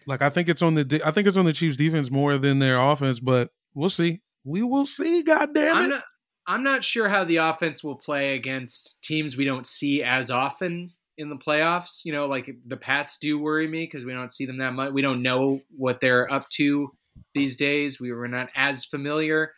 [0.06, 2.60] Like I think it's on the I think it's on the Chiefs defense more than
[2.60, 4.22] their offense, but we'll see.
[4.46, 5.80] We will see, god damn it.
[5.80, 6.04] I'm not
[6.48, 10.94] I'm not sure how the offense will play against teams we don't see as often
[11.18, 12.06] in the playoffs.
[12.06, 14.94] You know, like the Pats do worry me because we don't see them that much.
[14.94, 16.92] We don't know what they're up to
[17.34, 18.00] these days.
[18.00, 19.54] We were not as familiar,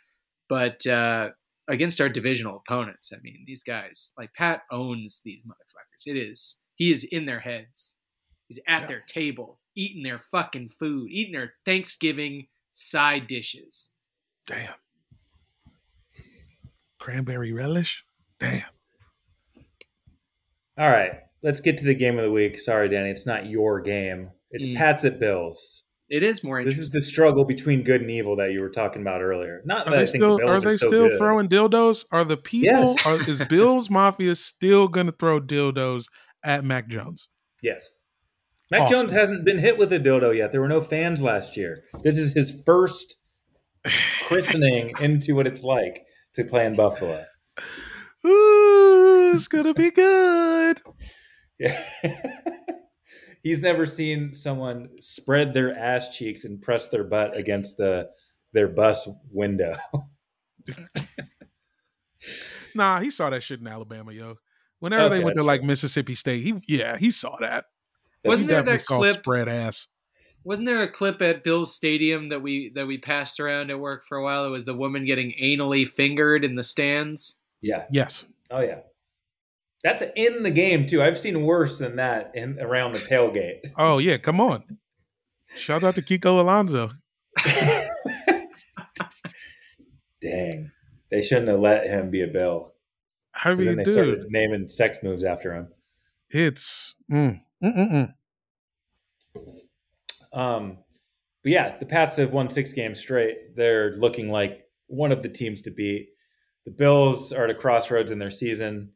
[0.48, 1.30] but uh,
[1.68, 6.08] against our divisional opponents, I mean, these guys like Pat owns these motherfuckers.
[6.08, 7.96] It is he is in their heads.
[8.48, 13.92] He's at their table, eating their fucking food, eating their Thanksgiving side dishes.
[14.48, 14.74] Damn.
[16.98, 18.04] Cranberry relish?
[18.40, 18.64] Damn.
[20.78, 22.60] All right, let's get to the game of the week.
[22.60, 24.30] Sorry, Danny, it's not your game.
[24.52, 24.76] It's Mm.
[24.78, 25.84] Pats at Bills.
[26.10, 29.04] It is more This is the struggle between good and evil that you were talking
[29.04, 29.62] about earlier.
[29.64, 31.18] Not Are that I they think still the Bills are they so still good.
[31.20, 32.06] throwing dildos?
[32.12, 33.06] Are the people Yes.
[33.06, 36.06] are, is Bills Mafia still gonna throw dildos
[36.44, 37.30] at Mac Jones?
[37.62, 37.90] Yes.
[38.72, 39.02] Mac Awesome.
[39.02, 40.52] Jones hasn't been hit with a dildo yet.
[40.52, 41.78] There were no fans last year.
[42.04, 43.18] This is his first
[44.24, 46.02] christening into what it's like
[46.34, 47.24] to play in Buffalo.
[48.26, 50.82] Ooh, it's gonna be good.
[51.60, 51.82] Yeah.
[53.44, 58.10] He's never seen someone spread their ass cheeks and press their butt against the
[58.54, 59.76] their bus window.
[62.76, 64.36] Nah, he saw that shit in Alabama, yo.
[64.80, 65.68] Whenever Okay, they went to like true.
[65.68, 67.66] Mississippi State, he yeah, he saw that.
[68.24, 69.16] Wasn't he there that saw clip?
[69.18, 69.88] spread ass.
[70.44, 74.04] Wasn't there a clip at Bill's Stadium that we that we passed around at work
[74.08, 74.46] for a while?
[74.46, 77.38] It was the woman getting anally fingered in the stands.
[77.62, 77.86] Yeah.
[77.92, 78.24] Yes.
[78.52, 78.80] Oh yeah.
[79.84, 81.02] That's in the game too.
[81.02, 83.72] I've seen worse than that in around the tailgate.
[83.78, 84.64] Oh yeah, come on.
[85.56, 86.92] Shout out to Kiko Alonso.
[90.22, 90.72] Dang.
[91.10, 92.74] They shouldn't have let him be a bill.
[93.34, 95.70] I 'Cause then mean, they dude, started naming sex moves after him.
[96.30, 97.40] it's mm.
[100.34, 100.78] Um,
[101.42, 103.56] but yeah, the Pats have won six games straight.
[103.56, 106.10] They're looking like one of the teams to beat.
[106.66, 108.92] The Bills are at a crossroads in their season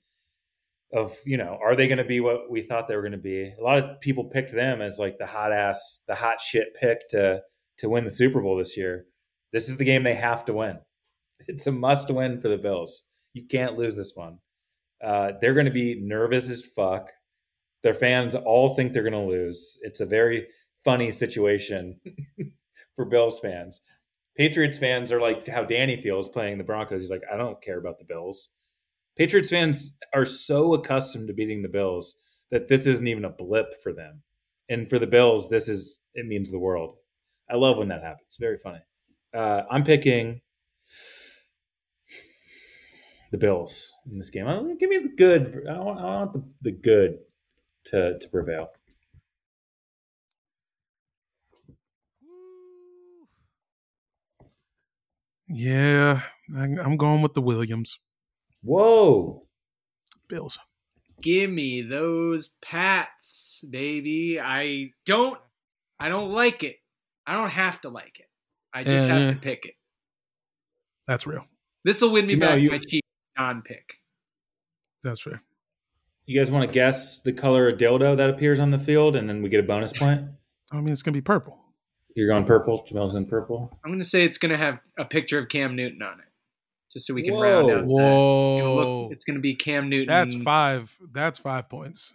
[0.93, 3.17] of, you know, are they going to be what we thought they were going to
[3.17, 3.53] be?
[3.59, 7.07] A lot of people picked them as like the hot ass, the hot shit pick
[7.09, 7.41] to
[7.77, 9.05] to win the Super Bowl this year.
[9.51, 10.79] This is the game they have to win.
[11.47, 13.03] It's a must win for the Bills.
[13.33, 14.37] You can't lose this one.
[15.03, 17.11] Uh, they're going to be nervous as fuck.
[17.81, 19.77] Their fans all think they're going to lose.
[19.81, 20.47] It's a very
[20.85, 21.99] funny situation
[22.95, 23.81] for Bills fans.
[24.37, 27.01] Patriots fans are like how Danny feels playing the Broncos.
[27.01, 28.49] He's like, I don't care about the Bills.
[29.17, 32.15] Patriots fans are so accustomed to beating the Bills
[32.51, 34.23] that this isn't even a blip for them.
[34.69, 36.95] And for the Bills, this is it means the world.
[37.49, 38.37] I love when that happens.
[38.39, 38.79] Very funny.
[39.33, 40.41] Uh, I'm picking
[43.31, 44.47] the Bills in this game.
[44.47, 45.65] Uh, Give me the good.
[45.69, 47.19] I want, I want the, the good
[47.85, 48.69] to to prevail.
[55.47, 56.21] Yeah,
[56.57, 57.99] I'm going with the Williams
[58.63, 59.45] Whoa.
[60.27, 60.57] Bills.
[61.21, 64.39] Give me those Pats, baby.
[64.39, 65.39] I don't
[65.99, 66.77] I don't like it.
[67.25, 68.29] I don't have to like it.
[68.73, 69.13] I just Eh.
[69.13, 69.75] have to pick it.
[71.07, 71.45] That's real.
[71.85, 73.05] This will win me Jamel, back you- my cheap
[73.37, 73.93] non pick.
[75.03, 75.43] That's fair.
[76.25, 79.27] You guys want to guess the color of dildo that appears on the field, and
[79.27, 80.21] then we get a bonus point?
[80.71, 81.59] I mean, it's gonna be purple.
[82.15, 82.79] You're going purple.
[82.87, 83.77] Jamel's going purple.
[83.83, 86.25] I'm gonna say it's gonna have a picture of Cam Newton on it.
[86.93, 87.41] Just so we can Whoa.
[87.41, 87.79] round out that.
[87.79, 90.07] It'll Whoa, look- it's gonna be Cam Newton.
[90.07, 90.95] that's five.
[91.11, 92.13] That's five points.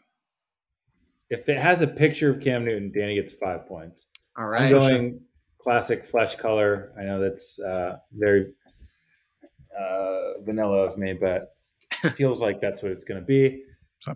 [1.31, 4.07] If it has a picture of Cam Newton, Danny gets five points.
[4.37, 4.63] All right.
[4.63, 4.89] I'm right.
[4.89, 5.21] going
[5.59, 6.93] classic flesh color.
[6.99, 8.53] I know that's uh, very
[9.79, 11.57] uh, vanilla of me, but
[12.05, 13.65] it feels like that's what it's going to be.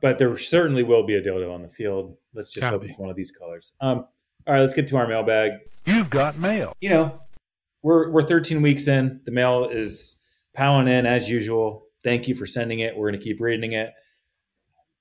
[0.00, 2.16] But there certainly will be a dildo on the field.
[2.34, 3.72] Let's just Gotta hope it's one of these colors.
[3.80, 4.06] Um,
[4.46, 5.52] all right, let's get to our mailbag.
[5.84, 6.72] You've got mail.
[6.80, 7.20] You know,
[7.82, 9.20] we're we're 13 weeks in.
[9.24, 10.16] The mail is
[10.54, 11.86] piling in as usual.
[12.04, 12.96] Thank you for sending it.
[12.96, 13.90] We're going to keep reading it.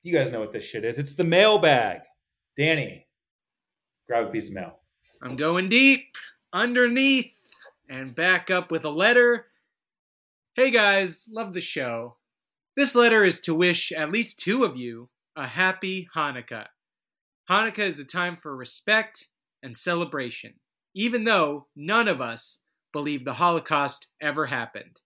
[0.04, 0.98] You guys know what this shit is.
[0.98, 2.00] It's the mailbag.
[2.58, 3.08] Danny,
[4.08, 4.80] grab a piece of mail.
[5.22, 6.16] I'm going deep
[6.52, 7.34] underneath
[7.90, 9.48] and back up with a letter.
[10.56, 12.18] Hey guys, love the show.
[12.76, 16.68] This letter is to wish at least two of you a happy Hanukkah.
[17.50, 19.28] Hanukkah is a time for respect
[19.62, 20.56] and celebration,
[20.96, 22.60] even though none of us
[22.92, 25.00] believe the Holocaust ever happened.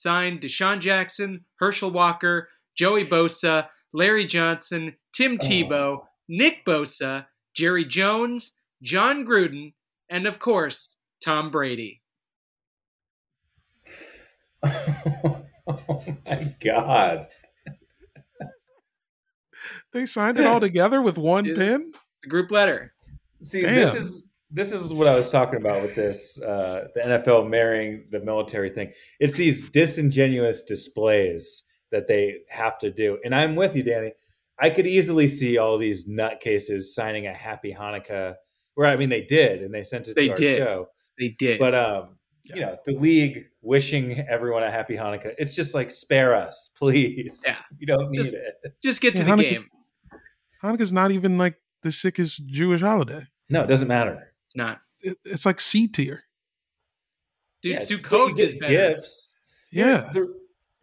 [0.00, 5.44] Signed DeSean Jackson, Herschel Walker, Joey Bosa, Larry Johnson, Tim oh.
[5.44, 9.74] Tebow, Nick Bosa, Jerry Jones, Jon Gruden,
[10.08, 12.00] and of course, Tom Brady.
[14.64, 15.44] oh
[16.24, 17.26] my god.
[19.92, 21.92] They signed it all together with one Is- pen.
[22.16, 22.94] It's a group letter.
[23.42, 23.74] See, Damn.
[23.74, 28.04] this is this is what I was talking about with this uh, the NFL marrying
[28.10, 28.92] the military thing.
[29.18, 31.62] It's these disingenuous displays
[31.92, 34.12] that they have to do, and I'm with you, Danny.
[34.58, 38.34] I could easily see all these nutcases signing a Happy Hanukkah.
[38.74, 40.58] Where I mean, they did, and they sent it They to our did.
[40.58, 40.88] show.
[41.18, 41.58] They did.
[41.58, 45.34] But um, you know, the league wishing everyone a Happy Hanukkah.
[45.38, 47.42] It's just like spare us, please.
[47.46, 47.56] Yeah.
[47.78, 48.74] you don't need Just- it.
[48.82, 49.66] Just get to Yeah, the Hanukkah- game.
[50.62, 53.22] Hanukkah's not even like the sickest Jewish holiday.
[53.50, 54.29] No, it doesn't matter.
[54.50, 54.80] It's not.
[55.00, 56.24] It- It's like C tier.
[57.62, 58.94] Dude, Yeah, but you Sukkot is better.
[58.96, 59.28] Gifts.
[59.70, 60.10] Yeah.
[60.12, 60.34] the-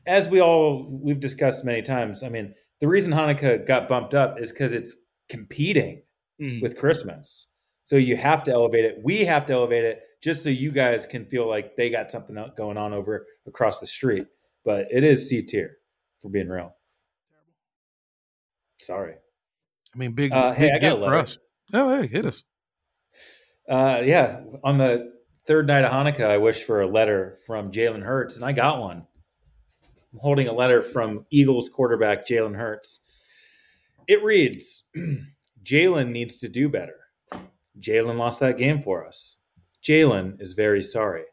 [0.05, 4.39] as we all we've discussed many times, I mean, the reason Hanukkah got bumped up
[4.39, 4.95] is because it's
[5.27, 6.03] competing
[6.39, 6.61] Mhm.
[6.61, 7.47] with Christmas.
[7.83, 8.99] So you have to elevate it.
[9.03, 12.37] We have to elevate it just so you guys can feel like they got something
[12.55, 14.27] going on over across the street.
[14.63, 15.77] But it is C tier
[16.21, 16.73] for being real.
[18.79, 19.15] Sorry.
[19.93, 21.15] I mean, big, Uh, hey, big I got a gift for letter.
[21.17, 21.37] us.
[21.73, 22.43] Oh, hey, hit us.
[23.67, 25.13] Uh, yeah, on the
[25.45, 28.79] third night of Hanukkah, I wished for a letter from Jalen Hurts, and I got
[28.79, 29.05] one.
[30.13, 33.01] I'm holding a letter from Eagles quarterback Jalen Hurts.
[34.07, 34.83] It reads
[35.63, 36.95] Jalen needs to do better.
[37.79, 39.37] Jalen lost that game for us.
[39.83, 41.23] Jalen is very sorry.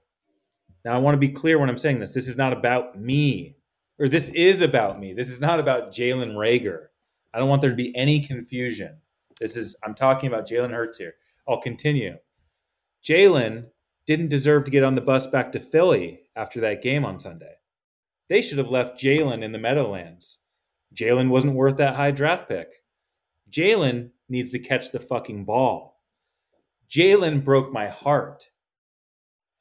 [0.85, 2.15] Now, I want to be clear when I'm saying this.
[2.15, 3.56] This is not about me,
[3.98, 5.15] or this is about me.
[5.15, 6.86] This is not about Jalen Reagor.
[7.32, 8.98] I don't want there to be any confusion.
[9.40, 11.15] This is, I'm talking about Jalen Hurts here.
[11.49, 12.16] I'll continue.
[13.05, 13.66] Jalen
[14.07, 17.55] didn't deserve to get on the bus back to Philly after that game on Sunday.
[18.29, 20.39] They should have left Jalen in the Meadowlands.
[20.95, 22.69] Jalen wasn't worth that high draft pick.
[23.51, 26.01] Jalen needs to catch the fucking ball.
[26.91, 28.49] Jalen broke my heart.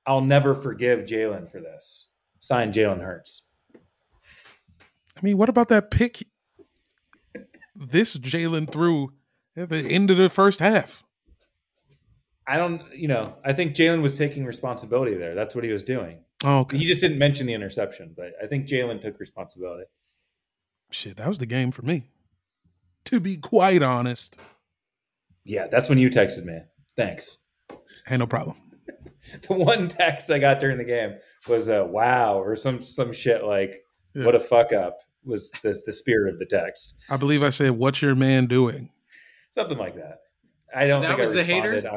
[0.05, 2.09] I'll never forgive Jalen for this.
[2.39, 3.49] Signed Jalen Hurts.
[3.75, 6.25] I mean, what about that pick
[7.75, 9.13] this Jalen threw
[9.55, 11.02] at the end of the first half?
[12.47, 15.33] I don't, you know, I think Jalen was taking responsibility there.
[15.35, 16.19] That's what he was doing.
[16.43, 16.77] Oh, okay.
[16.77, 19.85] He just didn't mention the interception, but I think Jalen took responsibility.
[20.91, 22.09] Shit, that was the game for me.
[23.05, 24.37] To be quite honest.
[25.45, 26.59] Yeah, that's when you texted me.
[26.97, 27.37] Thanks.
[28.05, 28.57] Hey, no problem.
[29.47, 31.15] The one text I got during the game
[31.47, 33.81] was uh, "wow" or some some shit like
[34.13, 34.25] Yeah.
[34.25, 37.71] "what a fuck up" was the the spirit of the text, I believe I said,
[37.71, 38.89] "What's your man doing?"
[39.51, 40.19] something like that.
[40.75, 41.63] I don't That think was I the responded.
[41.83, 41.87] haters?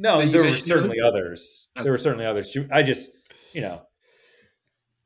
[0.00, 1.68] I don't- No, That there were wish you certainly others.
[1.76, 1.84] Okay.
[1.84, 2.56] There were certainly others.
[2.72, 3.10] I just,
[3.52, 3.82] you know,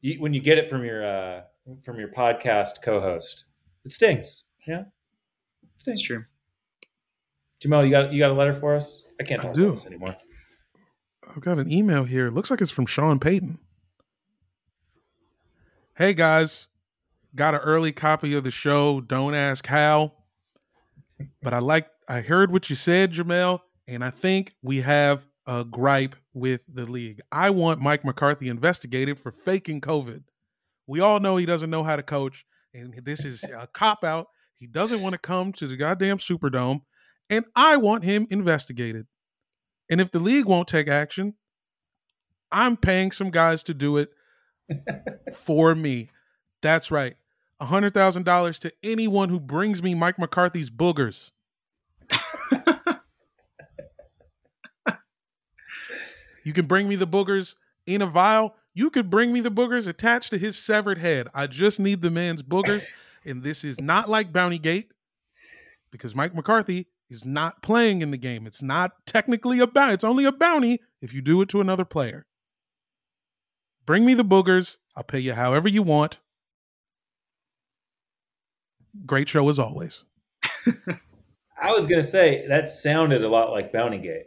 [0.00, 1.40] you, when you get it from your uh,
[1.82, 3.44] from your podcast co-host,
[3.84, 4.44] it stings.
[4.66, 4.84] Yeah,
[5.84, 6.24] That's true.
[7.60, 9.02] Jamel, you got you got a letter for us?
[9.20, 9.64] I can't I do.
[9.64, 10.16] about this anymore.
[11.28, 12.26] I've got an email here.
[12.26, 13.58] It looks like it's from Sean Payton.
[15.96, 16.68] Hey guys,
[17.34, 19.00] got an early copy of the show.
[19.00, 20.12] Don't ask how.
[21.42, 25.64] But I like I heard what you said, Jamel, and I think we have a
[25.64, 27.20] gripe with the league.
[27.30, 30.24] I want Mike McCarthy investigated for faking COVID.
[30.86, 34.28] We all know he doesn't know how to coach, and this is a cop out.
[34.54, 36.82] He doesn't want to come to the goddamn Superdome,
[37.28, 39.06] and I want him investigated.
[39.90, 41.34] And if the league won't take action,
[42.50, 44.14] I'm paying some guys to do it
[45.34, 46.10] for me.
[46.62, 47.16] That's right.
[47.60, 51.30] $100,000 to anyone who brings me Mike McCarthy's boogers.
[56.44, 57.56] You can bring me the boogers
[57.86, 58.54] in a vial.
[58.74, 61.28] You could bring me the boogers attached to his severed head.
[61.34, 62.84] I just need the man's boogers.
[63.24, 64.92] and this is not like Bounty Gate
[65.90, 68.46] because Mike McCarthy is not playing in the game.
[68.46, 69.94] It's not technically a bounty.
[69.94, 72.26] It's only a bounty if you do it to another player.
[73.86, 74.78] Bring me the boogers.
[74.96, 76.18] I'll pay you however you want.
[79.06, 80.04] Great show as always.
[81.60, 84.26] I was gonna say that sounded a lot like Bounty Gate.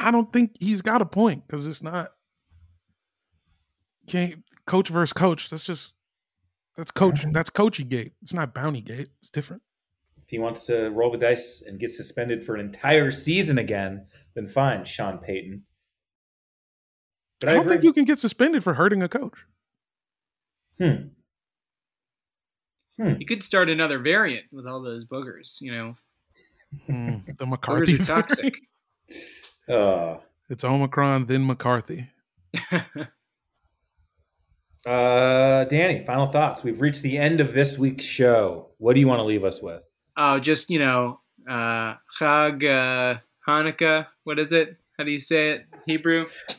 [0.00, 2.12] I don't think he's got a point because it's not
[4.06, 5.50] can't coach versus coach.
[5.50, 5.92] That's just
[6.76, 7.24] that's coach.
[7.32, 8.12] That's coachy gate.
[8.22, 9.08] It's not bounty gate.
[9.20, 9.62] It's different.
[10.22, 14.06] If he wants to roll the dice and get suspended for an entire season again,
[14.34, 15.62] then fine, Sean Payton.
[17.40, 17.74] But I don't agree.
[17.74, 19.44] think you can get suspended for hurting a coach.
[20.78, 21.08] Hmm.
[22.98, 25.60] You could start another variant with all those boogers.
[25.60, 25.94] You know,
[26.88, 27.98] Mm, the McCarthy.
[27.98, 28.54] boogers are toxic.
[29.70, 30.18] Uh,
[30.48, 32.08] It's Omicron, then McCarthy.
[34.86, 36.64] uh, Danny, final thoughts.
[36.64, 38.70] We've reached the end of this week's show.
[38.78, 39.88] What do you want to leave us with?
[40.16, 44.06] Oh, just you know, uh, Chag uh, Hanukkah.
[44.24, 44.76] What is it?
[44.98, 45.66] How do you say it?
[45.86, 46.26] Hebrew.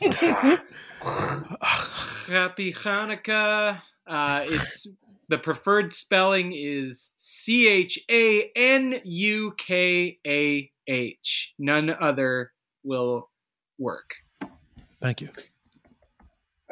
[2.28, 3.82] Happy Hanukkah.
[4.06, 4.86] Uh, it's
[5.28, 11.54] the preferred spelling is C H A N U K A H.
[11.58, 12.52] None other
[12.84, 13.30] will
[13.78, 14.10] work.
[15.00, 15.28] Thank you.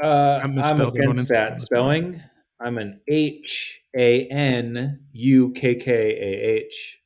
[0.03, 2.23] Uh, I I'm misspelled against that spelling.
[2.61, 7.01] I'm an H A N U K K A H.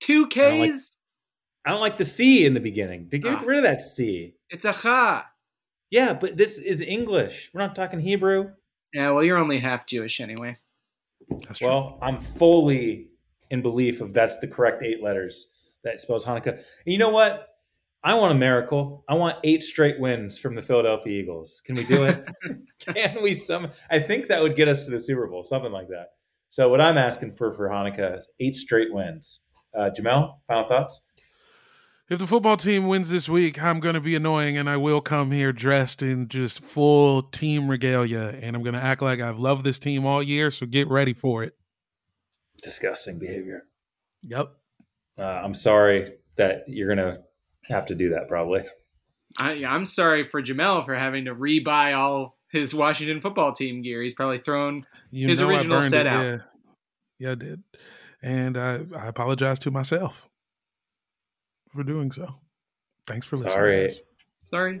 [0.00, 0.96] Two I don't like- K's.
[1.66, 3.10] I don't like the C in the beginning.
[3.10, 3.42] To get Ah.
[3.44, 4.34] rid of that C.
[4.48, 5.26] It's a cha.
[5.90, 7.50] Yeah, but this is English.
[7.52, 8.52] We're not talking Hebrew.
[8.94, 10.56] Yeah, well, you're only half Jewish anyway.
[11.46, 11.68] That's true.
[11.68, 13.08] Well, I'm fully
[13.50, 15.52] in belief of that's the correct eight letters
[15.84, 16.52] that spells Hanukkah.
[16.54, 17.49] And you know what?
[18.02, 19.04] I want a miracle.
[19.08, 21.60] I want eight straight wins from the Philadelphia Eagles.
[21.64, 22.24] Can we do it?
[22.78, 23.68] Can we some?
[23.90, 26.08] I think that would get us to the Super Bowl, something like that.
[26.48, 29.46] So what I'm asking for for Hanukkah is eight straight wins.
[29.76, 31.06] Uh, Jamel, final thoughts?
[32.08, 35.00] If the football team wins this week, I'm going to be annoying and I will
[35.00, 39.38] come here dressed in just full team regalia and I'm going to act like I've
[39.38, 40.50] loved this team all year.
[40.50, 41.52] So get ready for it.
[42.62, 43.62] Disgusting behavior.
[44.22, 44.52] Yep.
[45.18, 47.18] Uh, I'm sorry that you're gonna
[47.70, 48.28] have to do that.
[48.28, 48.62] Probably.
[49.40, 54.02] I, I'm sorry for Jamel for having to rebuy all his Washington football team gear.
[54.02, 54.82] He's probably thrown.
[55.10, 56.08] You His original set it.
[56.08, 56.24] out.
[56.24, 56.38] Yeah.
[57.18, 57.62] yeah, I did.
[58.22, 60.28] And I, I apologize to myself
[61.70, 62.26] for doing so.
[63.06, 63.54] Thanks for listening.
[63.54, 63.82] Sorry.
[63.82, 64.00] guys.
[64.46, 64.80] Sorry.